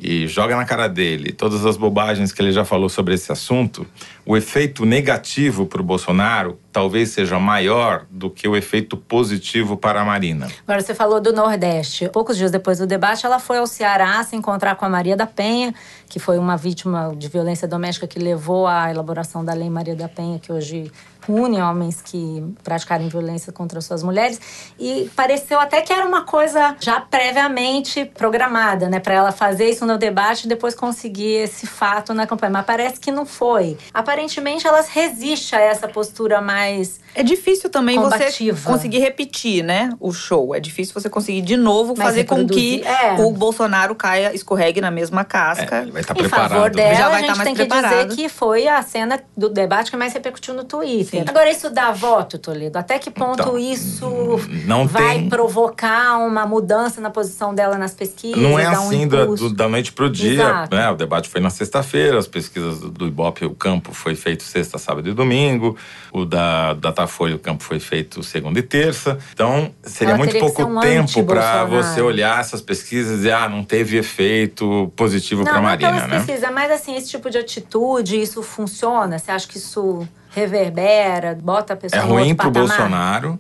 e 0.03 0.27
joga 0.27 0.57
na 0.57 0.65
cara 0.65 0.89
dele 0.89 1.33
todas 1.33 1.65
as 1.65 1.77
bobagens 1.77 2.33
que 2.33 2.43
ele 2.43 2.51
já 2.51 2.65
falou 2.65 2.89
sobre 2.89 3.15
esse 3.15 3.31
assunto, 3.31 3.87
o 4.27 4.37
efeito 4.37 4.85
negativo 4.85 5.65
para 5.65 5.81
o 5.81 5.85
Bolsonaro 5.85 6.59
talvez 6.73 7.11
seja 7.11 7.39
maior 7.39 8.05
do 8.11 8.29
que 8.29 8.49
o 8.49 8.57
efeito 8.57 8.97
positivo 8.97 9.77
para 9.77 10.01
a 10.01 10.05
Marina. 10.05 10.49
Agora, 10.67 10.81
você 10.81 10.95
falou 10.95 11.21
do 11.21 11.33
Nordeste. 11.33 12.09
Poucos 12.09 12.37
dias 12.37 12.51
depois 12.51 12.79
do 12.79 12.87
debate, 12.87 13.25
ela 13.25 13.39
foi 13.39 13.59
ao 13.59 13.67
Ceará 13.67 14.23
se 14.25 14.35
encontrar 14.35 14.75
com 14.75 14.85
a 14.85 14.89
Maria 14.89 15.17
da 15.17 15.27
Penha, 15.27 15.73
que 16.09 16.19
foi 16.19 16.37
uma 16.37 16.57
vítima 16.57 17.15
de 17.17 17.29
violência 17.29 17.69
doméstica 17.69 18.07
que 18.07 18.19
levou 18.19 18.67
à 18.67 18.91
elaboração 18.91 19.45
da 19.45 19.55
Lei 19.55 19.71
Maria 19.71 19.95
da 19.95 20.09
Penha, 20.09 20.41
que 20.41 20.53
hoje 20.53 20.91
pune 21.27 21.61
homens 21.61 22.03
que 22.03 22.45
praticarem 22.63 23.09
violência 23.09 23.53
contra 23.53 23.81
suas 23.81 24.03
mulheres. 24.03 24.41
E 24.79 25.11
pareceu 25.17 25.59
até 25.59 25.81
que 25.81 25.93
era 25.93 26.07
uma 26.07 26.25
coisa 26.25 26.77
já 26.81 27.01
previamente 27.01 28.05
programada, 28.05 28.89
né? 28.89 29.01
Para 29.01 29.15
ela 29.15 29.33
fazer 29.33 29.71
isso 29.71 29.87
no 29.87 29.97
debate 29.97 30.45
e 30.45 30.49
depois 30.49 30.75
conseguir 30.75 31.37
esse 31.45 31.67
fato 31.67 32.13
na 32.13 32.27
campanha. 32.27 32.53
Mas 32.53 32.67
parece 32.67 33.01
que 33.01 33.11
não 33.11 33.25
foi. 33.25 33.79
Aparentemente, 33.93 34.67
ela 34.67 34.83
resiste 34.83 35.55
a 35.55 35.61
essa 35.61 35.89
postura 35.89 36.41
mais. 36.41 37.01
É 37.15 37.23
difícil 37.23 37.69
também 37.69 37.97
Combativa. 38.01 38.57
você 38.57 38.67
conseguir 38.69 38.99
repetir, 38.99 39.63
né? 39.63 39.93
O 40.01 40.13
show. 40.13 40.55
É 40.55 40.61
difícil 40.61 40.95
você 40.95 41.11
conseguir 41.11 41.43
de 41.43 41.57
novo 41.57 41.95
Mas 41.97 42.07
fazer 42.07 42.25
com 42.25 42.47
que 42.47 42.83
é. 42.83 43.15
o 43.23 43.31
Bolsonaro 43.33 43.95
caia, 43.95 44.35
escorregue 44.35 44.81
na 44.81 44.91
mesma 44.91 45.25
casca. 45.25 45.77
É, 45.77 45.83
ele 45.83 45.91
vai 45.93 46.01
estar 46.03 46.15
Em 46.19 46.29
favor 46.29 46.49
preparado. 46.71 46.75
dela, 46.75 46.95
Já 46.95 47.09
vai 47.09 47.15
a 47.15 47.19
gente 47.19 47.27
tá 47.29 47.35
mais 47.37 47.47
tem 47.47 47.55
que 47.55 47.67
preparado. 47.67 48.09
dizer 48.09 48.17
que 48.23 48.29
foi 48.29 48.67
a 48.67 48.83
cena 48.83 49.21
do 49.37 49.49
debate 49.49 49.91
que 49.91 49.97
mais 49.97 50.13
repercutiu 50.13 50.55
no 50.55 50.65
Twitter. 50.65 51.21
Sim. 51.23 51.25
Agora, 51.29 51.51
isso 51.51 51.69
dá 51.71 51.91
voto, 51.93 52.39
Toledo? 52.39 52.79
Até 52.79 52.99
que 52.99 53.11
ponto 53.11 53.41
Então, 53.43 53.59
isso 53.59 54.41
não 54.67 54.87
vai 54.87 55.19
tem- 55.19 55.29
provocar 55.29 56.19
uma 56.19 56.47
mudança 56.47 57.01
na 57.01 57.11
posição 57.11 57.55
dela 57.55 57.77
nas 57.77 57.93
pesquisas? 57.95 58.39
Não 58.41 58.59
é 58.59 58.65
dar 58.65 58.81
um 58.81 58.87
assim 58.87 59.07
da, 59.07 59.25
do- 59.27 59.53
da 59.55 59.69
noite 59.69 59.93
pro 59.93 60.09
dia. 60.11 60.67
Né? 60.71 60.91
O 60.91 60.95
debate 60.97 61.29
foi 61.29 61.41
na 61.41 61.51
sexta-feira, 61.51 62.19
as 62.19 62.27
pesquisas 62.27 62.81
do, 62.81 62.91
do 62.91 63.07
Ibope, 63.07 63.45
o 63.45 63.55
campo 63.55 63.93
foi 63.93 64.15
feito 64.15 64.43
sexta, 64.43 64.79
sábado 64.79 65.09
e 65.09 65.13
domingo. 65.13 65.77
O 66.13 66.25
da 66.25 66.73
Datafolha, 67.03 67.37
o 67.37 67.39
campo 67.39 67.63
foi 67.63 67.81
feito 67.81 68.23
segunda 68.23 68.59
e 68.59 68.63
terça. 68.63 69.19
Então, 69.33 69.73
seria 69.83 70.15
Ela 70.15 70.19
muito 70.19 70.39
pouco 70.39 70.81
tempo 70.81 71.25
para 71.25 71.65
você 71.65 72.01
olhar 72.01 72.41
essas 72.41 72.61
pesquisas 72.61 73.13
e 73.13 73.17
dizer, 73.17 73.33
ah, 73.33 73.49
não 73.49 73.65
teve 73.65 73.97
efeito 73.97 74.93
positivo 74.97 75.43
para 75.45 75.55
Não, 75.55 75.63
não 75.63 75.69
Marina, 75.69 75.93
pelas 75.93 76.09
né? 76.09 76.17
pesquisas, 76.19 76.51
mas 76.53 76.71
assim, 76.71 76.97
esse 76.97 77.11
tipo 77.11 77.29
de 77.31 77.39
atitude, 77.39 78.21
isso 78.21 78.43
funciona? 78.43 79.19
Você 79.19 79.31
acha 79.31 79.47
que 79.47 79.59
isso 79.59 80.07
reverbera, 80.31 81.39
bota 81.41 81.75
a 81.75 81.77
pessoa 81.77 82.01
É 82.01 82.05
ruim 82.05 82.35
pro 82.35 82.51
patamar? 82.51 82.69
Bolsonaro, 82.69 83.39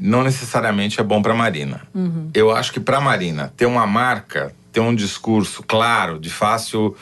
não 0.00 0.22
necessariamente 0.22 1.00
é 1.00 1.02
bom 1.02 1.20
pra 1.20 1.34
Marina. 1.34 1.82
Uhum. 1.94 2.30
Eu 2.32 2.50
acho 2.50 2.72
que 2.72 2.80
pra 2.80 3.00
Marina 3.00 3.52
ter 3.56 3.66
uma 3.66 3.86
marca, 3.86 4.54
ter 4.72 4.80
um 4.80 4.94
discurso 4.94 5.62
claro, 5.62 6.18
de 6.18 6.30
fácil 6.30 6.96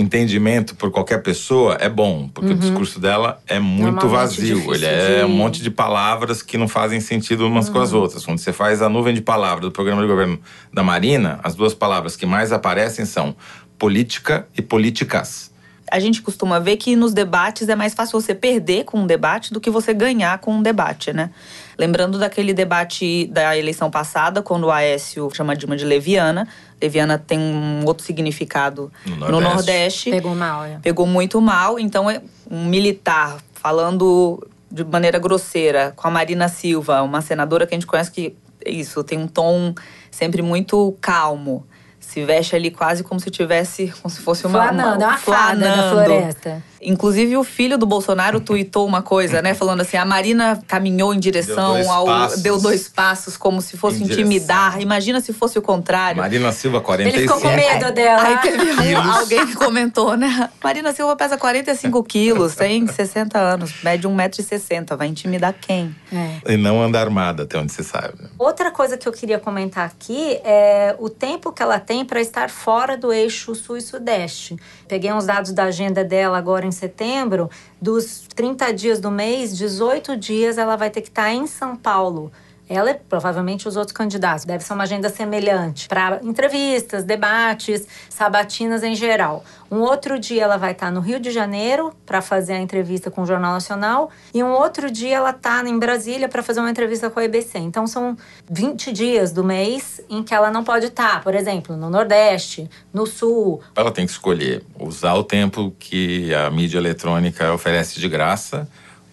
entendimento 0.00 0.74
por 0.74 0.90
qualquer 0.90 1.22
pessoa 1.22 1.76
é 1.80 1.88
bom, 1.88 2.28
porque 2.32 2.52
o 2.52 2.56
discurso 2.56 2.98
dela 2.98 3.40
é 3.46 3.58
muito 3.60 4.04
Uhum. 4.04 4.10
Normalmente 4.10 4.40
vazio. 4.40 4.74
Ele 4.74 4.86
é 4.86 5.18
de- 5.18 5.24
Uhum. 5.24 5.30
um 5.30 5.36
monte 5.36 5.62
de 5.62 5.70
palavras 5.70 6.42
que 6.42 6.58
não 6.58 6.66
fazem 6.66 7.00
sentido 7.00 7.46
umas 7.46 7.68
com 7.68 7.78
as 7.78 7.92
outras. 7.92 8.24
Quando 8.24 8.38
você 8.38 8.52
faz 8.52 8.82
a 8.82 8.88
nuvem 8.88 9.14
de 9.14 9.20
palavras 9.20 9.60
do 9.62 9.70
programa 9.70 10.02
de 10.02 10.08
governo 10.08 10.40
da 10.72 10.82
Marina, 10.82 11.38
as 11.44 11.54
duas 11.54 11.74
palavras 11.74 12.16
que 12.16 12.26
mais 12.26 12.50
aparecem 12.52 13.04
são 13.04 13.36
política 13.78 14.46
e 14.56 14.62
políticas. 14.62 15.50
A 15.92 15.98
gente 15.98 16.22
costuma 16.22 16.60
ver 16.60 16.76
que 16.76 16.94
nos 16.94 17.12
debates 17.12 17.68
é 17.68 17.74
mais 17.74 17.94
fácil 17.94 18.20
você 18.20 18.32
perder 18.32 18.84
com 18.84 19.00
um 19.00 19.06
debate 19.06 19.52
do 19.52 19.60
que 19.60 19.68
você 19.68 19.92
ganhar 19.92 20.38
com 20.38 20.54
um 20.54 20.62
debate, 20.62 21.12
né? 21.12 21.30
Lembrando 21.76 22.16
daquele 22.16 22.54
debate 22.54 23.26
da 23.26 23.56
eleição 23.58 23.90
passada, 23.90 24.40
quando 24.40 24.64
o 24.64 24.70
Aécio 24.70 25.28
chama 25.34 25.56
Dilma 25.56 25.76
de 25.76 25.84
leviana. 25.84 26.46
Leviana 26.80 27.18
tem 27.18 27.38
um 27.38 27.84
outro 27.84 28.04
significado 28.04 28.90
No 29.04 29.16
no 29.16 29.40
Nordeste. 29.40 29.54
Nordeste. 29.54 30.10
Pegou 30.10 30.34
mal, 30.34 30.64
é. 30.64 30.78
Pegou 30.82 31.06
muito 31.06 31.40
mal. 31.40 31.78
Então, 31.78 32.10
é 32.10 32.22
um 32.50 32.64
militar 32.64 33.38
falando 33.54 34.46
de 34.70 34.84
maneira 34.84 35.18
grosseira 35.18 35.92
com 35.96 36.06
a 36.08 36.10
Marina 36.10 36.48
Silva, 36.48 37.02
uma 37.02 37.20
senadora 37.20 37.66
que 37.66 37.74
a 37.74 37.76
gente 37.76 37.86
conhece 37.86 38.10
que 38.10 38.36
é 38.64 38.70
isso, 38.70 39.02
tem 39.02 39.18
um 39.18 39.26
tom 39.26 39.74
sempre 40.10 40.42
muito 40.42 40.96
calmo. 41.00 41.66
Se 41.98 42.24
veste 42.24 42.56
ali 42.56 42.70
quase 42.70 43.02
como 43.04 43.20
se 43.20 43.30
tivesse, 43.30 43.92
como 44.00 44.10
se 44.12 44.20
fosse 44.20 44.46
uma. 44.46 44.62
Flanando, 44.62 45.04
é 45.04 45.06
uma 45.06 45.18
fada 45.18 45.60
da 45.60 45.90
floresta. 45.90 46.62
Inclusive, 46.82 47.36
o 47.36 47.44
filho 47.44 47.76
do 47.78 47.86
Bolsonaro 47.86 48.40
tuitou 48.40 48.86
uma 48.86 49.02
coisa, 49.02 49.42
né? 49.42 49.54
Falando 49.54 49.80
assim: 49.80 49.96
a 49.96 50.04
Marina 50.04 50.62
caminhou 50.66 51.12
em 51.14 51.18
direção 51.18 51.74
Deu 51.74 51.84
dois 51.84 51.88
ao. 51.88 52.04
passos. 52.06 52.42
Deu 52.42 52.60
dois 52.60 52.88
passos, 52.88 53.36
como 53.36 53.60
se 53.60 53.76
fosse 53.76 54.02
intimidar. 54.02 54.80
Imagina 54.80 55.20
se 55.20 55.32
fosse 55.32 55.58
o 55.58 55.62
contrário. 55.62 56.20
Marina 56.20 56.52
Silva, 56.52 56.78
Ele 56.78 56.84
45. 56.84 57.20
ficou 57.34 57.40
com 57.40 57.56
medo 57.56 57.92
dela. 57.92 58.22
Aí 58.22 58.38
teve 58.38 58.76
quilos. 58.76 59.06
alguém 59.06 59.46
que 59.46 59.54
comentou, 59.54 60.16
né? 60.16 60.48
Marina 60.62 60.92
Silva 60.92 61.16
pesa 61.16 61.36
45 61.36 62.02
quilos, 62.04 62.54
tem 62.54 62.86
60 62.86 63.38
anos, 63.38 63.74
mede 63.82 64.08
1,60m. 64.08 64.96
Vai 64.96 65.08
intimidar 65.08 65.54
quem? 65.60 65.94
É. 66.12 66.52
E 66.52 66.56
não 66.56 66.82
anda 66.82 67.00
armada, 67.00 67.44
até 67.44 67.58
onde 67.58 67.72
se 67.72 67.84
sabe. 67.84 68.14
Outra 68.38 68.70
coisa 68.70 68.96
que 68.96 69.06
eu 69.08 69.12
queria 69.12 69.38
comentar 69.38 69.86
aqui 69.86 70.38
é 70.44 70.94
o 70.98 71.08
tempo 71.08 71.52
que 71.52 71.62
ela 71.62 71.78
tem 71.78 72.04
para 72.04 72.20
estar 72.20 72.50
fora 72.50 72.96
do 72.96 73.12
eixo 73.12 73.54
sul 73.54 73.76
e 73.76 73.80
sudeste. 73.80 74.56
Peguei 74.88 75.12
uns 75.12 75.26
dados 75.26 75.52
da 75.52 75.64
agenda 75.64 76.02
dela 76.04 76.38
agora 76.38 76.66
em 76.66 76.69
setembro. 76.72 77.50
Dos 77.80 78.26
30 78.34 78.72
dias 78.72 79.00
do 79.00 79.10
mês, 79.10 79.56
18 79.56 80.16
dias 80.16 80.58
ela 80.58 80.76
vai 80.76 80.90
ter 80.90 81.00
que 81.00 81.08
estar 81.08 81.32
em 81.32 81.46
São 81.46 81.76
Paulo. 81.76 82.30
Ela 82.70 82.92
e 82.92 82.94
provavelmente 82.94 83.66
os 83.66 83.76
outros 83.76 83.92
candidatos. 83.92 84.44
Deve 84.44 84.62
ser 84.62 84.74
uma 84.74 84.84
agenda 84.84 85.08
semelhante 85.08 85.88
para 85.88 86.20
entrevistas, 86.22 87.02
debates, 87.02 87.84
sabatinas 88.08 88.84
em 88.84 88.94
geral. 88.94 89.44
Um 89.68 89.80
outro 89.80 90.20
dia 90.20 90.44
ela 90.44 90.56
vai 90.56 90.70
estar 90.70 90.92
no 90.92 91.00
Rio 91.00 91.18
de 91.18 91.32
Janeiro 91.32 91.92
para 92.06 92.22
fazer 92.22 92.52
a 92.52 92.60
entrevista 92.60 93.10
com 93.10 93.22
o 93.22 93.26
Jornal 93.26 93.52
Nacional 93.54 94.08
e 94.32 94.40
um 94.44 94.52
outro 94.52 94.88
dia 94.88 95.16
ela 95.16 95.30
está 95.30 95.68
em 95.68 95.76
Brasília 95.80 96.28
para 96.28 96.44
fazer 96.44 96.60
uma 96.60 96.70
entrevista 96.70 97.10
com 97.10 97.18
a 97.18 97.24
EBC. 97.24 97.58
Então 97.58 97.88
são 97.88 98.16
20 98.48 98.92
dias 98.92 99.32
do 99.32 99.42
mês 99.42 100.00
em 100.08 100.22
que 100.22 100.32
ela 100.32 100.48
não 100.48 100.62
pode 100.62 100.86
estar, 100.86 101.24
por 101.24 101.34
exemplo, 101.34 101.76
no 101.76 101.90
Nordeste, 101.90 102.70
no 102.94 103.04
Sul. 103.04 103.60
Ela 103.74 103.90
tem 103.90 104.06
que 104.06 104.12
escolher 104.12 104.64
usar 104.78 105.14
o 105.14 105.24
tempo 105.24 105.74
que 105.76 106.32
a 106.32 106.48
mídia 106.52 106.78
eletrônica 106.78 107.52
oferece 107.52 107.98
de 107.98 108.08
graça 108.08 108.68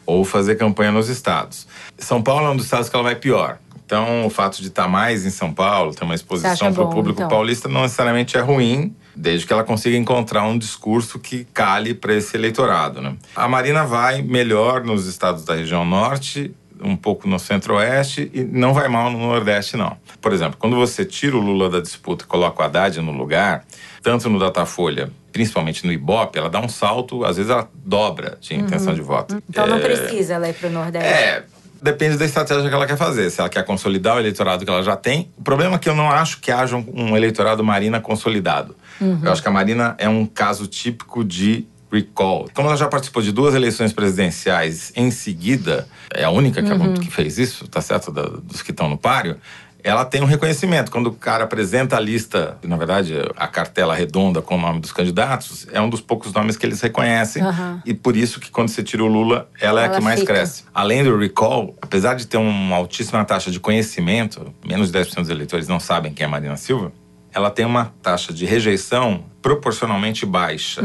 ou 0.08 0.24
fazer 0.24 0.56
campanha 0.56 0.91
nos 0.91 1.10
estados. 1.10 1.67
São 2.00 2.24
Paulo 2.24 2.48
é 2.48 2.50
um 2.50 2.56
dos 2.56 2.65
estados 2.65 2.89
que 2.89 2.96
ela 2.96 3.04
vai 3.04 3.15
pior. 3.15 3.60
Então, 3.86 4.26
o 4.26 4.30
fato 4.30 4.62
de 4.62 4.67
estar 4.67 4.88
mais 4.88 5.26
em 5.26 5.30
São 5.30 5.54
Paulo, 5.54 5.93
ter 5.93 6.04
uma 6.04 6.15
exposição 6.15 6.74
para 6.74 6.84
o 6.84 6.89
público 6.89 7.20
então? 7.20 7.30
paulista, 7.30 7.70
não 7.70 7.84
necessariamente 7.84 8.36
é 8.36 8.41
ruim, 8.41 8.93
desde 9.15 9.48
que 9.48 9.54
ela 9.54 9.63
consiga 9.63 9.96
encontrar 9.96 10.43
um 10.43 10.58
discurso 10.58 11.20
que 11.20 11.46
cale 11.54 11.93
para 11.93 12.13
esse 12.13 12.36
eleitorado. 12.36 13.02
Né? 13.02 13.15
A 13.36 13.48
Marina 13.48 13.86
vai 13.86 14.22
melhor 14.22 14.84
nos 14.84 15.06
estados 15.08 15.46
da 15.46 15.56
região 15.56 15.86
norte, 15.86 16.54
um 16.84 16.96
pouco 16.96 17.28
no 17.28 17.38
centro-oeste 17.40 18.30
e 18.34 18.44
não 18.44 18.74
vai 18.74 18.88
mal 18.88 19.10
no 19.12 19.18
nordeste, 19.20 19.76
não. 19.78 19.98
Por 20.22 20.34
exemplo, 20.34 20.58
quando 20.60 20.76
você 20.76 21.04
tira 21.06 21.36
o 21.36 21.40
Lula 21.40 21.70
da 21.70 21.80
disputa 21.80 22.24
e 22.24 22.28
coloca 22.28 22.62
o 22.62 22.66
Haddad 22.66 23.00
no 23.02 23.12
lugar, 23.12 23.66
tanto 24.02 24.30
no 24.30 24.40
Datafolha, 24.40 25.12
principalmente 25.32 25.86
no 25.86 25.92
Ibope, 25.92 26.38
ela 26.40 26.50
dá 26.50 26.60
um 26.60 26.70
salto, 26.70 27.24
às 27.26 27.38
vezes 27.38 27.52
ela 27.52 27.70
dobra 27.76 28.38
de 28.40 28.56
intenção 28.56 28.94
de 28.94 29.02
voto. 29.02 29.42
Então 29.50 29.68
não 29.68 29.78
É, 29.78 29.80
precisa 29.80 30.34
ela 30.36 30.50
ir 30.50 30.54
para 30.54 30.70
o 30.70 30.72
Nordeste. 30.72 31.08
é, 31.08 31.44
depende 31.82 32.18
da 32.18 32.26
estratégia 32.26 32.68
que 32.68 32.74
ela 32.74 32.88
quer 32.88 32.98
fazer. 32.98 33.30
Se 33.30 33.40
ela 33.40 33.50
quer 33.50 33.63
consolidar 33.63 34.16
o 34.16 34.20
eleitorado 34.20 34.63
que 34.66 34.72
ela 34.72 34.82
já 34.84 34.96
tem. 34.96 35.30
O 35.38 35.44
problema 35.44 35.76
é 35.76 35.78
que 35.80 35.88
eu 35.90 35.96
não 35.96 36.10
acho 36.10 36.40
que 36.40 36.52
haja 36.52 36.76
um, 36.76 36.86
um 37.12 37.18
eleitorado 37.18 37.63
Marina 37.63 38.00
consolidado. 38.02 38.76
Eu 39.00 39.32
acho 39.32 39.44
que 39.44 39.48
a 39.48 39.52
Marina 39.52 39.96
é 40.00 40.10
um 40.10 40.26
caso 40.26 40.66
típico 40.66 41.24
de 41.24 41.68
recall. 41.91 42.47
Como 42.54 42.67
ela 42.67 42.78
já 42.78 42.88
participou 42.88 43.21
de 43.21 43.32
duas 43.32 43.56
eleições 43.56 43.93
presidenciais 43.93 44.91
em 44.95 45.10
seguida, 45.12 45.88
é 46.13 46.23
a 46.23 46.30
única 46.30 46.62
que, 46.62 47.00
que 47.06 47.12
fez 47.12 47.38
isso, 47.38 47.67
tá 47.67 47.82
certo? 47.82 48.12
Da- 48.12 48.23
dos 48.43 48.62
que 48.62 48.71
estão 48.71 48.89
no 48.89 48.97
páreo. 48.97 49.38
Ela 49.84 50.04
tem 50.04 50.21
um 50.21 50.26
reconhecimento. 50.26 50.91
Quando 50.91 51.08
o 51.08 51.13
cara 51.13 51.45
apresenta 51.45 51.95
a 51.95 52.00
lista, 52.00 52.58
na 52.63 52.76
verdade, 52.76 53.13
a 53.38 53.47
cartela 53.47 53.95
redonda 53.95 54.41
com 54.41 54.56
o 54.58 54.60
nome 54.60 54.82
dos 54.82 54.91
candidatos, 54.91 55.65
é 55.71 55.80
um 55.80 55.88
dos 55.89 56.02
poucos 56.02 56.34
nomes 56.34 56.58
que 56.58 56.65
eles 56.65 56.82
reconhecem. 56.82 57.41
Aham. 57.41 57.82
E 57.86 57.93
por 57.93 58.17
isso 58.17 58.39
que 58.39 58.52
quando 58.52 58.67
você 58.67 58.84
tira 58.84 59.04
o 59.04 59.08
Lula, 59.08 59.47
ela 59.62 59.80
é 59.80 59.84
a 59.84 59.88
Ela 59.88 59.95
que 59.97 60.04
mais 60.04 60.19
fica. 60.19 60.34
cresce. 60.34 60.63
Além 60.73 61.06
do 61.06 61.15
recall, 61.17 61.73
apesar 61.82 62.15
de 62.15 62.28
ter 62.28 62.36
uma 62.38 62.76
altíssima 62.76 63.23
taxa 63.23 63.50
de 63.50 63.62
conhecimento, 63.62 64.54
menos 64.67 64.91
de 64.91 64.97
10% 65.00 65.15
dos 65.21 65.30
eleitores 65.30 65.69
não 65.69 65.80
sabem 65.80 66.12
quem 66.12 66.26
é 66.26 66.28
Marina 66.28 66.58
Silva, 66.58 66.91
ela 67.32 67.50
tem 67.50 67.65
uma 67.65 67.93
taxa 68.02 68.34
de 68.34 68.45
rejeição 68.45 69.23
proporcionalmente 69.41 70.26
baixa. 70.26 70.82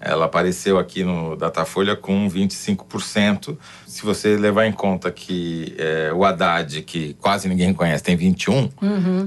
Ela 0.00 0.26
apareceu 0.26 0.78
aqui 0.78 1.02
no 1.02 1.36
Datafolha 1.36 1.96
com 1.96 2.28
25%. 2.28 3.56
Se 3.88 4.02
você 4.04 4.36
levar 4.36 4.66
em 4.66 4.72
conta 4.72 5.10
que 5.10 5.74
é, 5.78 6.12
o 6.12 6.22
Haddad, 6.22 6.82
que 6.82 7.14
quase 7.14 7.48
ninguém 7.48 7.72
conhece, 7.72 8.04
tem 8.04 8.16
21%, 8.18 8.70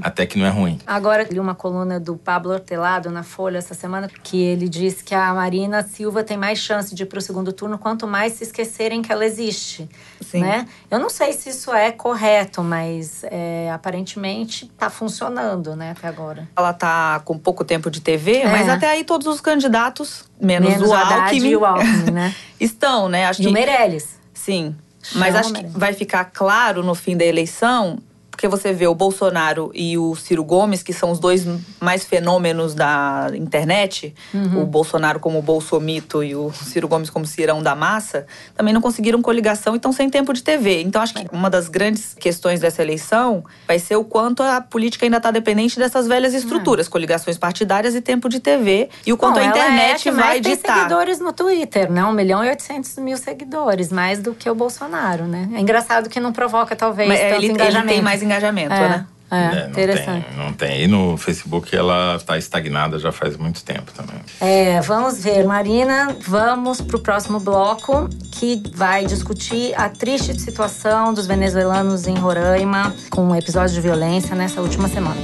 até 0.03 0.25
que 0.25 0.37
não 0.37 0.45
é 0.45 0.49
ruim. 0.49 0.79
Agora, 0.85 1.23
li 1.29 1.39
uma 1.39 1.55
coluna 1.55 1.99
do 1.99 2.15
Pablo 2.15 2.53
Hortelado 2.53 3.09
na 3.09 3.23
Folha 3.23 3.57
essa 3.57 3.73
semana, 3.73 4.07
que 4.23 4.39
ele 4.39 4.69
diz 4.69 5.01
que 5.01 5.15
a 5.15 5.33
Marina 5.33 5.81
Silva 5.81 6.23
tem 6.23 6.37
mais 6.37 6.59
chance 6.59 6.93
de 6.93 7.01
ir 7.01 7.05
para 7.07 7.17
o 7.17 7.21
segundo 7.21 7.51
turno 7.51 7.79
quanto 7.79 8.05
mais 8.07 8.33
se 8.33 8.43
esquecerem 8.43 9.01
que 9.01 9.11
ela 9.11 9.25
existe. 9.25 9.89
Sim. 10.21 10.41
Né? 10.41 10.67
Eu 10.91 10.99
não 10.99 11.09
sei 11.09 11.33
se 11.33 11.49
isso 11.49 11.73
é 11.73 11.91
correto, 11.91 12.61
mas 12.61 13.23
é, 13.23 13.71
aparentemente 13.73 14.65
está 14.65 14.91
funcionando 14.91 15.75
né, 15.75 15.91
até 15.97 16.07
agora. 16.07 16.47
Ela 16.55 16.71
tá 16.71 17.19
com 17.25 17.35
pouco 17.35 17.65
tempo 17.65 17.89
de 17.89 17.99
TV, 17.99 18.41
É. 18.41 18.47
mas 18.47 18.69
até 18.69 18.87
aí 18.87 19.03
todos 19.03 19.25
os 19.25 19.41
candidatos, 19.41 20.25
menos, 20.39 20.69
Menos 20.69 20.87
o 20.87 20.91
o 20.91 20.95
Haddad 20.95 21.21
Alckmin, 21.21 21.49
e 21.49 21.55
o 21.55 21.65
Alckmin, 21.65 22.11
né? 22.11 22.35
estão, 22.59 23.09
né? 23.09 23.25
Acho 23.25 23.41
E 23.41 23.45
o 23.45 23.47
que 23.47 23.53
Meirelles. 23.53 24.20
Sim. 24.43 24.75
Chama 25.03 25.25
Mas 25.25 25.35
acho 25.35 25.53
que 25.53 25.63
vai 25.67 25.93
ficar 25.93 26.25
claro 26.25 26.83
no 26.83 26.95
fim 26.95 27.15
da 27.17 27.25
eleição, 27.25 27.99
porque 28.41 28.47
você 28.47 28.73
vê 28.73 28.87
o 28.87 28.95
Bolsonaro 28.95 29.69
e 29.71 29.99
o 29.99 30.15
Ciro 30.15 30.43
Gomes, 30.43 30.81
que 30.81 30.91
são 30.91 31.11
os 31.11 31.19
dois 31.19 31.45
mais 31.79 32.03
fenômenos 32.03 32.73
da 32.73 33.27
internet, 33.35 34.15
o 34.33 34.65
Bolsonaro 34.65 35.19
como 35.19 35.39
Bolsomito 35.43 36.23
e 36.23 36.35
o 36.35 36.51
Ciro 36.51 36.87
Gomes 36.87 37.11
como 37.11 37.23
Cirão 37.23 37.61
da 37.61 37.75
Massa, 37.75 38.25
também 38.55 38.73
não 38.73 38.81
conseguiram 38.81 39.21
coligação 39.21 39.75
e 39.75 39.77
estão 39.77 39.91
sem 39.91 40.09
tempo 40.09 40.33
de 40.33 40.41
TV. 40.41 40.81
Então 40.81 41.03
acho 41.03 41.13
que 41.13 41.27
uma 41.31 41.51
das 41.51 41.69
grandes 41.69 42.15
questões 42.19 42.59
dessa 42.59 42.81
eleição 42.81 43.45
vai 43.67 43.77
ser 43.77 43.95
o 43.95 44.03
quanto 44.03 44.41
a 44.41 44.59
política 44.59 45.05
ainda 45.05 45.17
está 45.17 45.29
dependente 45.29 45.77
dessas 45.77 46.07
velhas 46.07 46.33
estruturas, 46.33 46.87
coligações 46.87 47.37
partidárias 47.37 47.93
e 47.93 48.01
tempo 48.01 48.27
de 48.27 48.39
TV, 48.39 48.89
e 49.05 49.13
o 49.13 49.17
quanto 49.17 49.35
Bom, 49.35 49.41
a 49.41 49.43
ela 49.43 49.55
é 49.55 49.61
a 49.61 49.67
internet 49.67 50.09
vai 50.09 50.41
tem 50.41 50.55
ditar. 50.55 50.77
seguidores 50.77 51.19
no 51.19 51.31
Twitter, 51.31 51.91
né? 51.91 52.03
1 52.03 52.11
milhão 52.11 52.43
e 52.43 52.49
800 52.49 52.95
mil 52.97 53.17
seguidores, 53.17 53.91
mais 53.91 54.19
do 54.19 54.33
que 54.33 54.49
o 54.49 54.55
Bolsonaro, 54.55 55.25
né? 55.25 55.47
É 55.53 55.59
engraçado 55.59 56.09
que 56.09 56.19
não 56.19 56.33
provoca, 56.33 56.75
talvez, 56.75 57.07
Mas, 57.07 57.19
é, 57.19 57.29
tanto 57.29 57.37
ele, 57.37 57.45
ele 57.45 57.53
engajamento. 57.53 57.87
tem 57.93 58.01
mais 58.01 58.23
engajamento, 58.23 58.30
é, 58.73 58.89
né? 58.89 59.05
É, 59.31 59.35
É, 59.37 59.63
não 59.63 59.69
interessante. 59.69 60.25
Tem, 60.27 60.37
não 60.37 60.53
tem. 60.53 60.83
E 60.83 60.87
no 60.87 61.15
Facebook 61.15 61.73
ela 61.73 62.17
está 62.17 62.37
estagnada 62.37 62.99
já 62.99 63.13
faz 63.13 63.37
muito 63.37 63.63
tempo 63.63 63.89
também. 63.93 64.17
É, 64.41 64.81
vamos 64.81 65.23
ver, 65.23 65.45
Marina, 65.45 66.17
vamos 66.27 66.81
para 66.81 66.97
o 66.97 66.99
próximo 66.99 67.39
bloco 67.39 68.09
que 68.33 68.61
vai 68.75 69.05
discutir 69.05 69.73
a 69.75 69.87
triste 69.87 70.37
situação 70.37 71.13
dos 71.13 71.27
venezuelanos 71.27 72.07
em 72.07 72.15
Roraima 72.15 72.93
com 73.09 73.23
um 73.23 73.35
episódio 73.35 73.73
de 73.73 73.79
violência 73.79 74.35
nessa 74.35 74.59
última 74.59 74.89
semana. 74.89 75.15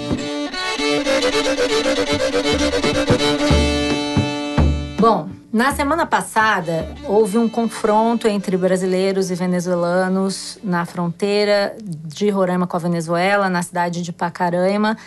Bom, 4.99 5.29
na 5.53 5.75
semana 5.75 6.07
passada 6.07 6.95
houve 7.05 7.37
um 7.37 7.47
confronto 7.47 8.27
entre 8.27 8.57
brasileiros 8.57 9.29
e 9.29 9.35
venezuelanos 9.35 10.57
na 10.63 10.87
fronteira 10.87 11.77
de 11.83 12.31
Roraima 12.31 12.65
com 12.65 12.75
a 12.77 12.79
Venezuela, 12.79 13.47
na 13.47 13.61
cidade 13.61 14.01
de 14.01 14.11
Pacaraima, 14.11 14.97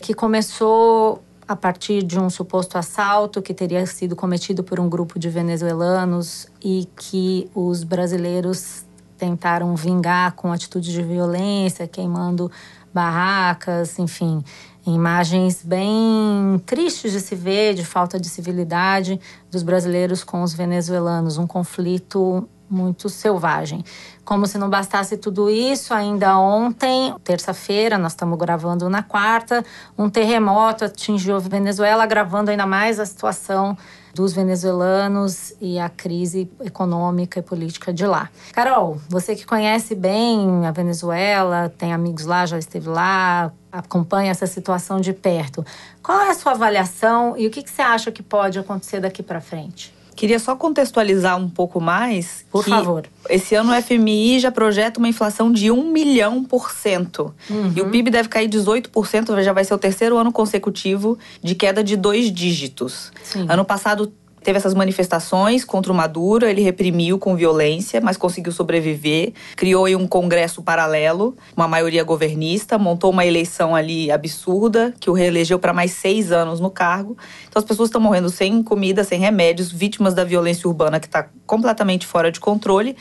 que 0.00 0.14
começou 0.14 1.20
a 1.48 1.56
partir 1.56 2.04
de 2.04 2.16
um 2.16 2.30
suposto 2.30 2.78
assalto 2.78 3.42
que 3.42 3.52
teria 3.52 3.84
sido 3.86 4.14
cometido 4.14 4.62
por 4.62 4.78
um 4.78 4.88
grupo 4.88 5.18
de 5.18 5.28
venezuelanos 5.28 6.46
e 6.62 6.88
que 6.96 7.50
os 7.52 7.82
brasileiros 7.82 8.84
tentaram 9.18 9.74
vingar 9.74 10.32
com 10.32 10.52
atitudes 10.52 10.92
de 10.92 11.02
violência, 11.02 11.88
queimando 11.88 12.52
barracas, 12.94 13.98
enfim, 13.98 14.44
imagens 14.86 15.62
bem 15.62 16.60
tristes 16.64 17.12
de 17.12 17.20
se 17.20 17.34
ver, 17.34 17.74
de 17.74 17.84
falta 17.84 18.18
de 18.18 18.28
civilidade 18.28 19.20
dos 19.50 19.62
brasileiros 19.62 20.24
com 20.24 20.42
os 20.42 20.52
venezuelanos, 20.52 21.38
um 21.38 21.46
conflito 21.46 22.48
muito 22.70 23.08
selvagem. 23.08 23.84
Como 24.24 24.46
se 24.46 24.56
não 24.56 24.70
bastasse 24.70 25.16
tudo 25.16 25.50
isso, 25.50 25.92
ainda 25.92 26.38
ontem, 26.38 27.12
terça-feira, 27.24 27.98
nós 27.98 28.12
estamos 28.12 28.38
gravando 28.38 28.88
na 28.88 29.02
quarta, 29.02 29.64
um 29.98 30.08
terremoto 30.08 30.84
atingiu 30.84 31.36
a 31.36 31.40
Venezuela, 31.40 32.04
agravando 32.04 32.50
ainda 32.50 32.66
mais 32.66 33.00
a 33.00 33.06
situação 33.06 33.76
dos 34.14 34.32
venezuelanos 34.32 35.52
e 35.60 35.78
a 35.78 35.88
crise 35.88 36.50
econômica 36.60 37.38
e 37.38 37.42
política 37.42 37.92
de 37.92 38.06
lá. 38.06 38.28
Carol, 38.52 39.00
você 39.08 39.34
que 39.34 39.46
conhece 39.46 39.94
bem 39.94 40.66
a 40.66 40.70
Venezuela, 40.70 41.72
tem 41.76 41.92
amigos 41.92 42.24
lá, 42.24 42.46
já 42.46 42.58
esteve 42.58 42.88
lá, 42.88 43.52
acompanha 43.70 44.30
essa 44.30 44.46
situação 44.46 45.00
de 45.00 45.12
perto. 45.12 45.64
Qual 46.02 46.20
é 46.20 46.30
a 46.30 46.34
sua 46.34 46.52
avaliação 46.52 47.36
e 47.36 47.46
o 47.46 47.50
que, 47.50 47.62
que 47.62 47.70
você 47.70 47.82
acha 47.82 48.10
que 48.10 48.22
pode 48.22 48.58
acontecer 48.58 49.00
daqui 49.00 49.22
para 49.22 49.40
frente? 49.40 49.94
Queria 50.20 50.38
só 50.38 50.54
contextualizar 50.54 51.38
um 51.38 51.48
pouco 51.48 51.80
mais. 51.80 52.44
Por 52.52 52.62
favor. 52.62 53.06
Esse 53.30 53.54
ano 53.54 53.72
o 53.72 53.82
FMI 53.82 54.38
já 54.38 54.52
projeta 54.52 54.98
uma 54.98 55.08
inflação 55.08 55.50
de 55.50 55.70
1 55.70 55.90
milhão 55.90 56.44
por 56.44 56.70
cento. 56.70 57.34
E 57.74 57.80
o 57.80 57.88
PIB 57.88 58.10
deve 58.10 58.28
cair 58.28 58.46
18%, 58.46 59.42
já 59.42 59.54
vai 59.54 59.64
ser 59.64 59.72
o 59.72 59.78
terceiro 59.78 60.18
ano 60.18 60.30
consecutivo 60.30 61.18
de 61.42 61.54
queda 61.54 61.82
de 61.82 61.96
dois 61.96 62.30
dígitos. 62.30 63.10
Sim. 63.22 63.46
Ano 63.48 63.64
passado 63.64 64.12
teve 64.42 64.56
essas 64.58 64.74
manifestações 64.74 65.64
contra 65.64 65.92
o 65.92 65.94
Maduro, 65.94 66.46
ele 66.46 66.62
reprimiu 66.62 67.18
com 67.18 67.36
violência, 67.36 68.00
mas 68.00 68.16
conseguiu 68.16 68.52
sobreviver. 68.52 69.32
Criou 69.56 69.86
um 69.88 70.06
congresso 70.06 70.62
paralelo, 70.62 71.36
uma 71.56 71.68
maioria 71.68 72.04
governista, 72.04 72.78
montou 72.78 73.10
uma 73.10 73.24
eleição 73.24 73.74
ali 73.74 74.10
absurda, 74.10 74.94
que 74.98 75.10
o 75.10 75.12
reelegeu 75.12 75.58
para 75.58 75.72
mais 75.72 75.92
seis 75.92 76.32
anos 76.32 76.60
no 76.60 76.70
cargo. 76.70 77.16
Então 77.48 77.60
as 77.60 77.64
pessoas 77.64 77.88
estão 77.88 78.00
morrendo 78.00 78.30
sem 78.30 78.62
comida, 78.62 79.04
sem 79.04 79.18
remédios, 79.18 79.70
vítimas 79.70 80.14
da 80.14 80.24
violência 80.24 80.68
urbana 80.68 81.00
que 81.00 81.06
está 81.06 81.28
completamente 81.46 82.06
fora 82.06 82.30
de 82.30 82.40
controle. 82.40 82.96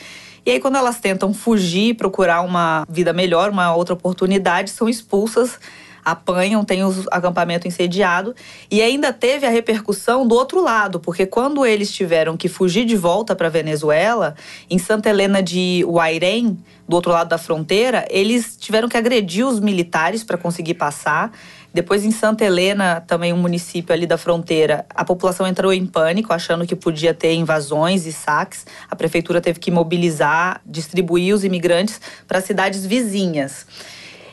E 0.46 0.52
aí, 0.52 0.60
quando 0.60 0.78
elas 0.78 1.00
tentam 1.00 1.34
fugir, 1.34 1.96
procurar 1.96 2.42
uma 2.42 2.86
vida 2.90 3.12
melhor, 3.14 3.52
uma 3.52 3.76
outra 3.76 3.94
oportunidade, 3.94 4.72
são 4.72 4.88
expulsas 4.88 5.60
apanham, 6.04 6.64
tem 6.64 6.84
o 6.84 7.06
acampamento 7.12 7.68
incendiado. 7.68 8.36
E 8.70 8.82
ainda 8.82 9.12
teve 9.14 9.46
a 9.46 9.50
repercussão 9.50 10.28
do 10.28 10.36
outro 10.36 10.62
lado, 10.62 11.00
porque 11.00 11.26
quando 11.26 11.66
eles 11.66 11.92
tiveram 11.92 12.38
que 12.38 12.48
fugir 12.48 12.86
de 12.86 12.96
volta 12.96 13.36
para 13.36 13.50
Venezuela, 13.50 14.36
em 14.70 14.78
Santa 14.78 15.10
Helena 15.10 15.42
de 15.42 15.84
Huairén, 15.86 16.58
do 16.88 16.96
outro 16.96 17.12
lado 17.12 17.30
da 17.30 17.38
fronteira, 17.38 18.08
eles 18.10 18.58
tiveram 18.60 18.90
que 18.90 18.98
agredir 18.98 19.46
os 19.46 19.60
militares 19.60 20.24
para 20.24 20.38
conseguir 20.38 20.74
passar. 20.74 21.32
Depois, 21.72 22.04
em 22.04 22.10
Santa 22.10 22.44
Helena, 22.44 23.00
também 23.06 23.32
um 23.32 23.38
município 23.38 23.94
ali 23.94 24.08
da 24.08 24.18
fronteira, 24.18 24.88
a 24.90 25.06
população 25.06 25.46
entrou 25.46 25.72
em 25.72 25.86
pânico, 25.86 26.34
achando 26.34 26.66
que 26.66 26.76
podia 26.76 27.14
ter 27.14 27.36
invasões 27.36 28.08
e 28.08 28.12
saques. 28.12 28.66
A 28.90 28.96
prefeitura 28.96 29.40
teve 29.40 29.60
que 29.60 29.70
mobilizar, 29.70 30.62
distribuir 30.66 31.36
os 31.36 31.44
imigrantes 31.44 32.02
para 32.28 32.42
cidades 32.42 32.84
vizinhas. 32.84 33.68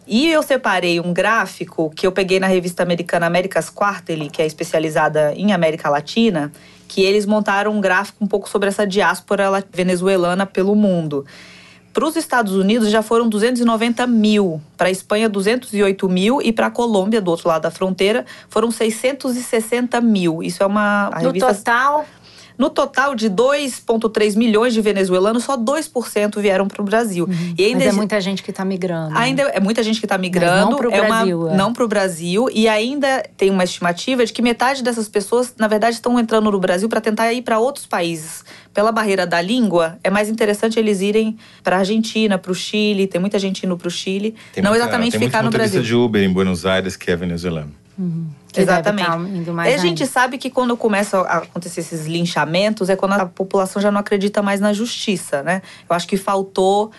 E 0.06 0.28
eu 0.30 0.42
separei 0.42 1.00
um 1.00 1.12
gráfico 1.12 1.90
que 1.90 2.06
eu 2.06 2.12
peguei 2.12 2.38
na 2.38 2.46
revista 2.46 2.82
americana 2.82 3.26
America's 3.26 3.68
Quarterly, 3.68 4.30
que 4.30 4.40
é 4.40 4.46
especializada 4.46 5.32
em 5.34 5.52
América 5.52 5.88
Latina, 5.90 6.52
que 6.86 7.02
eles 7.02 7.26
montaram 7.26 7.72
um 7.72 7.80
gráfico 7.80 8.24
um 8.24 8.26
pouco 8.26 8.48
sobre 8.48 8.68
essa 8.68 8.86
diáspora 8.86 9.48
la- 9.50 9.64
venezuelana 9.72 10.46
pelo 10.46 10.76
mundo. 10.76 11.26
Para 11.92 12.06
os 12.06 12.14
Estados 12.14 12.52
Unidos 12.54 12.90
já 12.90 13.02
foram 13.02 13.28
290 13.28 14.06
mil, 14.06 14.60
para 14.76 14.86
a 14.88 14.90
Espanha 14.90 15.28
208 15.28 16.08
mil 16.08 16.40
e 16.42 16.52
para 16.52 16.66
a 16.66 16.70
Colômbia, 16.70 17.20
do 17.22 17.30
outro 17.30 17.48
lado 17.48 17.62
da 17.62 17.70
fronteira, 17.70 18.24
foram 18.50 18.70
660 18.70 20.00
mil. 20.02 20.42
Isso 20.42 20.62
é 20.62 20.66
uma 20.66 21.06
a 21.12 21.20
No 21.22 21.26
revista 21.28 21.54
total, 21.54 22.04
no 22.58 22.70
total 22.70 23.14
de 23.14 23.28
2,3 23.28 24.36
milhões 24.36 24.72
de 24.74 24.80
venezuelanos, 24.80 25.44
só 25.44 25.56
2% 25.56 26.40
vieram 26.40 26.66
para 26.68 26.80
o 26.80 26.84
Brasil. 26.84 27.28
E 27.56 27.64
ainda 27.64 27.84
mas 27.84 27.88
é 27.88 27.92
muita 27.92 28.20
gente 28.20 28.42
que 28.42 28.50
está 28.50 28.64
migrando. 28.64 29.10
né? 29.14 29.20
Ainda 29.20 29.42
é 29.42 29.60
muita 29.60 29.82
gente 29.82 30.00
que 30.00 30.06
está 30.06 30.16
migrando. 30.18 30.70
não 30.70 30.76
pro 30.76 30.90
é 30.90 31.00
uma- 31.00 31.08
Brasil, 31.16 31.48
é. 31.50 31.56
Não 31.56 31.72
para 31.72 31.84
o 31.84 31.88
Brasil. 31.88 32.48
E 32.52 32.68
ainda 32.68 33.22
tem 33.36 33.50
uma 33.50 33.64
estimativa 33.64 34.24
de 34.24 34.32
que 34.32 34.40
metade 34.42 34.82
dessas 34.82 35.08
pessoas, 35.08 35.54
na 35.58 35.68
verdade, 35.68 35.96
estão 35.96 36.18
entrando 36.18 36.50
no 36.50 36.58
Brasil 36.58 36.88
para 36.88 37.00
tentar 37.00 37.32
ir 37.32 37.42
para 37.42 37.58
outros 37.58 37.86
países. 37.86 38.44
Pela 38.72 38.92
barreira 38.92 39.26
da 39.26 39.40
língua, 39.40 39.98
é 40.04 40.10
mais 40.10 40.28
interessante 40.28 40.78
eles 40.78 41.00
irem 41.00 41.36
para 41.62 41.76
a 41.76 41.78
Argentina, 41.80 42.36
para 42.38 42.52
o 42.52 42.54
Chile. 42.54 43.06
Tem 43.06 43.20
muita 43.20 43.38
gente 43.38 43.64
indo 43.64 43.76
para 43.76 43.88
o 43.88 43.90
Chile. 43.90 44.34
Tem 44.52 44.62
não 44.62 44.70
muita- 44.70 44.84
exatamente 44.84 45.18
tem 45.18 45.28
ficar 45.28 45.42
no 45.42 45.50
Brasil. 45.50 45.82
de 45.82 45.94
Uber 45.94 46.22
em 46.22 46.32
Buenos 46.32 46.66
Aires 46.66 46.96
que 46.96 47.10
é 47.10 47.16
venezuelano. 47.16 47.72
Deve 47.98 48.62
Exatamente. 48.62 49.06
tá 49.46 49.68
e 49.68 49.74
a 49.74 49.78
gente 49.78 50.02
ainda. 50.02 50.12
sabe 50.12 50.38
que 50.38 50.50
quando 50.50 50.76
começam 50.76 51.20
a 51.22 51.38
acontecer 51.38 51.80
esses 51.80 52.06
linchamentos 52.06 52.90
é 52.90 52.96
quando 52.96 53.12
a 53.12 53.26
população 53.26 53.80
já 53.80 53.90
não 53.90 54.00
acredita 54.00 54.42
mais 54.42 54.60
na 54.60 54.72
justiça, 54.72 55.42
né? 55.42 55.62
Eu 55.88 55.96
acho 55.96 56.06
que 56.06 56.16
faltou 56.16 56.90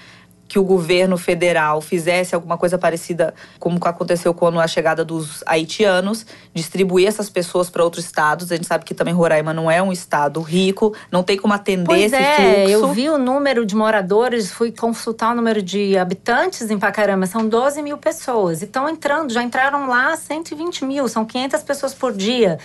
que 0.47 0.57
o 0.57 0.63
governo 0.63 1.17
federal 1.17 1.81
fizesse 1.81 2.33
alguma 2.33 2.57
coisa 2.57 2.77
parecida 2.77 3.33
como 3.59 3.77
aconteceu 3.83 4.33
com 4.33 4.59
a 4.59 4.67
chegada 4.67 5.03
dos 5.03 5.43
haitianos, 5.45 6.25
distribuir 6.53 7.07
essas 7.07 7.29
pessoas 7.29 7.69
para 7.69 7.83
outros 7.83 8.05
estados. 8.05 8.51
A 8.51 8.55
gente 8.55 8.67
sabe 8.67 8.85
que 8.85 8.93
também 8.93 9.13
Roraima 9.13 9.53
não 9.53 9.69
é 9.69 9.81
um 9.81 9.91
estado 9.91 10.41
rico, 10.41 10.95
não 11.11 11.23
tem 11.23 11.37
como 11.37 11.53
atender 11.53 11.85
Pois 11.85 12.13
esse 12.13 12.15
é, 12.15 12.65
fluxo. 12.67 12.71
eu 12.71 12.93
vi 12.93 13.09
o 13.09 13.17
número 13.17 13.65
de 13.65 13.75
moradores, 13.75 14.51
fui 14.51 14.71
consultar 14.71 15.33
o 15.33 15.35
número 15.35 15.61
de 15.61 15.97
habitantes 15.97 16.69
em 16.69 16.79
Pacarama, 16.79 17.25
são 17.25 17.47
12 17.47 17.81
mil 17.81 17.97
pessoas. 17.97 18.61
E 18.61 18.65
estão 18.65 18.87
entrando, 18.87 19.31
já 19.31 19.43
entraram 19.43 19.87
lá 19.87 20.15
120 20.15 20.85
mil, 20.85 21.07
são 21.07 21.25
500 21.25 21.61
pessoas 21.63 21.93
por 21.93 22.13
dia. 22.13 22.57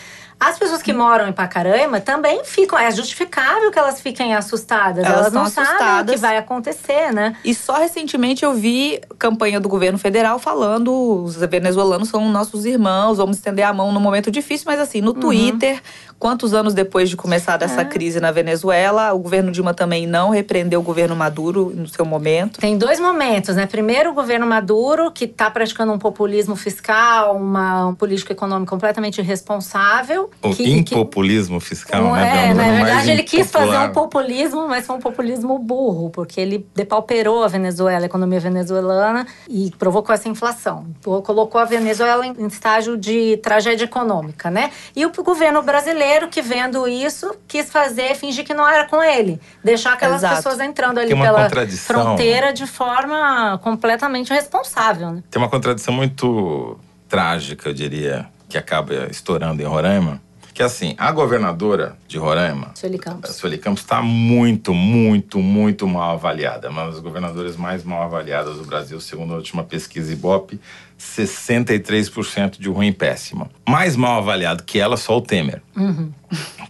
As 0.44 0.58
pessoas 0.58 0.82
que 0.82 0.92
moram 0.92 1.28
em 1.28 1.32
Pacaraima 1.32 2.00
também 2.00 2.44
ficam, 2.44 2.76
é 2.78 2.90
justificável 2.90 3.70
que 3.70 3.78
elas 3.78 4.00
fiquem 4.00 4.34
assustadas. 4.34 5.04
Elas 5.04 5.18
Elas, 5.18 5.32
não 5.32 5.44
estão 5.46 5.64
sabem 5.64 5.76
o 5.76 5.78
que 5.78 5.84
assustadas. 5.84 6.20
vai 6.20 6.36
acontecer, 6.36 7.12
né? 7.12 7.36
E 7.44 7.54
só 7.54 7.74
recentemente 7.74 8.44
eu 8.44 8.52
vi 8.52 9.00
campanha 9.18 9.60
do 9.60 9.68
governo 9.68 9.98
federal 9.98 10.38
falando 10.40 10.92
os 11.22 11.36
venezuelanos 11.36 12.08
são 12.08 12.28
nossos 12.28 12.64
irmãos, 12.64 13.18
vamos 13.18 13.36
estender 13.36 13.64
a 13.64 13.72
mão 13.72 13.92
num 13.92 14.00
momento 14.00 14.30
difícil, 14.30 14.64
mas 14.66 14.80
assim, 14.80 14.98
Uhum. 14.98 15.04
no 15.06 15.14
Twitter, 15.14 15.80
quantos 16.22 16.54
anos 16.54 16.72
depois 16.72 17.10
de 17.10 17.16
começar 17.16 17.60
essa 17.62 17.84
crise 17.84 18.20
na 18.20 18.30
Venezuela, 18.30 19.12
o 19.12 19.18
governo 19.18 19.50
Dilma 19.50 19.74
também 19.74 20.06
não 20.06 20.30
repreendeu 20.30 20.78
o 20.78 20.82
governo 20.82 21.16
Maduro 21.16 21.72
no 21.74 21.88
seu 21.88 22.04
momento. 22.04 22.60
Tem 22.60 22.78
dois 22.78 23.00
momentos, 23.00 23.56
né? 23.56 23.66
Primeiro, 23.66 24.10
o 24.10 24.14
governo 24.14 24.46
Maduro, 24.46 25.10
que 25.10 25.24
está 25.24 25.50
praticando 25.50 25.92
um 25.92 25.98
populismo 25.98 26.54
fiscal, 26.54 27.34
uma 27.34 27.88
um 27.88 27.94
político 27.96 28.30
econômico 28.30 28.70
completamente 28.70 29.20
irresponsável. 29.20 30.30
O 30.40 30.54
que, 30.54 30.62
impopulismo 30.70 31.58
fiscal, 31.58 32.04
que, 32.04 32.12
né? 32.12 32.50
É, 32.50 32.54
na 32.54 32.62
Mais 32.62 32.76
verdade, 32.76 33.10
ele 33.10 33.24
quis 33.24 33.50
fazer 33.50 33.78
um 33.78 33.90
populismo, 33.90 34.68
mas 34.68 34.86
foi 34.86 34.94
um 34.94 35.00
populismo 35.00 35.58
burro, 35.58 36.08
porque 36.10 36.40
ele 36.40 36.64
depauperou 36.72 37.42
a 37.42 37.48
Venezuela, 37.48 38.04
a 38.04 38.06
economia 38.06 38.38
venezuelana, 38.38 39.26
e 39.48 39.72
provocou 39.76 40.14
essa 40.14 40.28
inflação. 40.28 40.86
Colocou 41.02 41.60
a 41.60 41.64
Venezuela 41.64 42.24
em 42.24 42.46
estágio 42.46 42.96
de 42.96 43.38
tragédia 43.38 43.86
econômica, 43.86 44.52
né? 44.52 44.70
E 44.94 45.04
o 45.04 45.10
governo 45.10 45.60
brasileiro, 45.62 46.11
que 46.28 46.42
vendo 46.42 46.86
isso, 46.88 47.34
quis 47.46 47.70
fazer, 47.70 48.14
fingir 48.14 48.44
que 48.44 48.54
não 48.54 48.68
era 48.68 48.86
com 48.86 49.02
ele. 49.02 49.40
Deixar 49.62 49.94
aquelas 49.94 50.18
Exato. 50.18 50.36
pessoas 50.36 50.60
entrando 50.60 50.98
ali 50.98 51.14
pela 51.14 51.44
contradição. 51.44 52.02
fronteira 52.02 52.52
de 52.52 52.66
forma 52.66 53.58
completamente 53.62 54.32
responsável, 54.32 55.10
né? 55.10 55.22
Tem 55.30 55.40
uma 55.40 55.48
contradição 55.48 55.92
muito 55.94 56.78
trágica, 57.08 57.68
eu 57.68 57.74
diria, 57.74 58.26
que 58.48 58.58
acaba 58.58 59.06
estourando 59.10 59.62
em 59.62 59.66
Roraima. 59.66 60.20
Que 60.54 60.62
assim, 60.62 60.94
a 60.98 61.10
governadora 61.10 61.96
de 62.06 62.18
Roraima, 62.18 62.72
Sueli 62.74 62.98
Campos. 62.98 63.34
Sueli 63.36 63.56
Campos, 63.56 63.82
está 63.82 64.02
muito, 64.02 64.74
muito, 64.74 65.38
muito 65.38 65.88
mal 65.88 66.12
avaliada. 66.12 66.68
Uma 66.68 66.86
das 66.86 67.00
governadoras 67.00 67.56
mais 67.56 67.82
mal 67.84 68.02
avaliadas 68.02 68.56
do 68.56 68.64
Brasil, 68.64 69.00
segundo 69.00 69.32
a 69.32 69.36
última 69.36 69.64
pesquisa 69.64 70.12
Ibope, 70.12 70.60
63% 70.98 72.58
de 72.58 72.68
ruim 72.68 72.92
péssimo. 72.92 73.50
Mais 73.68 73.96
mal 73.96 74.18
avaliado 74.18 74.62
que 74.62 74.78
ela, 74.78 74.96
só 74.96 75.16
o 75.16 75.20
Temer. 75.22 75.62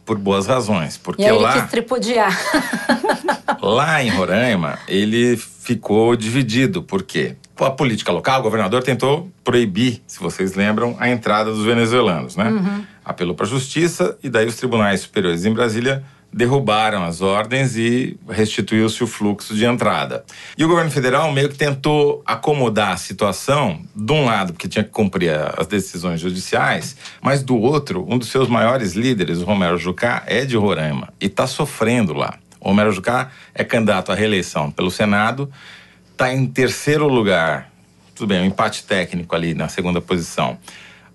Por 0.04 0.18
boas 0.18 0.46
razões. 0.46 0.96
Porque 0.96 1.22
Uhum. 1.22 1.28
E 1.28 1.30
aí 1.30 1.36
ele 1.36 1.44
lá. 1.44 1.52
quis 1.60 1.70
tripudiar. 1.70 2.38
Lá 3.60 4.02
em 4.02 4.08
Roraima, 4.10 4.76
ele 4.88 5.36
ficou 5.36 6.16
dividido. 6.16 6.82
Por 6.82 7.04
quê? 7.04 7.36
A 7.56 7.70
política 7.70 8.10
local, 8.10 8.40
o 8.40 8.42
governador 8.42 8.82
tentou 8.82 9.30
proibir, 9.44 10.02
se 10.04 10.18
vocês 10.18 10.54
lembram, 10.54 10.96
a 10.98 11.08
entrada 11.08 11.52
dos 11.52 11.64
venezuelanos, 11.64 12.34
né? 12.34 12.84
Apelou 13.04 13.34
para 13.34 13.46
a 13.46 13.48
justiça 13.48 14.16
e 14.22 14.28
daí 14.28 14.46
os 14.46 14.56
tribunais 14.56 15.00
superiores 15.00 15.44
em 15.44 15.52
Brasília 15.52 16.04
derrubaram 16.32 17.04
as 17.04 17.20
ordens 17.20 17.76
e 17.76 18.18
restituiu-se 18.28 19.04
o 19.04 19.06
fluxo 19.06 19.54
de 19.54 19.64
entrada. 19.66 20.24
E 20.56 20.64
o 20.64 20.68
governo 20.68 20.90
federal 20.90 21.30
meio 21.30 21.48
que 21.48 21.58
tentou 21.58 22.22
acomodar 22.24 22.92
a 22.92 22.96
situação, 22.96 23.82
de 23.94 24.12
um 24.12 24.24
lado, 24.24 24.54
porque 24.54 24.66
tinha 24.66 24.82
que 24.82 24.90
cumprir 24.90 25.32
as 25.58 25.66
decisões 25.66 26.20
judiciais, 26.20 26.96
mas 27.20 27.42
do 27.42 27.58
outro, 27.58 28.06
um 28.08 28.16
dos 28.16 28.28
seus 28.28 28.48
maiores 28.48 28.94
líderes, 28.94 29.38
o 29.38 29.44
Romero 29.44 29.76
Jucá, 29.76 30.22
é 30.26 30.44
de 30.44 30.56
Roraima 30.56 31.12
e 31.20 31.26
está 31.26 31.46
sofrendo 31.46 32.14
lá. 32.14 32.38
O 32.58 32.68
Romero 32.68 32.92
Jucá 32.92 33.30
é 33.54 33.62
candidato 33.62 34.10
à 34.10 34.14
reeleição 34.14 34.70
pelo 34.70 34.90
Senado, 34.90 35.50
está 36.12 36.32
em 36.32 36.46
terceiro 36.46 37.08
lugar. 37.08 37.70
Tudo 38.14 38.28
bem, 38.28 38.40
um 38.40 38.44
empate 38.46 38.84
técnico 38.84 39.34
ali 39.34 39.52
na 39.52 39.68
segunda 39.68 40.00
posição. 40.00 40.56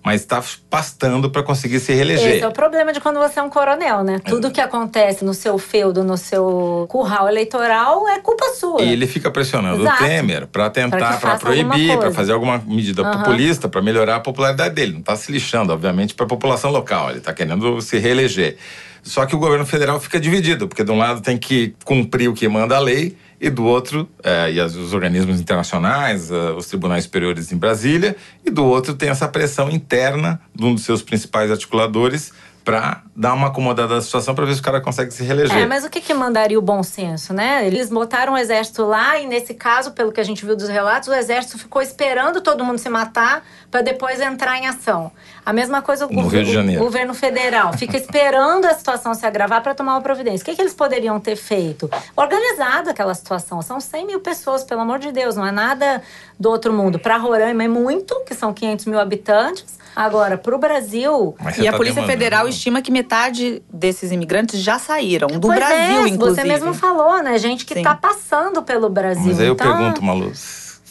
Mas 0.04 0.20
está 0.20 0.42
pastando 0.70 1.30
para 1.30 1.42
conseguir 1.42 1.80
se 1.80 1.92
reeleger. 1.92 2.36
Esse 2.36 2.44
é 2.44 2.48
o 2.48 2.52
problema 2.52 2.92
de 2.92 3.00
quando 3.00 3.18
você 3.18 3.40
é 3.40 3.42
um 3.42 3.50
coronel, 3.50 4.02
né? 4.02 4.20
Tudo 4.24 4.50
que 4.50 4.60
acontece 4.60 5.24
no 5.24 5.34
seu 5.34 5.58
feudo, 5.58 6.04
no 6.04 6.16
seu 6.16 6.86
curral 6.88 7.28
eleitoral, 7.28 8.08
é 8.08 8.20
culpa 8.20 8.46
sua. 8.54 8.80
E 8.82 8.92
ele 8.92 9.06
fica 9.06 9.30
pressionando 9.30 9.82
Exato. 9.82 10.04
o 10.04 10.06
Temer 10.06 10.46
para 10.46 10.70
tentar, 10.70 11.20
para 11.20 11.36
proibir, 11.36 11.98
para 11.98 12.10
fazer 12.10 12.32
alguma 12.32 12.58
medida 12.58 13.02
Aham. 13.02 13.18
populista 13.18 13.68
para 13.68 13.82
melhorar 13.82 14.16
a 14.16 14.20
popularidade 14.20 14.74
dele. 14.74 14.92
Não 14.92 15.00
está 15.00 15.16
se 15.16 15.30
lixando, 15.32 15.72
obviamente, 15.72 16.14
para 16.14 16.24
a 16.26 16.28
população 16.28 16.70
local. 16.70 17.10
Ele 17.10 17.18
está 17.18 17.32
querendo 17.32 17.80
se 17.80 17.98
reeleger. 17.98 18.56
Só 19.02 19.24
que 19.26 19.34
o 19.34 19.38
governo 19.38 19.64
federal 19.64 19.98
fica 20.00 20.20
dividido, 20.20 20.68
porque 20.68 20.84
de 20.84 20.90
um 20.90 20.98
lado 20.98 21.20
tem 21.20 21.38
que 21.38 21.74
cumprir 21.84 22.28
o 22.28 22.34
que 22.34 22.48
manda 22.48 22.76
a 22.76 22.78
lei 22.78 23.16
e 23.40 23.48
do 23.50 23.64
outro, 23.64 24.08
eh, 24.22 24.52
e 24.52 24.60
as- 24.60 24.74
os 24.74 24.92
organismos 24.92 25.40
internacionais, 25.40 26.30
eh, 26.30 26.34
os 26.56 26.66
tribunais 26.66 27.04
superiores 27.04 27.52
em 27.52 27.56
Brasília, 27.56 28.16
e 28.44 28.50
do 28.50 28.64
outro 28.64 28.94
tem 28.94 29.08
essa 29.08 29.28
pressão 29.28 29.70
interna 29.70 30.40
de 30.54 30.64
um 30.64 30.74
dos 30.74 30.84
seus 30.84 31.02
principais 31.02 31.50
articuladores 31.50 32.32
para 32.64 33.00
dar 33.16 33.32
uma 33.32 33.46
acomodada 33.46 33.94
na 33.94 34.00
situação 34.02 34.34
para 34.34 34.44
ver 34.44 34.52
se 34.54 34.60
o 34.60 34.62
cara 34.62 34.78
consegue 34.78 35.10
se 35.10 35.22
reeleger. 35.22 35.56
É, 35.56 35.66
mas 35.66 35.86
o 35.86 35.88
que, 35.88 36.02
que 36.02 36.12
mandaria 36.12 36.58
o 36.58 36.60
bom 36.60 36.82
senso, 36.82 37.32
né? 37.32 37.66
Eles 37.66 37.88
botaram 37.88 38.34
o 38.34 38.36
exército 38.36 38.84
lá 38.84 39.18
e, 39.18 39.26
nesse 39.26 39.54
caso, 39.54 39.92
pelo 39.92 40.12
que 40.12 40.20
a 40.20 40.24
gente 40.24 40.44
viu 40.44 40.54
dos 40.54 40.68
relatos, 40.68 41.08
o 41.08 41.14
exército 41.14 41.56
ficou 41.56 41.80
esperando 41.80 42.42
todo 42.42 42.62
mundo 42.62 42.76
se 42.78 42.90
matar 42.90 43.42
para 43.70 43.80
depois 43.80 44.20
entrar 44.20 44.58
em 44.58 44.66
ação. 44.66 45.10
A 45.48 45.52
mesma 45.54 45.80
coisa 45.80 46.04
o, 46.06 46.12
No 46.12 46.24
gover- 46.24 46.40
Rio 46.40 46.46
de 46.46 46.52
Janeiro. 46.52 46.82
o 46.82 46.84
governo 46.84 47.14
federal 47.14 47.72
fica 47.72 47.96
esperando 47.96 48.66
a 48.66 48.74
situação 48.74 49.14
se 49.14 49.24
agravar 49.24 49.62
para 49.62 49.74
tomar 49.74 49.94
uma 49.94 50.02
providência. 50.02 50.42
O 50.42 50.44
que, 50.44 50.54
que 50.54 50.60
eles 50.60 50.74
poderiam 50.74 51.18
ter 51.18 51.36
feito? 51.36 51.88
Organizado 52.14 52.90
aquela 52.90 53.14
situação. 53.14 53.62
São 53.62 53.80
100 53.80 54.06
mil 54.08 54.20
pessoas, 54.20 54.62
pelo 54.62 54.82
amor 54.82 54.98
de 54.98 55.10
Deus, 55.10 55.36
não 55.36 55.46
é 55.46 55.50
nada 55.50 56.02
do 56.38 56.50
outro 56.50 56.70
mundo. 56.70 56.98
Para 56.98 57.16
Roraima 57.16 57.64
é 57.64 57.68
muito, 57.68 58.14
que 58.26 58.34
são 58.34 58.52
500 58.52 58.84
mil 58.84 59.00
habitantes. 59.00 59.78
Agora, 59.96 60.36
para 60.36 60.54
o 60.54 60.58
Brasil, 60.58 61.34
E 61.58 61.66
a 61.66 61.70
tá 61.72 61.78
Polícia 61.78 61.94
demandando. 61.94 62.06
Federal 62.06 62.46
estima 62.46 62.82
que 62.82 62.90
metade 62.92 63.62
desses 63.72 64.12
imigrantes 64.12 64.60
já 64.60 64.78
saíram, 64.78 65.28
do 65.28 65.40
Pois 65.48 65.58
Brasil, 65.58 66.04
é, 66.04 66.08
inclusive. 66.10 66.42
Você 66.42 66.46
mesmo 66.46 66.74
falou, 66.74 67.22
né? 67.22 67.38
Gente 67.38 67.64
que 67.64 67.72
Sim. 67.72 67.82
tá 67.82 67.94
passando 67.94 68.62
pelo 68.62 68.90
Brasil. 68.90 69.24
Mas 69.24 69.40
aí 69.40 69.46
eu 69.46 69.54
então, 69.54 69.66
pergunto, 69.66 70.04
Malu, 70.04 70.30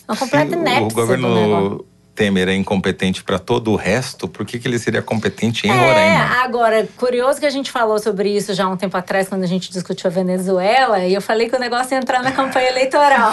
uma 0.10 0.18
completa 0.18 0.50
se 0.50 0.56
o 0.56 0.60
inépcia 0.60 0.88
do 0.90 0.96
governo. 0.96 1.86
Temer 2.18 2.50
é 2.50 2.56
incompetente 2.56 3.24
para 3.24 3.38
todo 3.38 3.72
o 3.72 3.76
resto, 3.76 4.28
por 4.28 4.44
que, 4.44 4.58
que 4.58 4.68
ele 4.68 4.80
seria 4.80 5.04
competente 5.04 5.68
em 5.68 5.70
É, 5.70 5.74
Roraima? 5.74 6.44
agora, 6.44 6.90
curioso 6.98 7.40
que 7.40 7.46
a 7.46 7.50
gente 7.52 7.72
falou 7.72 8.00
sobre 8.00 8.36
isso 8.36 8.56
já 8.56 8.66
há 8.66 8.70
um 8.70 8.76
tempo 8.76 8.98
atrás, 8.98 9.30
quando 9.30 9.44
a 9.44 9.48
gente 9.48 9.72
discutiu 9.72 10.10
a 10.10 10.12
Venezuela, 10.12 11.06
e 11.06 11.14
eu 11.14 11.22
falei 11.22 11.48
que 11.48 11.56
o 11.56 11.60
negócio 11.60 11.94
ia 11.94 12.00
entrar 12.00 12.24
na 12.24 12.32
campanha 12.32 12.70
eleitoral. 12.70 13.32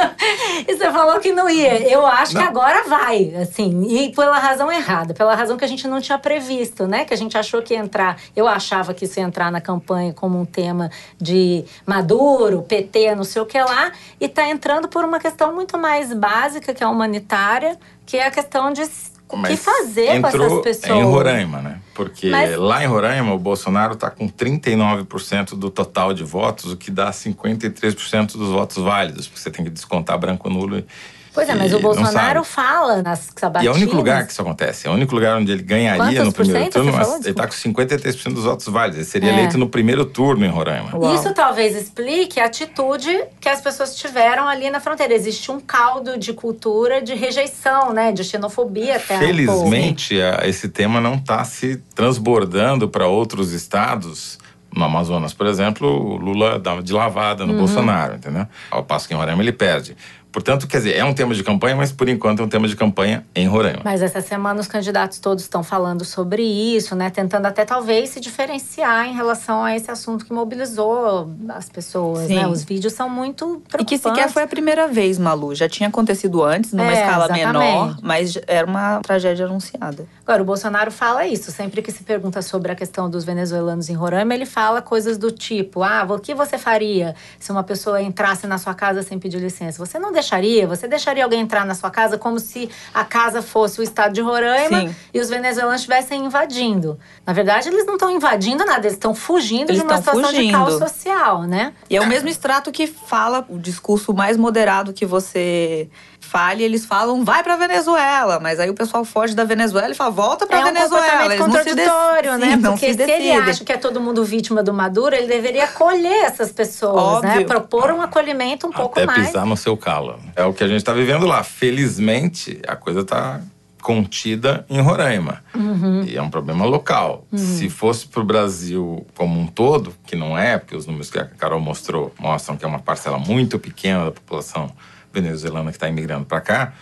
e 0.68 0.76
você 0.76 0.92
falou 0.92 1.18
que 1.18 1.32
não 1.32 1.48
ia. 1.48 1.90
Eu 1.90 2.06
acho 2.06 2.32
que 2.36 2.42
agora 2.42 2.86
vai, 2.86 3.34
assim, 3.36 3.86
e 3.88 4.12
pela 4.12 4.38
razão 4.38 4.70
errada, 4.70 5.14
pela 5.14 5.34
razão 5.34 5.56
que 5.56 5.64
a 5.64 5.68
gente 5.68 5.88
não 5.88 5.98
tinha 5.98 6.18
previsto, 6.18 6.86
né? 6.86 7.06
Que 7.06 7.14
a 7.14 7.16
gente 7.16 7.38
achou 7.38 7.62
que 7.62 7.72
ia 7.72 7.80
entrar, 7.80 8.18
eu 8.36 8.46
achava 8.46 8.92
que 8.92 9.06
isso 9.06 9.18
ia 9.18 9.24
entrar 9.24 9.50
na 9.50 9.62
campanha 9.62 10.12
como 10.12 10.38
um 10.38 10.44
tema 10.44 10.90
de 11.18 11.64
Maduro, 11.86 12.60
PT, 12.68 13.14
não 13.14 13.24
sei 13.24 13.40
o 13.40 13.46
que 13.46 13.58
lá, 13.58 13.92
e 14.20 14.28
tá 14.28 14.46
entrando 14.46 14.88
por 14.88 15.06
uma 15.06 15.18
questão 15.18 15.54
muito 15.54 15.78
mais 15.78 16.12
básica, 16.12 16.74
que 16.74 16.84
é 16.84 16.86
humanitária, 16.86 17.78
que 18.06 18.16
é 18.16 18.26
a 18.26 18.30
questão 18.30 18.72
de 18.72 18.82
o 18.82 19.42
que 19.44 19.56
fazer 19.56 20.20
com 20.20 20.26
entrou 20.28 20.46
essas 20.46 20.60
pessoas. 20.80 20.98
em 20.98 21.02
Roraima, 21.04 21.60
né? 21.62 21.80
Porque 21.94 22.28
Mas- 22.30 22.56
lá 22.56 22.82
em 22.82 22.86
Roraima 22.88 23.32
o 23.32 23.38
Bolsonaro 23.38 23.94
está 23.94 24.10
com 24.10 24.28
39% 24.28 25.54
do 25.54 25.70
total 25.70 26.12
de 26.12 26.24
votos, 26.24 26.72
o 26.72 26.76
que 26.76 26.90
dá 26.90 27.12
53% 27.12 28.36
dos 28.36 28.48
votos 28.50 28.78
válidos, 28.82 29.28
porque 29.28 29.40
você 29.40 29.50
tem 29.50 29.64
que 29.64 29.70
descontar 29.70 30.18
branco, 30.18 30.50
nulo. 30.50 30.78
e- 30.78 30.84
Pois 31.32 31.48
é, 31.48 31.54
mas 31.54 31.70
e 31.70 31.76
o 31.76 31.80
Bolsonaro 31.80 32.42
fala 32.42 33.02
nas 33.02 33.28
E 33.28 33.40
sabatinas. 33.40 33.74
é 33.76 33.78
o 33.78 33.80
único 33.82 33.96
lugar 33.96 34.26
que 34.26 34.32
isso 34.32 34.42
acontece. 34.42 34.88
É 34.88 34.90
o 34.90 34.94
único 34.94 35.14
lugar 35.14 35.36
onde 35.38 35.52
ele 35.52 35.62
ganharia 35.62 35.98
Quantos 36.20 36.24
no 36.24 36.32
primeiro 36.32 36.70
turno, 36.70 36.90
você 36.90 36.98
mas 36.98 37.06
falou? 37.06 37.20
ele 37.22 37.30
está 37.30 37.46
com 37.46 37.52
53% 37.52 38.34
dos 38.34 38.44
votos 38.44 38.66
válidos. 38.66 38.96
Ele 38.98 39.06
seria 39.06 39.30
É. 39.30 39.32
eleito 39.34 39.56
no 39.56 39.68
primeiro 39.68 40.04
turno 40.04 40.44
em 40.44 40.48
Roraima. 40.48 40.96
Uau. 40.96 41.14
Isso 41.14 41.32
talvez 41.32 41.76
explique 41.76 42.40
a 42.40 42.46
atitude 42.46 43.24
que 43.40 43.48
as 43.48 43.60
pessoas 43.60 43.94
tiveram 43.94 44.48
ali 44.48 44.70
na 44.70 44.80
fronteira. 44.80 45.14
Existe 45.14 45.52
um 45.52 45.60
caldo 45.60 46.18
de 46.18 46.32
cultura 46.32 47.00
de 47.00 47.14
rejeição, 47.14 47.92
né? 47.92 48.10
De 48.10 48.24
xenofobia 48.24 48.96
até. 48.96 49.14
um 49.14 49.18
pouco. 49.20 49.24
Felizmente, 49.26 50.20
a- 50.20 50.40
esse 50.48 50.68
tema 50.68 51.00
não 51.00 51.14
está 51.14 51.44
se 51.44 51.76
transbordando 51.94 52.88
para 52.88 53.06
outros 53.06 53.52
estados. 53.52 54.38
No 54.74 54.84
Amazonas, 54.84 55.32
por 55.32 55.46
exemplo, 55.48 55.88
o 55.88 56.16
Lula 56.16 56.56
dá 56.58 56.80
de 56.80 56.92
lavada 56.92 57.42
Uhum. 57.44 57.52
no 57.52 57.58
Bolsonaro, 57.58 58.14
entendeu? 58.14 58.46
Ao 58.70 58.84
passo 58.84 59.08
que 59.08 59.14
em 59.14 59.16
Roraima 59.16 59.42
ele 59.42 59.50
perde. 59.52 59.96
Portanto, 60.32 60.66
quer 60.68 60.78
dizer, 60.78 60.96
é 60.96 61.04
um 61.04 61.12
tema 61.12 61.34
de 61.34 61.42
campanha, 61.42 61.74
mas 61.76 61.90
por 61.92 62.08
enquanto 62.08 62.40
é 62.40 62.44
um 62.44 62.48
tema 62.48 62.68
de 62.68 62.76
campanha 62.76 63.24
em 63.34 63.46
Roraima. 63.48 63.80
Mas 63.84 64.00
essa 64.02 64.20
semana 64.20 64.60
os 64.60 64.66
candidatos 64.68 65.18
todos 65.18 65.42
estão 65.42 65.62
falando 65.62 66.04
sobre 66.04 66.42
isso, 66.42 66.94
né? 66.94 67.10
Tentando 67.10 67.46
até 67.46 67.64
talvez 67.64 68.10
se 68.10 68.20
diferenciar 68.20 69.06
em 69.08 69.14
relação 69.14 69.64
a 69.64 69.74
esse 69.74 69.90
assunto 69.90 70.24
que 70.24 70.32
mobilizou 70.32 71.30
as 71.48 71.68
pessoas, 71.68 72.26
Sim. 72.28 72.36
né? 72.36 72.46
Os 72.46 72.62
vídeos 72.62 72.92
são 72.92 73.08
muito 73.08 73.62
E 73.66 73.68
preocupantes. 73.70 73.86
que 73.86 74.08
sequer 74.08 74.30
foi 74.30 74.42
a 74.42 74.46
primeira 74.46 74.86
vez, 74.86 75.18
Malu. 75.18 75.54
Já 75.54 75.68
tinha 75.68 75.88
acontecido 75.88 76.42
antes, 76.44 76.72
numa 76.72 76.90
É, 76.92 77.00
escala 77.00 77.24
exatamente. 77.24 77.46
menor, 77.46 77.96
mas 78.02 78.38
era 78.46 78.66
uma 78.66 79.00
tragédia 79.00 79.46
anunciada. 79.46 80.06
Agora, 80.24 80.42
o 80.42 80.44
Bolsonaro 80.44 80.90
fala 80.92 81.26
isso. 81.26 81.50
Sempre 81.50 81.82
que 81.82 81.90
se 81.90 82.04
pergunta 82.04 82.40
sobre 82.42 82.70
a 82.70 82.74
questão 82.74 83.10
dos 83.10 83.24
venezuelanos 83.24 83.88
em 83.88 83.94
Roraima, 83.94 84.32
ele 84.34 84.46
fala 84.46 84.80
coisas 84.80 85.18
do 85.18 85.30
tipo: 85.30 85.82
ah, 85.82 86.06
o 86.08 86.18
que 86.18 86.34
você 86.34 86.56
faria 86.56 87.14
se 87.38 87.50
uma 87.50 87.64
pessoa 87.64 88.00
entrasse 88.00 88.46
na 88.46 88.58
sua 88.58 88.74
casa 88.74 89.02
sem 89.02 89.18
pedir 89.18 89.38
licença? 89.40 89.84
Você 89.84 89.98
não 89.98 90.12
deixaria? 90.20 90.66
Você 90.66 90.86
deixaria 90.86 91.24
alguém 91.24 91.40
entrar 91.40 91.64
na 91.64 91.74
sua 91.74 91.90
casa 91.90 92.16
como 92.16 92.38
se 92.38 92.70
a 92.94 93.04
casa 93.04 93.42
fosse 93.42 93.80
o 93.80 93.82
estado 93.82 94.12
de 94.12 94.20
Roraima 94.20 94.80
Sim. 94.82 94.96
e 95.12 95.20
os 95.20 95.28
venezuelanos 95.28 95.80
estivessem 95.80 96.24
invadindo? 96.24 96.98
Na 97.26 97.32
verdade, 97.32 97.68
eles 97.68 97.84
não 97.86 97.94
estão 97.94 98.10
invadindo 98.10 98.64
nada, 98.64 98.86
eles 98.86 98.92
estão 98.92 99.14
fugindo 99.14 99.70
Eles 99.70 99.80
de 99.80 99.86
uma 99.86 99.96
situação 99.96 100.32
de 100.32 100.50
caos 100.52 100.74
fugindo. 100.74 100.88
social, 100.88 101.42
né? 101.42 101.72
E 101.88 101.96
é 101.96 102.00
o 102.00 102.06
mesmo 102.06 102.28
extrato 102.28 102.70
que 102.70 102.86
fala 102.86 103.44
o 103.48 103.58
discurso 103.58 104.14
mais 104.14 104.36
moderado 104.36 104.92
que 104.92 105.06
você 105.06 105.88
fale, 106.30 106.62
eles 106.62 106.86
falam, 106.86 107.24
vai 107.24 107.42
pra 107.42 107.56
Venezuela. 107.56 108.38
Mas 108.40 108.60
aí 108.60 108.70
o 108.70 108.74
pessoal 108.74 109.04
foge 109.04 109.34
da 109.34 109.44
Venezuela 109.44 109.90
e 109.90 109.94
fala, 109.94 110.10
volta 110.10 110.46
pra 110.46 110.58
é 110.58 110.60
um 110.60 110.64
Venezuela. 110.64 111.06
comportamento 111.06 111.38
não 111.38 111.46
se 111.46 111.74
dec- 111.74 111.88
contraditório, 111.88 112.38
né? 112.38 112.50
Sim, 112.56 112.62
Porque 112.62 112.92
se 112.94 113.04
se, 113.04 113.10
ele 113.10 113.32
acha 113.32 113.64
que 113.64 113.72
é 113.72 113.76
todo 113.76 114.00
mundo 114.00 114.24
vítima 114.24 114.62
do 114.62 114.72
Maduro, 114.72 115.14
ele 115.14 115.26
deveria 115.26 115.64
acolher 115.64 116.24
essas 116.24 116.52
pessoas, 116.52 117.22
né? 117.22 117.30
Óbvio. 117.32 117.46
Propor 117.46 117.90
um 117.90 118.00
acolhimento 118.00 118.66
um 118.66 118.70
pouco 118.72 118.98
Até 118.98 119.06
mais. 119.06 119.26
pisar 119.26 119.44
no 119.44 119.56
seu 119.56 119.76
calo. 119.76 120.18
É 120.36 120.44
o 120.44 120.52
que 120.54 120.62
a 120.62 120.68
gente 120.68 120.84
tá 120.84 120.92
vivendo 120.92 121.26
lá. 121.26 121.42
Felizmente, 121.42 122.60
a 122.68 122.76
coisa 122.76 123.04
tá 123.04 123.40
contida 123.82 124.64
em 124.68 124.80
Roraima. 124.80 125.42
Uhum. 125.54 126.04
E 126.06 126.16
é 126.16 126.22
um 126.22 126.28
problema 126.30 126.64
local. 126.66 127.24
Se 127.34 127.68
fosse 127.70 128.06
pro 128.06 128.22
Brasil 128.22 129.06
como 129.16 129.40
um 129.40 129.46
todo, 129.46 129.94
que 130.06 130.14
não 130.14 130.36
é, 130.38 130.58
porque 130.58 130.76
os 130.76 130.86
números 130.86 131.10
que 131.10 131.18
a 131.18 131.24
Carol 131.24 131.58
mostrou 131.60 132.12
mostram 132.18 132.56
que 132.56 132.64
é 132.64 132.68
uma 132.68 132.78
parcela 132.78 133.18
muito 133.18 133.58
pequena 133.58 134.04
da 134.04 134.10
população 134.12 134.70
venezuelana 135.12 135.70
que 135.70 135.76
está 135.76 135.88
imigrando 135.88 136.26
para 136.26 136.40
cá, 136.40 136.74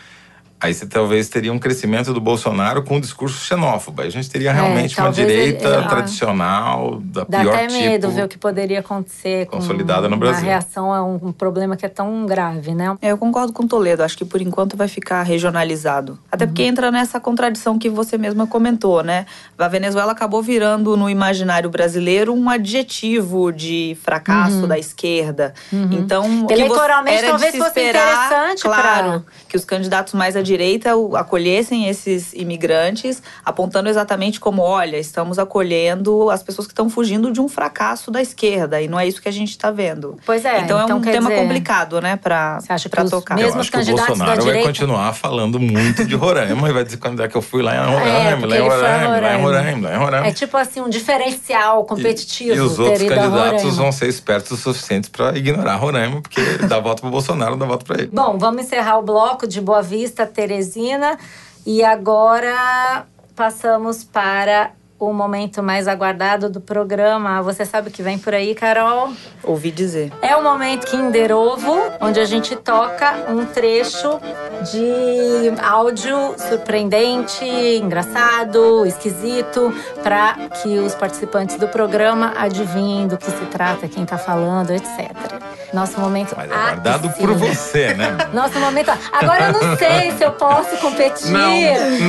aí 0.60 0.74
você 0.74 0.86
talvez 0.86 1.28
teria 1.28 1.52
um 1.52 1.58
crescimento 1.58 2.12
do 2.12 2.20
Bolsonaro 2.20 2.82
com 2.82 2.96
um 2.96 3.00
discurso 3.00 3.38
xenófobo. 3.44 4.02
Aí 4.02 4.08
a 4.08 4.10
gente 4.10 4.28
teria 4.30 4.52
realmente 4.52 4.98
uma 4.98 5.08
É, 5.08 5.10
ele- 5.12 5.14
direita 5.26 5.68
ele- 5.68 5.88
tradicional 5.88 7.00
da 7.02 7.24
Dá 7.28 7.40
pior 7.40 7.54
até 7.54 7.68
medo 7.68 8.06
tipo. 8.06 8.14
ver 8.14 8.24
o 8.24 8.28
que 8.28 8.38
poderia 8.38 8.80
acontecer 8.80 9.46
com 9.46 9.58
consolidada 9.58 10.08
no 10.08 10.14
uma 10.16 10.20
Brasil. 10.20 10.44
reação 10.44 10.92
a 10.92 11.02
um, 11.04 11.32
problema 11.32 11.76
que 11.76 11.86
é 11.86 11.88
tão 11.88 12.26
grave, 12.26 12.74
né? 12.74 12.96
É, 13.00 13.12
eu 13.12 13.18
concordo 13.18 13.52
com 13.52 13.62
o 13.64 13.68
Toledo. 13.68 14.02
Acho 14.02 14.16
que 14.18 14.24
por 14.24 14.40
enquanto 14.40 14.76
vai 14.76 14.88
ficar 14.88 15.22
regionalizado. 15.22 16.18
Até 16.30 16.46
porque 16.46 16.62
entra 16.62 16.90
nessa 16.90 17.20
contradição 17.20 17.78
que 17.78 17.88
você 17.88 18.16
mesma 18.18 18.46
comentou, 18.46 19.02
né? 19.02 19.26
A 19.58 19.68
Venezuela 19.68 20.12
acabou 20.12 20.42
virando 20.42 20.96
no 20.96 21.08
imaginário 21.08 21.70
brasileiro 21.70 22.32
um 22.34 22.48
adjetivo 22.48 23.52
de 23.52 23.96
fracasso 24.02 24.66
da 24.66 24.78
esquerda. 24.78 25.54
Então, 25.72 26.44
o 26.44 26.46
que 26.46 26.54
você- 26.54 26.62
Eleitoralmente, 26.62 27.22
talvez 27.24 27.52
se 27.52 27.58
fosse 27.58 27.68
esperar, 27.70 28.26
interessante 28.26 28.62
claro, 28.62 29.10
pra- 29.20 29.22
que 29.48 29.56
os 29.56 29.64
candidatos 29.64 30.14
mais 30.14 30.36
à 30.36 30.42
direita 30.48 30.90
acolhessem 31.16 31.88
esses 31.88 32.32
imigrantes, 32.32 33.22
apontando 33.44 33.88
exatamente 33.88 34.40
como, 34.40 34.62
olha, 34.62 34.96
estamos 34.96 35.38
acolhendo 35.38 36.30
as 36.30 36.42
pessoas 36.42 36.66
que 36.66 36.72
estão 36.72 36.88
fugindo 36.88 37.30
de 37.30 37.40
um 37.40 37.48
fracasso 37.48 38.10
da 38.10 38.20
esquerda. 38.22 38.80
E 38.80 38.88
não 38.88 38.98
é 38.98 39.06
isso 39.06 39.20
que 39.20 39.28
a 39.28 39.32
gente 39.32 39.50
está 39.50 39.70
vendo. 39.70 40.16
Pois 40.24 40.44
é, 40.44 40.60
Então, 40.60 40.80
é 40.80 40.84
então 40.84 40.98
um 40.98 41.00
quer 41.00 41.12
tema 41.12 41.28
dizer, 41.30 41.42
complicado, 41.42 42.00
né, 42.00 42.16
pra, 42.16 42.60
Você 42.60 42.72
acha 42.72 42.88
que 42.88 42.94
pra 42.96 43.04
os 43.04 43.10
tocar. 43.10 43.34
mesmos 43.36 43.54
Eu 43.54 43.60
acho 43.60 43.70
que 43.70 43.76
o 43.76 43.80
candidatos 43.80 44.06
da 44.06 44.14
Bolsonaro 44.24 44.42
vai 44.42 44.46
direita- 44.54 44.68
continuar 44.68 45.12
falando 45.12 45.60
muito 45.60 46.04
de 46.04 46.14
Roraima 46.14 46.68
e 46.68 46.72
vai 46.72 46.84
dizer 46.84 46.96
quando 46.96 47.22
é 47.22 47.28
que 47.28 47.36
eu 47.36 47.42
fui 47.42 47.62
lá 47.62 47.74
em 47.76 47.78
Roraima, 47.78 48.08
É, 48.18 48.36
porque 48.36 48.46
lá 48.46 48.56
em 48.56 48.60
ele 48.60 48.70
foi 48.70 48.74
a 48.74 48.78
Roraima, 48.78 48.98
lá 48.98 49.04
em 49.04 49.12
Roraima. 49.14 49.42
Roraima, 49.42 49.88
lá 49.88 49.94
em 49.94 49.98
Roraima. 49.98 50.26
É 50.26 50.32
tipo 50.32 50.56
assim, 50.56 50.80
um 50.80 50.88
diferencial 50.88 51.84
competitivo. 51.84 52.54
E, 52.54 52.56
e 52.56 52.60
os 52.60 52.78
outros 52.78 52.98
candidatos 53.02 53.32
Roraima. 53.62 53.70
vão 53.72 53.92
ser 53.92 54.08
espertos 54.08 54.50
o 54.52 54.56
suficiente 54.56 55.10
para 55.10 55.36
ignorar 55.36 55.76
Roraima, 55.76 56.20
porque 56.22 56.40
dá 56.68 56.78
voto 56.80 57.02
pro 57.02 57.10
Bolsonaro, 57.10 57.56
dá 57.56 57.66
voto 57.66 57.84
para 57.84 58.02
ele. 58.02 58.10
Bom, 58.12 58.38
vamos 58.38 58.62
encerrar 58.62 58.98
o 58.98 59.02
bloco 59.02 59.46
de 59.46 59.60
Boa 59.60 59.82
Vista, 59.82 60.26
Teresina. 60.38 61.18
E 61.66 61.82
agora 61.82 63.04
passamos 63.34 64.04
para 64.04 64.72
o 64.98 65.12
momento 65.12 65.62
mais 65.62 65.86
aguardado 65.86 66.48
do 66.50 66.60
programa. 66.60 67.40
Você 67.42 67.64
sabe 67.64 67.88
o 67.88 67.90
que 67.92 68.02
vem 68.02 68.18
por 68.18 68.34
aí, 68.34 68.54
Carol? 68.54 69.12
Ouvi 69.44 69.70
dizer. 69.70 70.12
É 70.20 70.34
o 70.34 70.42
momento 70.42 70.86
Kinder 70.86 71.30
Ovo, 71.32 71.78
onde 72.00 72.18
a 72.18 72.24
gente 72.24 72.56
toca 72.56 73.14
um 73.28 73.46
trecho 73.46 74.18
de 74.72 75.52
áudio 75.62 76.34
surpreendente, 76.36 77.44
engraçado, 77.44 78.84
esquisito, 78.86 79.72
para 80.02 80.34
que 80.62 80.78
os 80.78 80.94
participantes 80.94 81.56
do 81.56 81.68
programa 81.68 82.34
adivinhem 82.36 83.06
do 83.06 83.16
que 83.16 83.26
se 83.30 83.46
trata, 83.46 83.86
quem 83.88 84.04
tá 84.04 84.18
falando, 84.18 84.70
etc. 84.72 85.10
Nosso 85.72 86.00
momento 86.00 86.34
Mas 86.36 86.50
é 86.50 86.54
guardado 86.54 87.08
piscina. 87.10 87.28
por 87.28 87.36
você, 87.36 87.94
né? 87.94 88.16
Nosso 88.32 88.58
momento. 88.58 88.90
Agora 89.12 89.48
eu 89.48 89.52
não 89.52 89.76
sei 89.76 90.12
se 90.12 90.24
eu 90.24 90.32
posso 90.32 90.76
competir. 90.78 91.30
Não, 91.30 91.50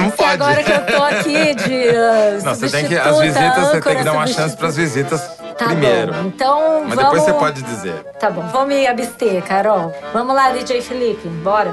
não 0.03 0.11
se 0.11 0.15
pode. 0.17 0.31
agora 0.31 0.63
que 0.63 0.71
eu 0.71 0.85
tô 0.85 1.03
aqui 1.03 1.55
de. 1.55 1.89
uh, 1.89 2.45
Não, 2.45 2.55
você 2.55 2.78
tem 2.79 2.87
que. 2.89 2.97
As 2.97 3.15
substituta, 3.15 3.39
visitas, 3.39 3.67
você 3.67 3.81
tem 3.81 3.97
que 3.97 4.03
dar 4.03 4.11
uma 4.13 4.21
substitu- 4.27 4.41
chance 4.43 4.57
para 4.57 4.67
as 4.67 4.75
visitas 4.75 5.21
Tá 5.57 5.65
primeiro. 5.65 6.13
Bom. 6.13 6.21
Então 6.25 6.83
Mas 6.85 6.95
vamos. 6.95 7.03
depois 7.11 7.23
você 7.23 7.33
pode 7.33 7.61
dizer. 7.63 7.93
Tá 8.19 8.29
bom, 8.29 8.41
vou 8.47 8.65
me 8.65 8.87
abster, 8.87 9.43
Carol. 9.43 9.93
Vamos 10.13 10.35
lá, 10.35 10.51
DJ 10.51 10.81
Felipe, 10.81 11.27
bora. 11.27 11.71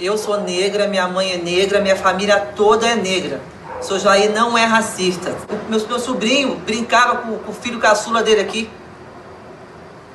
Eu 0.00 0.18
sou 0.18 0.40
negra, 0.40 0.88
minha 0.88 1.06
mãe 1.06 1.32
é 1.32 1.36
negra, 1.38 1.80
minha 1.80 1.94
família 1.96 2.38
toda 2.56 2.86
é 2.88 2.94
negra. 2.96 3.40
Seu 3.80 3.98
Jair 3.98 4.30
não 4.32 4.56
é 4.56 4.64
racista. 4.64 5.34
O 5.48 5.70
meu, 5.70 5.86
meu 5.88 5.98
sobrinho 5.98 6.56
brincava 6.56 7.16
com, 7.18 7.38
com 7.38 7.50
o 7.50 7.54
filho 7.54 7.78
caçula 7.78 8.22
dele 8.22 8.40
aqui. 8.40 8.68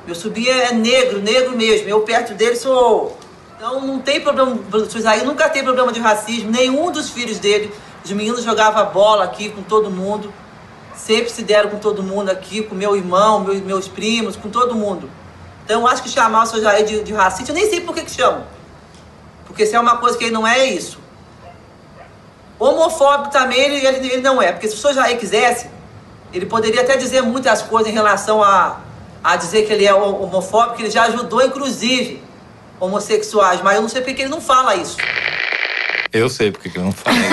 Meu 0.06 0.14
sobrinho 0.14 0.50
é 0.52 0.72
negro, 0.72 1.20
negro 1.20 1.56
mesmo. 1.56 1.88
Eu 1.88 2.00
perto 2.00 2.34
dele 2.34 2.56
sou. 2.56 3.17
Então 3.58 3.84
não 3.84 3.98
tem 3.98 4.20
problema. 4.20 4.56
O 4.72 4.88
seu 4.88 5.02
Jair 5.02 5.24
nunca 5.24 5.48
teve 5.48 5.64
problema 5.64 5.92
de 5.92 5.98
racismo. 5.98 6.48
Nenhum 6.48 6.92
dos 6.92 7.10
filhos 7.10 7.40
dele. 7.40 7.74
Os 8.04 8.12
meninos 8.12 8.44
jogavam 8.44 8.92
bola 8.92 9.24
aqui 9.24 9.48
com 9.50 9.62
todo 9.62 9.90
mundo. 9.90 10.32
Sempre 10.94 11.28
se 11.30 11.42
deram 11.42 11.68
com 11.70 11.78
todo 11.78 12.00
mundo 12.00 12.30
aqui, 12.30 12.62
com 12.62 12.76
meu 12.76 12.94
irmão, 12.94 13.40
meus, 13.40 13.60
meus 13.60 13.88
primos, 13.88 14.36
com 14.36 14.48
todo 14.48 14.76
mundo. 14.76 15.10
Então 15.64 15.88
acho 15.88 16.04
que 16.04 16.08
chamar 16.08 16.44
o 16.44 16.46
seu 16.46 16.62
Jair 16.62 16.86
de, 16.86 17.02
de 17.02 17.12
racista, 17.12 17.50
eu 17.50 17.54
nem 17.54 17.68
sei 17.68 17.80
por 17.80 17.94
que, 17.94 18.02
que 18.02 18.10
chamam. 18.12 18.44
Porque 19.44 19.66
se 19.66 19.74
é 19.74 19.80
uma 19.80 19.96
coisa 19.96 20.16
que 20.16 20.24
ele 20.24 20.32
não 20.32 20.46
é, 20.46 20.60
é 20.60 20.66
isso. 20.66 21.00
Homofóbico 22.60 23.30
também 23.30 23.58
ele, 23.58 23.86
ele, 23.86 24.06
ele 24.06 24.22
não 24.22 24.40
é. 24.40 24.52
Porque 24.52 24.68
se 24.68 24.74
o 24.74 24.78
senhor 24.78 24.94
Jair 24.94 25.18
quisesse, 25.18 25.68
ele 26.32 26.46
poderia 26.46 26.82
até 26.82 26.96
dizer 26.96 27.22
muitas 27.22 27.62
coisas 27.62 27.90
em 27.90 27.94
relação 27.94 28.42
a, 28.42 28.78
a 29.22 29.36
dizer 29.36 29.66
que 29.66 29.72
ele 29.72 29.84
é 29.84 29.92
homofóbico, 29.92 30.76
que 30.76 30.82
ele 30.82 30.90
já 30.90 31.04
ajudou, 31.04 31.42
inclusive, 31.44 32.22
homossexuais. 32.80 33.60
Mas 33.62 33.76
eu 33.76 33.82
não 33.82 33.88
sei 33.88 34.00
porque 34.00 34.14
que 34.14 34.22
ele 34.22 34.30
não 34.30 34.40
fala 34.40 34.74
isso. 34.76 34.96
Eu 36.12 36.28
sei 36.28 36.50
porque 36.50 36.70
que 36.70 36.78
eu 36.78 36.84
não 36.84 36.92
falo 36.92 37.16
isso. 37.16 37.28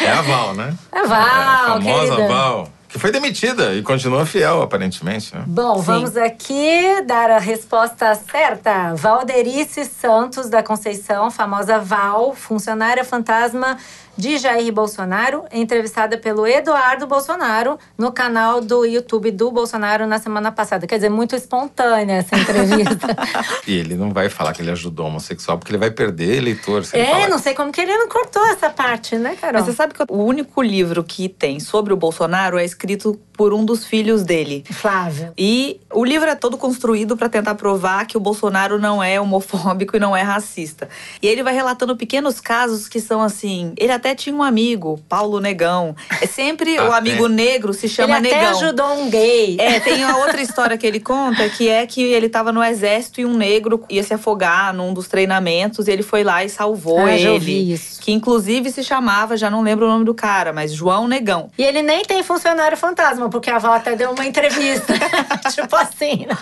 é 0.04 0.10
a 0.10 0.22
Val, 0.22 0.54
né? 0.54 0.74
É 0.92 1.06
Val, 1.06 1.18
é 1.18 1.22
a 1.22 1.66
famosa 1.66 2.16
querida. 2.16 2.28
Val. 2.28 2.68
Que 2.88 2.98
foi 3.00 3.10
demitida 3.10 3.74
e 3.74 3.82
continua 3.82 4.24
fiel, 4.24 4.62
aparentemente. 4.62 5.34
Né? 5.34 5.42
Bom, 5.48 5.80
vamos 5.80 6.16
aqui 6.16 7.02
dar 7.04 7.28
a 7.28 7.38
resposta 7.38 8.14
certa. 8.14 8.94
Valderice 8.94 9.84
Santos 9.84 10.48
da 10.48 10.62
Conceição, 10.62 11.28
famosa 11.28 11.80
Val, 11.80 12.34
funcionária 12.36 13.04
fantasma 13.04 13.76
de 14.16 14.38
Jair 14.38 14.72
Bolsonaro, 14.72 15.44
entrevistada 15.52 16.16
pelo 16.18 16.46
Eduardo 16.46 17.06
Bolsonaro 17.06 17.78
no 17.98 18.12
canal 18.12 18.60
do 18.60 18.84
YouTube 18.84 19.30
do 19.30 19.50
Bolsonaro 19.50 20.06
na 20.06 20.18
semana 20.18 20.52
passada. 20.52 20.86
Quer 20.86 20.96
dizer, 20.96 21.10
muito 21.10 21.34
espontânea 21.34 22.16
essa 22.16 22.36
entrevista. 22.36 23.14
E 23.66 23.78
ele 23.78 23.94
não 23.94 24.10
vai 24.10 24.28
falar 24.28 24.52
que 24.52 24.60
ele 24.60 24.70
ajudou 24.70 25.06
homossexual, 25.06 25.58
porque 25.58 25.72
ele 25.72 25.78
vai 25.78 25.90
perder 25.90 26.36
eleitor. 26.36 26.84
Se 26.84 26.96
ele 26.96 27.06
é, 27.06 27.10
falar 27.10 27.28
não 27.28 27.38
sei 27.38 27.54
como 27.54 27.72
que 27.72 27.80
ele 27.80 27.96
não 27.96 28.08
cortou 28.08 28.44
essa 28.46 28.68
parte, 28.68 29.16
né, 29.16 29.36
Carol? 29.40 29.60
Mas 29.60 29.66
você 29.66 29.72
sabe 29.72 29.94
que 29.94 30.04
o 30.08 30.22
único 30.22 30.62
livro 30.62 31.02
que 31.02 31.28
tem 31.28 31.58
sobre 31.60 31.92
o 31.92 31.96
Bolsonaro 31.96 32.58
é 32.58 32.64
escrito 32.64 33.18
por 33.36 33.52
um 33.52 33.64
dos 33.64 33.84
filhos 33.84 34.22
dele. 34.22 34.64
Flávio. 34.70 35.32
E 35.36 35.80
o 35.92 36.04
livro 36.04 36.28
é 36.28 36.34
todo 36.34 36.56
construído 36.56 37.16
para 37.16 37.28
tentar 37.28 37.54
provar 37.54 38.06
que 38.06 38.16
o 38.16 38.20
Bolsonaro 38.20 38.78
não 38.78 39.02
é 39.02 39.20
homofóbico 39.20 39.96
e 39.96 40.00
não 40.00 40.16
é 40.16 40.22
racista. 40.22 40.88
E 41.20 41.26
ele 41.26 41.42
vai 41.42 41.54
relatando 41.54 41.96
pequenos 41.96 42.40
casos 42.40 42.88
que 42.88 43.00
são 43.00 43.20
assim. 43.20 43.72
Ele 43.76 43.92
até 43.92 44.14
tinha 44.14 44.34
um 44.34 44.42
amigo, 44.42 45.00
Paulo 45.08 45.40
Negão. 45.40 45.94
É 46.20 46.26
sempre 46.26 46.78
o 46.78 46.92
Ah, 46.92 46.98
amigo 46.98 47.26
é. 47.26 47.28
negro 47.28 47.72
se 47.74 47.88
chama 47.88 48.16
ele 48.18 48.28
até 48.28 48.38
Negão. 48.40 48.58
ajudou 48.60 48.94
um 49.00 49.10
gay. 49.10 49.56
É, 49.58 49.80
tem 49.80 50.02
a 50.04 50.16
outra 50.18 50.40
história 50.40 50.78
que 50.78 50.86
ele 50.86 51.00
conta, 51.00 51.48
que 51.48 51.68
é 51.68 51.86
que 51.86 52.02
ele 52.02 52.28
tava 52.28 52.52
no 52.52 52.62
exército 52.62 53.20
e 53.20 53.26
um 53.26 53.34
negro 53.34 53.84
ia 53.90 54.02
se 54.02 54.14
afogar 54.14 54.72
num 54.72 54.92
dos 54.94 55.08
treinamentos 55.08 55.88
e 55.88 55.90
ele 55.90 56.02
foi 56.02 56.22
lá 56.24 56.44
e 56.44 56.48
salvou 56.48 57.00
Ah, 57.00 57.08
já 57.08 57.14
ele. 57.16 57.28
ouvi 57.30 57.72
isso. 57.72 58.00
Que 58.00 58.12
inclusive 58.12 58.70
se 58.70 58.82
chamava, 58.84 59.36
já 59.36 59.50
não 59.50 59.62
lembro 59.62 59.86
o 59.86 59.88
nome 59.88 60.04
do 60.04 60.14
cara, 60.14 60.52
mas 60.52 60.72
João 60.72 61.08
Negão. 61.08 61.50
E 61.58 61.62
ele 61.62 61.82
nem 61.82 62.04
tem 62.04 62.22
funcionário 62.22 62.76
fantasma, 62.76 63.23
porque 63.30 63.50
a 63.50 63.58
Val 63.58 63.74
até 63.74 63.96
deu 63.96 64.10
uma 64.12 64.24
entrevista. 64.26 64.92
tipo 65.52 65.76
assim. 65.76 66.26
né? 66.26 66.36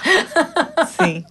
Sim. 0.86 1.24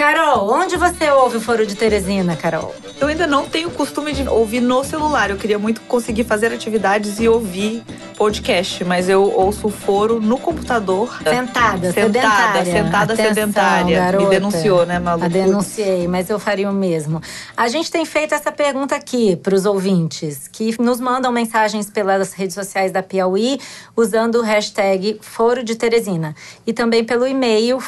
Carol, 0.00 0.50
onde 0.50 0.78
você 0.78 1.10
ouve 1.10 1.36
o 1.36 1.40
Foro 1.42 1.66
de 1.66 1.74
Teresina, 1.74 2.34
Carol? 2.34 2.74
Eu 2.98 3.08
ainda 3.08 3.26
não 3.26 3.44
tenho 3.46 3.70
costume 3.70 4.14
de 4.14 4.26
ouvir 4.26 4.62
no 4.62 4.82
celular. 4.82 5.28
Eu 5.28 5.36
queria 5.36 5.58
muito 5.58 5.82
conseguir 5.82 6.24
fazer 6.24 6.50
atividades 6.54 7.20
e 7.20 7.28
ouvir 7.28 7.82
podcast, 8.16 8.84
mas 8.84 9.08
eu 9.08 9.22
ouço 9.22 9.68
o 9.68 9.70
foro 9.70 10.20
no 10.20 10.38
computador. 10.38 11.08
Sentada, 11.22 11.90
sentada, 11.90 11.92
sedentária. 11.92 12.64
sentada 12.64 13.12
Atenção, 13.14 13.34
sedentária. 13.34 13.98
garota. 13.98 14.24
Me 14.24 14.30
denunciou, 14.30 14.84
né, 14.84 14.98
Malu? 14.98 15.26
Denunciei, 15.28 16.06
mas 16.06 16.28
eu 16.28 16.38
faria 16.38 16.68
o 16.68 16.72
mesmo. 16.72 17.22
A 17.56 17.68
gente 17.68 17.90
tem 17.90 18.04
feito 18.04 18.34
essa 18.34 18.52
pergunta 18.52 18.94
aqui 18.94 19.36
para 19.36 19.54
os 19.54 19.64
ouvintes, 19.64 20.48
que 20.48 20.80
nos 20.80 21.00
mandam 21.00 21.32
mensagens 21.32 21.88
pelas 21.88 22.34
redes 22.34 22.54
sociais 22.54 22.92
da 22.92 23.02
Piauí, 23.02 23.58
usando 23.96 24.36
o 24.36 24.42
hashtag 24.42 25.18
Foro 25.22 25.64
de 25.64 25.74
Teresina. 25.74 26.34
E 26.66 26.74
também 26.74 27.02
pelo 27.02 27.26
e-mail 27.26 27.80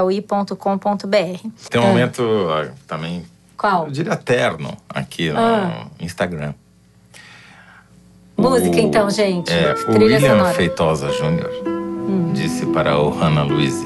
forodeteresina.revistapiauí.com.br. 0.00 1.48
Tem 1.70 1.80
um 1.80 1.86
momento 1.86 2.22
ó, 2.22 2.66
também, 2.86 3.24
Qual? 3.56 3.86
eu 3.86 3.90
diria 3.90 4.16
terno, 4.16 4.76
aqui 4.88 5.30
no 5.30 5.38
Ah. 5.38 5.86
Instagram. 6.00 6.54
Música, 8.36 8.76
O- 8.76 8.80
então, 8.80 9.10
gente. 9.10 9.52
É, 9.52 9.74
o 9.86 9.92
William 9.92 10.20
sonora. 10.20 10.50
Hum. 10.50 10.54
Feitosa 10.54 11.10
Júnior 11.12 11.50
disse 12.32 12.64
para 12.66 12.98
o 12.98 13.10
Hannah 13.10 13.42
Luiz 13.42 13.84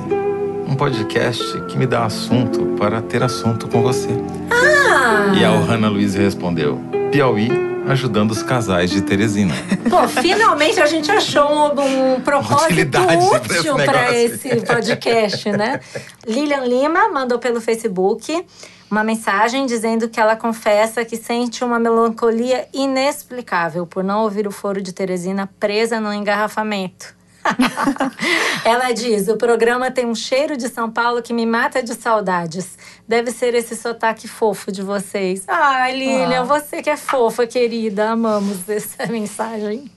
um 0.67 0.75
podcast 0.77 1.43
que 1.63 1.77
me 1.77 1.87
dá 1.87 2.05
assunto 2.07 2.65
para 2.79 3.03
ter 3.03 3.23
assunto 3.23 3.69
com 3.69 3.83
você. 3.83 4.11
Ah! 4.51 5.33
E 5.37 5.45
a 5.45 5.51
Hannah 5.51 5.89
Luiz 5.89 6.15
respondeu: 6.15 6.81
Piauí 7.11 7.49
ajudando 7.87 8.31
os 8.31 8.43
casais 8.43 8.91
de 8.91 9.03
Teresina. 9.03 9.55
Pô, 9.89 10.09
finalmente 10.09 10.81
a 10.81 10.87
gente 10.87 11.11
achou 11.11 11.49
um, 11.49 12.15
um 12.15 12.21
propósito 12.21 12.65
Utilidade 12.65 13.15
esse 13.15 13.59
útil 13.59 13.77
para 13.77 14.11
negócio. 14.13 14.17
esse 14.17 14.67
podcast, 14.67 15.51
né? 15.53 15.81
Lilian 16.27 16.65
Lima 16.65 17.09
mandou 17.11 17.39
pelo 17.39 17.61
Facebook 17.61 18.45
uma 18.91 19.03
mensagem 19.03 19.67
dizendo 19.67 20.09
que 20.09 20.21
ela 20.21 20.37
confessa 20.37 21.05
que 21.05 21.17
sente 21.17 21.65
uma 21.65 21.79
melancolia 21.79 22.69
inexplicável 22.73 23.87
por 23.87 24.05
não 24.05 24.23
ouvir 24.23 24.47
o 24.47 24.53
foro 24.53 24.81
de 24.81 24.93
Teresina 24.93 25.49
presa 25.59 26.01
no 26.01 26.13
engarrafamento. 26.13 27.15
Ela 28.65 28.93
diz: 28.93 29.29
o 29.29 29.37
programa 29.37 29.91
tem 29.91 30.07
um 30.07 30.15
cheiro 30.15 30.57
de 30.57 30.69
São 30.69 30.91
Paulo 30.91 31.23
que 31.23 31.33
me 31.33 31.45
mata 31.47 31.83
de 31.83 31.95
saudades. 31.95 32.77
Deve 33.07 33.31
ser 33.31 33.55
esse 33.55 33.77
sotaque 33.77 34.27
fofo 34.27 34.73
de 34.73 34.83
vocês. 34.83 35.45
Ai, 35.47 35.93
Lilian, 35.97 36.41
Ah. 36.41 36.45
você 36.45 36.83
que 36.83 36.91
é 36.91 36.97
fofa, 36.97 37.47
querida. 37.47 38.11
Amamos 38.11 38.69
essa 38.69 39.07
mensagem. 39.13 39.91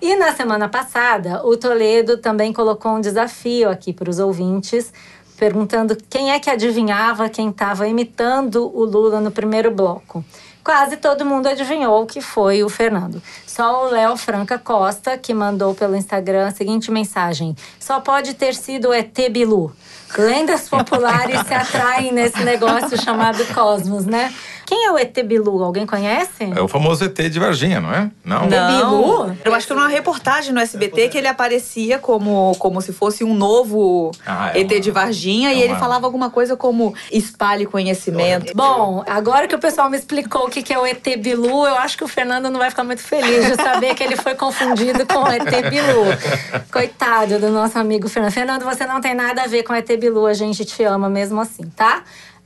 E 0.00 0.16
na 0.16 0.34
semana 0.34 0.68
passada, 0.68 1.46
o 1.46 1.56
Toledo 1.56 2.18
também 2.18 2.52
colocou 2.52 2.92
um 2.92 3.00
desafio 3.00 3.70
aqui 3.70 3.92
para 3.92 4.10
os 4.10 4.18
ouvintes, 4.18 4.92
perguntando 5.36 5.96
quem 6.10 6.32
é 6.32 6.40
que 6.40 6.50
adivinhava 6.50 7.28
quem 7.28 7.50
estava 7.50 7.86
imitando 7.86 8.68
o 8.76 8.84
Lula 8.84 9.20
no 9.20 9.30
primeiro 9.30 9.70
bloco. 9.70 10.24
Quase 10.64 10.96
todo 10.96 11.24
mundo 11.24 11.48
adivinhou 11.48 12.06
que 12.06 12.20
foi 12.20 12.62
o 12.62 12.68
Fernando. 12.68 13.20
Só 13.44 13.84
o 13.84 13.90
Léo 13.90 14.16
Franca 14.16 14.58
Costa, 14.58 15.18
que 15.18 15.34
mandou 15.34 15.74
pelo 15.74 15.96
Instagram 15.96 16.46
a 16.46 16.50
seguinte 16.52 16.90
mensagem: 16.90 17.56
Só 17.80 17.98
pode 18.00 18.34
ter 18.34 18.54
sido 18.54 18.90
o 18.90 18.94
ET 18.94 19.16
Bilu. 19.30 19.74
Lendas 20.16 20.68
populares 20.68 21.40
se 21.46 21.54
atraem 21.54 22.12
nesse 22.12 22.44
negócio 22.44 23.00
chamado 23.00 23.44
Cosmos, 23.54 24.04
né? 24.04 24.32
Quem 24.72 24.86
é 24.86 24.90
o 24.90 24.98
ET 24.98 25.14
Bilu? 25.22 25.62
Alguém 25.62 25.84
conhece? 25.84 26.44
É 26.56 26.60
o 26.62 26.66
famoso 26.66 27.04
ET 27.04 27.14
de 27.28 27.38
Varginha, 27.38 27.78
não 27.78 27.92
é? 27.92 28.10
Não. 28.24 28.46
Não. 28.48 29.26
Bilu? 29.26 29.36
Eu 29.44 29.52
acho 29.54 29.66
que 29.66 29.74
numa 29.74 29.86
reportagem 29.86 30.50
no 30.54 30.60
SBT 30.60 31.10
que 31.10 31.18
ele 31.18 31.26
aparecia 31.26 31.98
como, 31.98 32.56
como 32.58 32.80
se 32.80 32.90
fosse 32.90 33.22
um 33.22 33.34
novo 33.34 34.12
Ah, 34.26 34.50
é 34.54 34.60
ET 34.60 34.72
uma- 34.72 34.80
de 34.80 34.90
Varginha 34.90 35.50
é 35.50 35.54
e 35.56 35.60
ele 35.62 35.74
uma- 35.74 35.78
falava 35.78 36.06
alguma 36.06 36.30
coisa 36.30 36.56
como 36.56 36.94
espalhe 37.12 37.66
conhecimento. 37.66 38.52
Bom, 38.54 39.04
agora 39.06 39.46
que 39.46 39.54
o 39.54 39.58
pessoal 39.58 39.90
me 39.90 39.96
explicou 39.98 40.46
o 40.46 40.48
que 40.50 40.62
que 40.62 40.72
é 40.72 40.78
o 40.78 40.86
ET 40.86 41.06
Bilu, 41.18 41.66
eu 41.66 41.74
acho 41.76 41.98
que 41.98 42.04
o 42.04 42.08
Fernando 42.08 42.48
não 42.48 42.58
vai 42.58 42.70
ficar 42.70 42.84
muito 42.84 43.02
feliz 43.02 43.44
de 43.46 43.56
saber 43.62 43.94
que 43.94 44.02
ele 44.02 44.16
foi 44.16 44.34
confundido 44.34 45.04
com 45.06 45.18
o 45.18 45.28
ET 45.28 45.44
Bilu. 45.68 46.62
Coitado 46.72 47.38
do 47.38 47.50
nosso 47.50 47.78
amigo 47.78 48.08
Fernando. 48.08 48.32
Fernando, 48.32 48.64
você 48.64 48.86
não 48.86 49.02
tem 49.02 49.14
nada 49.14 49.42
a 49.42 49.46
ver 49.46 49.64
com 49.64 49.74
o 49.74 49.76
ET 49.76 49.88
Bilu, 49.98 50.24
a 50.24 50.32
gente 50.32 50.64
te 50.64 50.82
ama 50.82 51.10
mesmo 51.10 51.40
assim, 51.42 51.64
tá? 51.76 52.02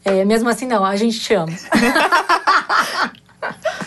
É, 0.06 0.24
mesmo 0.24 0.48
assim, 0.48 0.68
não, 0.68 0.84
a 0.84 0.94
gente 0.94 1.18
te 1.18 1.34
ama. 1.34 1.52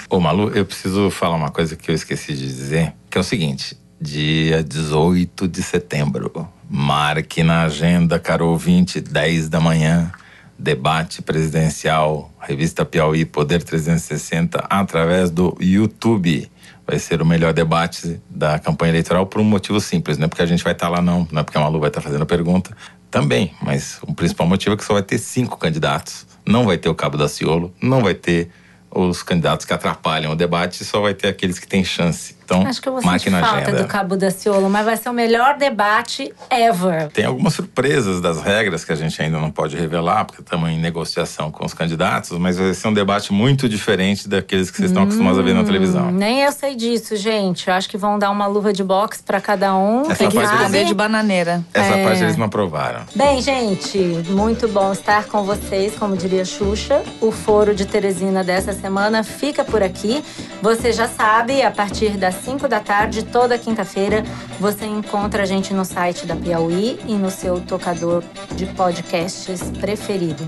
Ô, 0.10 0.20
Malu, 0.20 0.50
eu 0.50 0.66
preciso 0.66 1.10
falar 1.10 1.38
uma 1.38 1.50
coisa 1.50 1.78
que 1.78 1.90
eu 1.90 1.96
esqueci 1.96 2.34
de 2.34 2.46
dizer, 2.46 2.94
que 3.10 3.18
é 3.18 3.22
o 3.22 3.24
seguinte: 3.24 3.80
dia 4.02 4.62
18 4.62 5.48
de 5.48 5.64
setembro, 5.64 6.46
marque 6.70 7.42
na 7.42 7.64
agenda, 7.64 8.20
caro 8.20 8.48
ouvinte, 8.48 9.00
10 9.00 9.48
da 9.48 9.62
manhã, 9.62 10.12
debate 10.58 11.22
presidencial, 11.22 12.30
revista 12.38 12.84
Piauí 12.84 13.24
Poder 13.24 13.64
360, 13.64 14.60
através 14.70 15.32
do 15.32 15.56
YouTube. 15.62 16.52
Vai 16.86 17.00
ser 17.00 17.22
o 17.22 17.26
melhor 17.26 17.54
debate 17.54 18.20
da 18.30 18.60
campanha 18.60 18.92
eleitoral 18.92 19.26
por 19.26 19.40
um 19.40 19.46
motivo 19.46 19.80
simples, 19.80 20.18
não 20.18 20.26
é 20.26 20.28
porque 20.28 20.42
a 20.42 20.46
gente 20.46 20.66
vai 20.66 20.74
estar 20.74 20.90
lá, 20.90 21.02
não, 21.02 21.26
não 21.32 21.40
é 21.40 21.44
porque 21.44 21.58
a 21.58 21.62
Malu 21.62 21.80
vai 21.80 21.90
estar 21.90 22.02
fazendo 22.02 22.24
a 22.24 22.26
pergunta. 22.26 22.76
Também, 23.12 23.54
mas 23.62 24.00
o 24.04 24.14
principal 24.14 24.46
motivo 24.46 24.76
é 24.76 24.78
que 24.78 24.84
só 24.84 24.94
vai 24.94 25.02
ter 25.02 25.18
cinco 25.18 25.58
candidatos. 25.58 26.28
Não 26.46 26.66
vai 26.66 26.78
ter 26.78 26.90
o 26.90 26.96
Cabo 26.96 27.18
da 27.18 27.28
Ciolo, 27.28 27.74
não 27.82 28.02
vai 28.02 28.14
ter 28.14 28.50
os 28.92 29.24
candidatos 29.24 29.66
que 29.66 29.74
atrapalham 29.74 30.32
o 30.32 30.36
debate, 30.36 30.84
só 30.84 31.02
vai 31.02 31.14
ter 31.14 31.28
aqueles 31.28 31.60
que 31.60 31.68
têm 31.68 31.84
chance. 31.84 32.36
Então, 32.50 32.66
Acho 32.68 32.82
que 32.82 32.90
eu 32.90 32.94
vou 32.94 33.02
marque 33.04 33.26
sentir 33.26 33.30
na 33.36 33.46
falta 33.46 33.62
agenda. 33.70 33.84
do 33.84 33.88
Cabo 33.88 34.18
da 34.18 34.32
Ciolo, 34.32 34.70
mas 34.70 34.84
vai 34.84 34.98
ser 34.98 35.10
o 35.10 35.14
melhor 35.14 35.56
debate 35.58 36.34
ever. 36.50 37.10
Tem 37.10 37.26
algumas 37.26 37.54
surpresas 37.54 38.20
das 38.22 38.42
regras 38.42 38.84
que 38.84 38.92
a 38.92 38.96
gente 38.96 39.22
ainda 39.22 39.38
não 39.40 39.52
pode 39.52 39.78
revelar, 39.78 40.26
porque 40.26 40.42
estamos 40.42 40.68
em 40.70 40.80
negociação 40.80 41.52
com 41.52 41.64
os 41.64 41.74
candidatos, 41.76 42.32
mas 42.40 42.58
vai 42.58 42.74
ser 42.74 42.88
um 42.88 42.94
debate 42.94 43.32
muito 43.32 43.70
diferente 43.70 44.28
daqueles 44.28 44.72
que 44.72 44.78
vocês 44.78 44.90
estão 44.90 45.04
acostumados 45.04 45.38
a 45.40 45.44
ver 45.44 45.54
na 45.54 45.64
televisão. 45.64 46.08
Hum, 46.08 46.12
Nem 46.12 46.42
eu 46.42 46.52
sei 46.52 46.76
disso, 46.76 47.16
gente. 47.16 47.68
Eu 47.68 47.74
acho 47.76 47.88
que 47.88 47.98
vão 47.98 48.18
dar 48.18 48.32
uma 48.32 48.48
luva 48.48 48.74
de 48.74 48.84
boxe 48.84 49.22
pra 49.22 49.40
cada 49.40 49.76
um. 49.76 50.02
Essa 50.10 50.16
quem 50.16 50.32
parte 50.32 50.48
sabe? 50.48 50.58
Responder 50.60 50.86
de 50.86 50.94
bananeira. 50.96 51.64
Essa 51.74 51.96
É. 51.98 52.04
parte 52.04 52.24
eles 52.24 52.36
não 52.38 52.46
aprovaram. 52.48 53.02
Bem, 53.16 53.42
gente, 53.42 53.98
muito 54.30 54.68
bom 54.68 54.92
estar 54.92 55.26
com 55.26 55.44
vocês, 55.44 55.94
como 55.96 56.18
diria 56.18 56.44
Xuxa. 56.44 57.04
O 57.22 57.32
Foro 57.32 57.76
de 57.76 57.86
Teresina 57.86 58.44
dessa 58.44 58.74
semana 58.74 59.24
fica 59.24 59.64
por 59.64 59.84
aqui. 59.84 60.24
Você 60.62 60.92
já 60.92 61.08
sabe, 61.08 61.62
a 61.62 61.70
partir 61.72 62.18
das 62.18 62.36
5 62.40 62.68
da 62.68 62.80
tarde, 62.80 63.24
toda 63.24 63.58
quinta-feira, 63.58 64.24
você 64.60 64.86
encontra 64.86 65.44
a 65.44 65.46
gente 65.46 65.74
no 65.74 65.86
site 65.86 66.26
da 66.26 66.36
Piauí 66.36 67.00
e 67.08 67.14
no 67.14 67.30
seu 67.30 67.62
tocador 67.62 68.24
de 68.56 68.66
podcasts 68.68 69.62
preferido. 69.80 70.46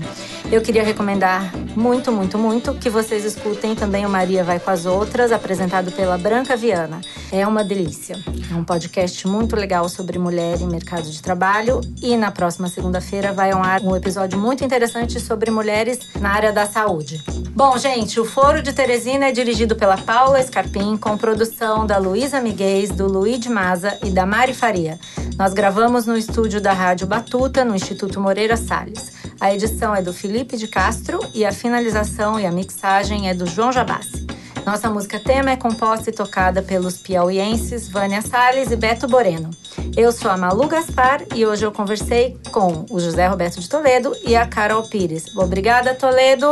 Eu 0.50 0.60
queria 0.60 0.82
recomendar 0.82 1.50
muito, 1.74 2.12
muito, 2.12 2.36
muito 2.36 2.74
que 2.74 2.90
vocês 2.90 3.24
escutem 3.24 3.74
também 3.74 4.04
o 4.04 4.08
Maria 4.08 4.44
Vai 4.44 4.60
com 4.60 4.70
as 4.70 4.84
Outras, 4.84 5.32
apresentado 5.32 5.90
pela 5.92 6.18
Branca 6.18 6.56
Viana. 6.56 7.00
É 7.30 7.46
uma 7.46 7.64
delícia. 7.64 8.18
É 8.50 8.54
um 8.54 8.62
podcast 8.64 9.26
muito 9.26 9.56
legal 9.56 9.88
sobre 9.88 10.18
mulher 10.18 10.60
e 10.60 10.64
mercado 10.64 11.10
de 11.10 11.22
trabalho. 11.22 11.80
E 12.02 12.16
na 12.16 12.30
próxima 12.30 12.68
segunda-feira 12.68 13.32
vai 13.32 13.50
ao 13.50 13.62
ar 13.62 13.80
um 13.80 13.96
episódio 13.96 14.38
muito 14.38 14.62
interessante 14.62 15.18
sobre 15.18 15.50
mulheres 15.50 16.00
na 16.20 16.30
área 16.30 16.52
da 16.52 16.66
saúde. 16.66 17.24
Bom, 17.54 17.76
gente, 17.78 18.20
o 18.20 18.24
Foro 18.24 18.62
de 18.62 18.72
Teresina 18.72 19.26
é 19.26 19.32
dirigido 19.32 19.74
pela 19.76 19.96
Paula 19.96 20.42
Scarpim, 20.42 20.96
com 20.96 21.16
da 21.86 21.98
Luísa 21.98 22.40
Miguez, 22.40 22.90
do 22.90 23.06
Luiz 23.06 23.46
Maza 23.46 23.98
e 24.04 24.10
da 24.10 24.24
Mari 24.24 24.54
Faria. 24.54 24.98
Nós 25.38 25.52
gravamos 25.52 26.06
no 26.06 26.16
estúdio 26.16 26.60
da 26.60 26.72
Rádio 26.72 27.06
Batuta, 27.06 27.64
no 27.64 27.74
Instituto 27.74 28.20
Moreira 28.20 28.56
Salles. 28.56 29.12
A 29.40 29.52
edição 29.52 29.94
é 29.94 30.00
do 30.00 30.12
Felipe 30.12 30.56
de 30.56 30.68
Castro 30.68 31.18
e 31.34 31.44
a 31.44 31.52
finalização 31.52 32.38
e 32.38 32.46
a 32.46 32.52
mixagem 32.52 33.28
é 33.28 33.34
do 33.34 33.46
João 33.46 33.72
Jabassi. 33.72 34.26
Nossa 34.64 34.88
música 34.88 35.18
tema 35.18 35.50
é 35.50 35.56
composta 35.56 36.10
e 36.10 36.12
tocada 36.12 36.62
pelos 36.62 36.96
piauienses 36.96 37.88
Vânia 37.88 38.22
Salles 38.22 38.70
e 38.70 38.76
Beto 38.76 39.08
Boreno. 39.08 39.50
Eu 39.96 40.12
sou 40.12 40.30
a 40.30 40.36
Malu 40.36 40.68
Gaspar 40.68 41.22
e 41.34 41.44
hoje 41.44 41.64
eu 41.64 41.72
conversei 41.72 42.38
com 42.52 42.86
o 42.88 43.00
José 43.00 43.26
Roberto 43.26 43.60
de 43.60 43.68
Toledo 43.68 44.14
e 44.24 44.36
a 44.36 44.46
Carol 44.46 44.84
Pires. 44.84 45.36
Obrigada, 45.36 45.94
Toledo! 45.94 46.48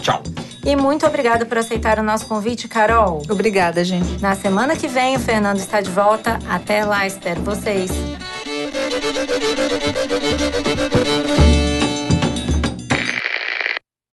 Tchau! 0.00 0.20
E 0.64 0.76
muito 0.76 1.04
obrigada 1.06 1.44
por 1.44 1.58
aceitar 1.58 1.98
o 1.98 2.02
nosso 2.02 2.26
convite, 2.26 2.68
Carol. 2.68 3.22
Obrigada, 3.28 3.84
gente. 3.84 4.20
Na 4.22 4.34
semana 4.36 4.76
que 4.76 4.86
vem, 4.86 5.16
o 5.16 5.20
Fernando 5.20 5.58
está 5.58 5.80
de 5.80 5.90
volta. 5.90 6.38
Até 6.48 6.84
lá, 6.84 7.06
espero 7.06 7.42
vocês. 7.42 7.90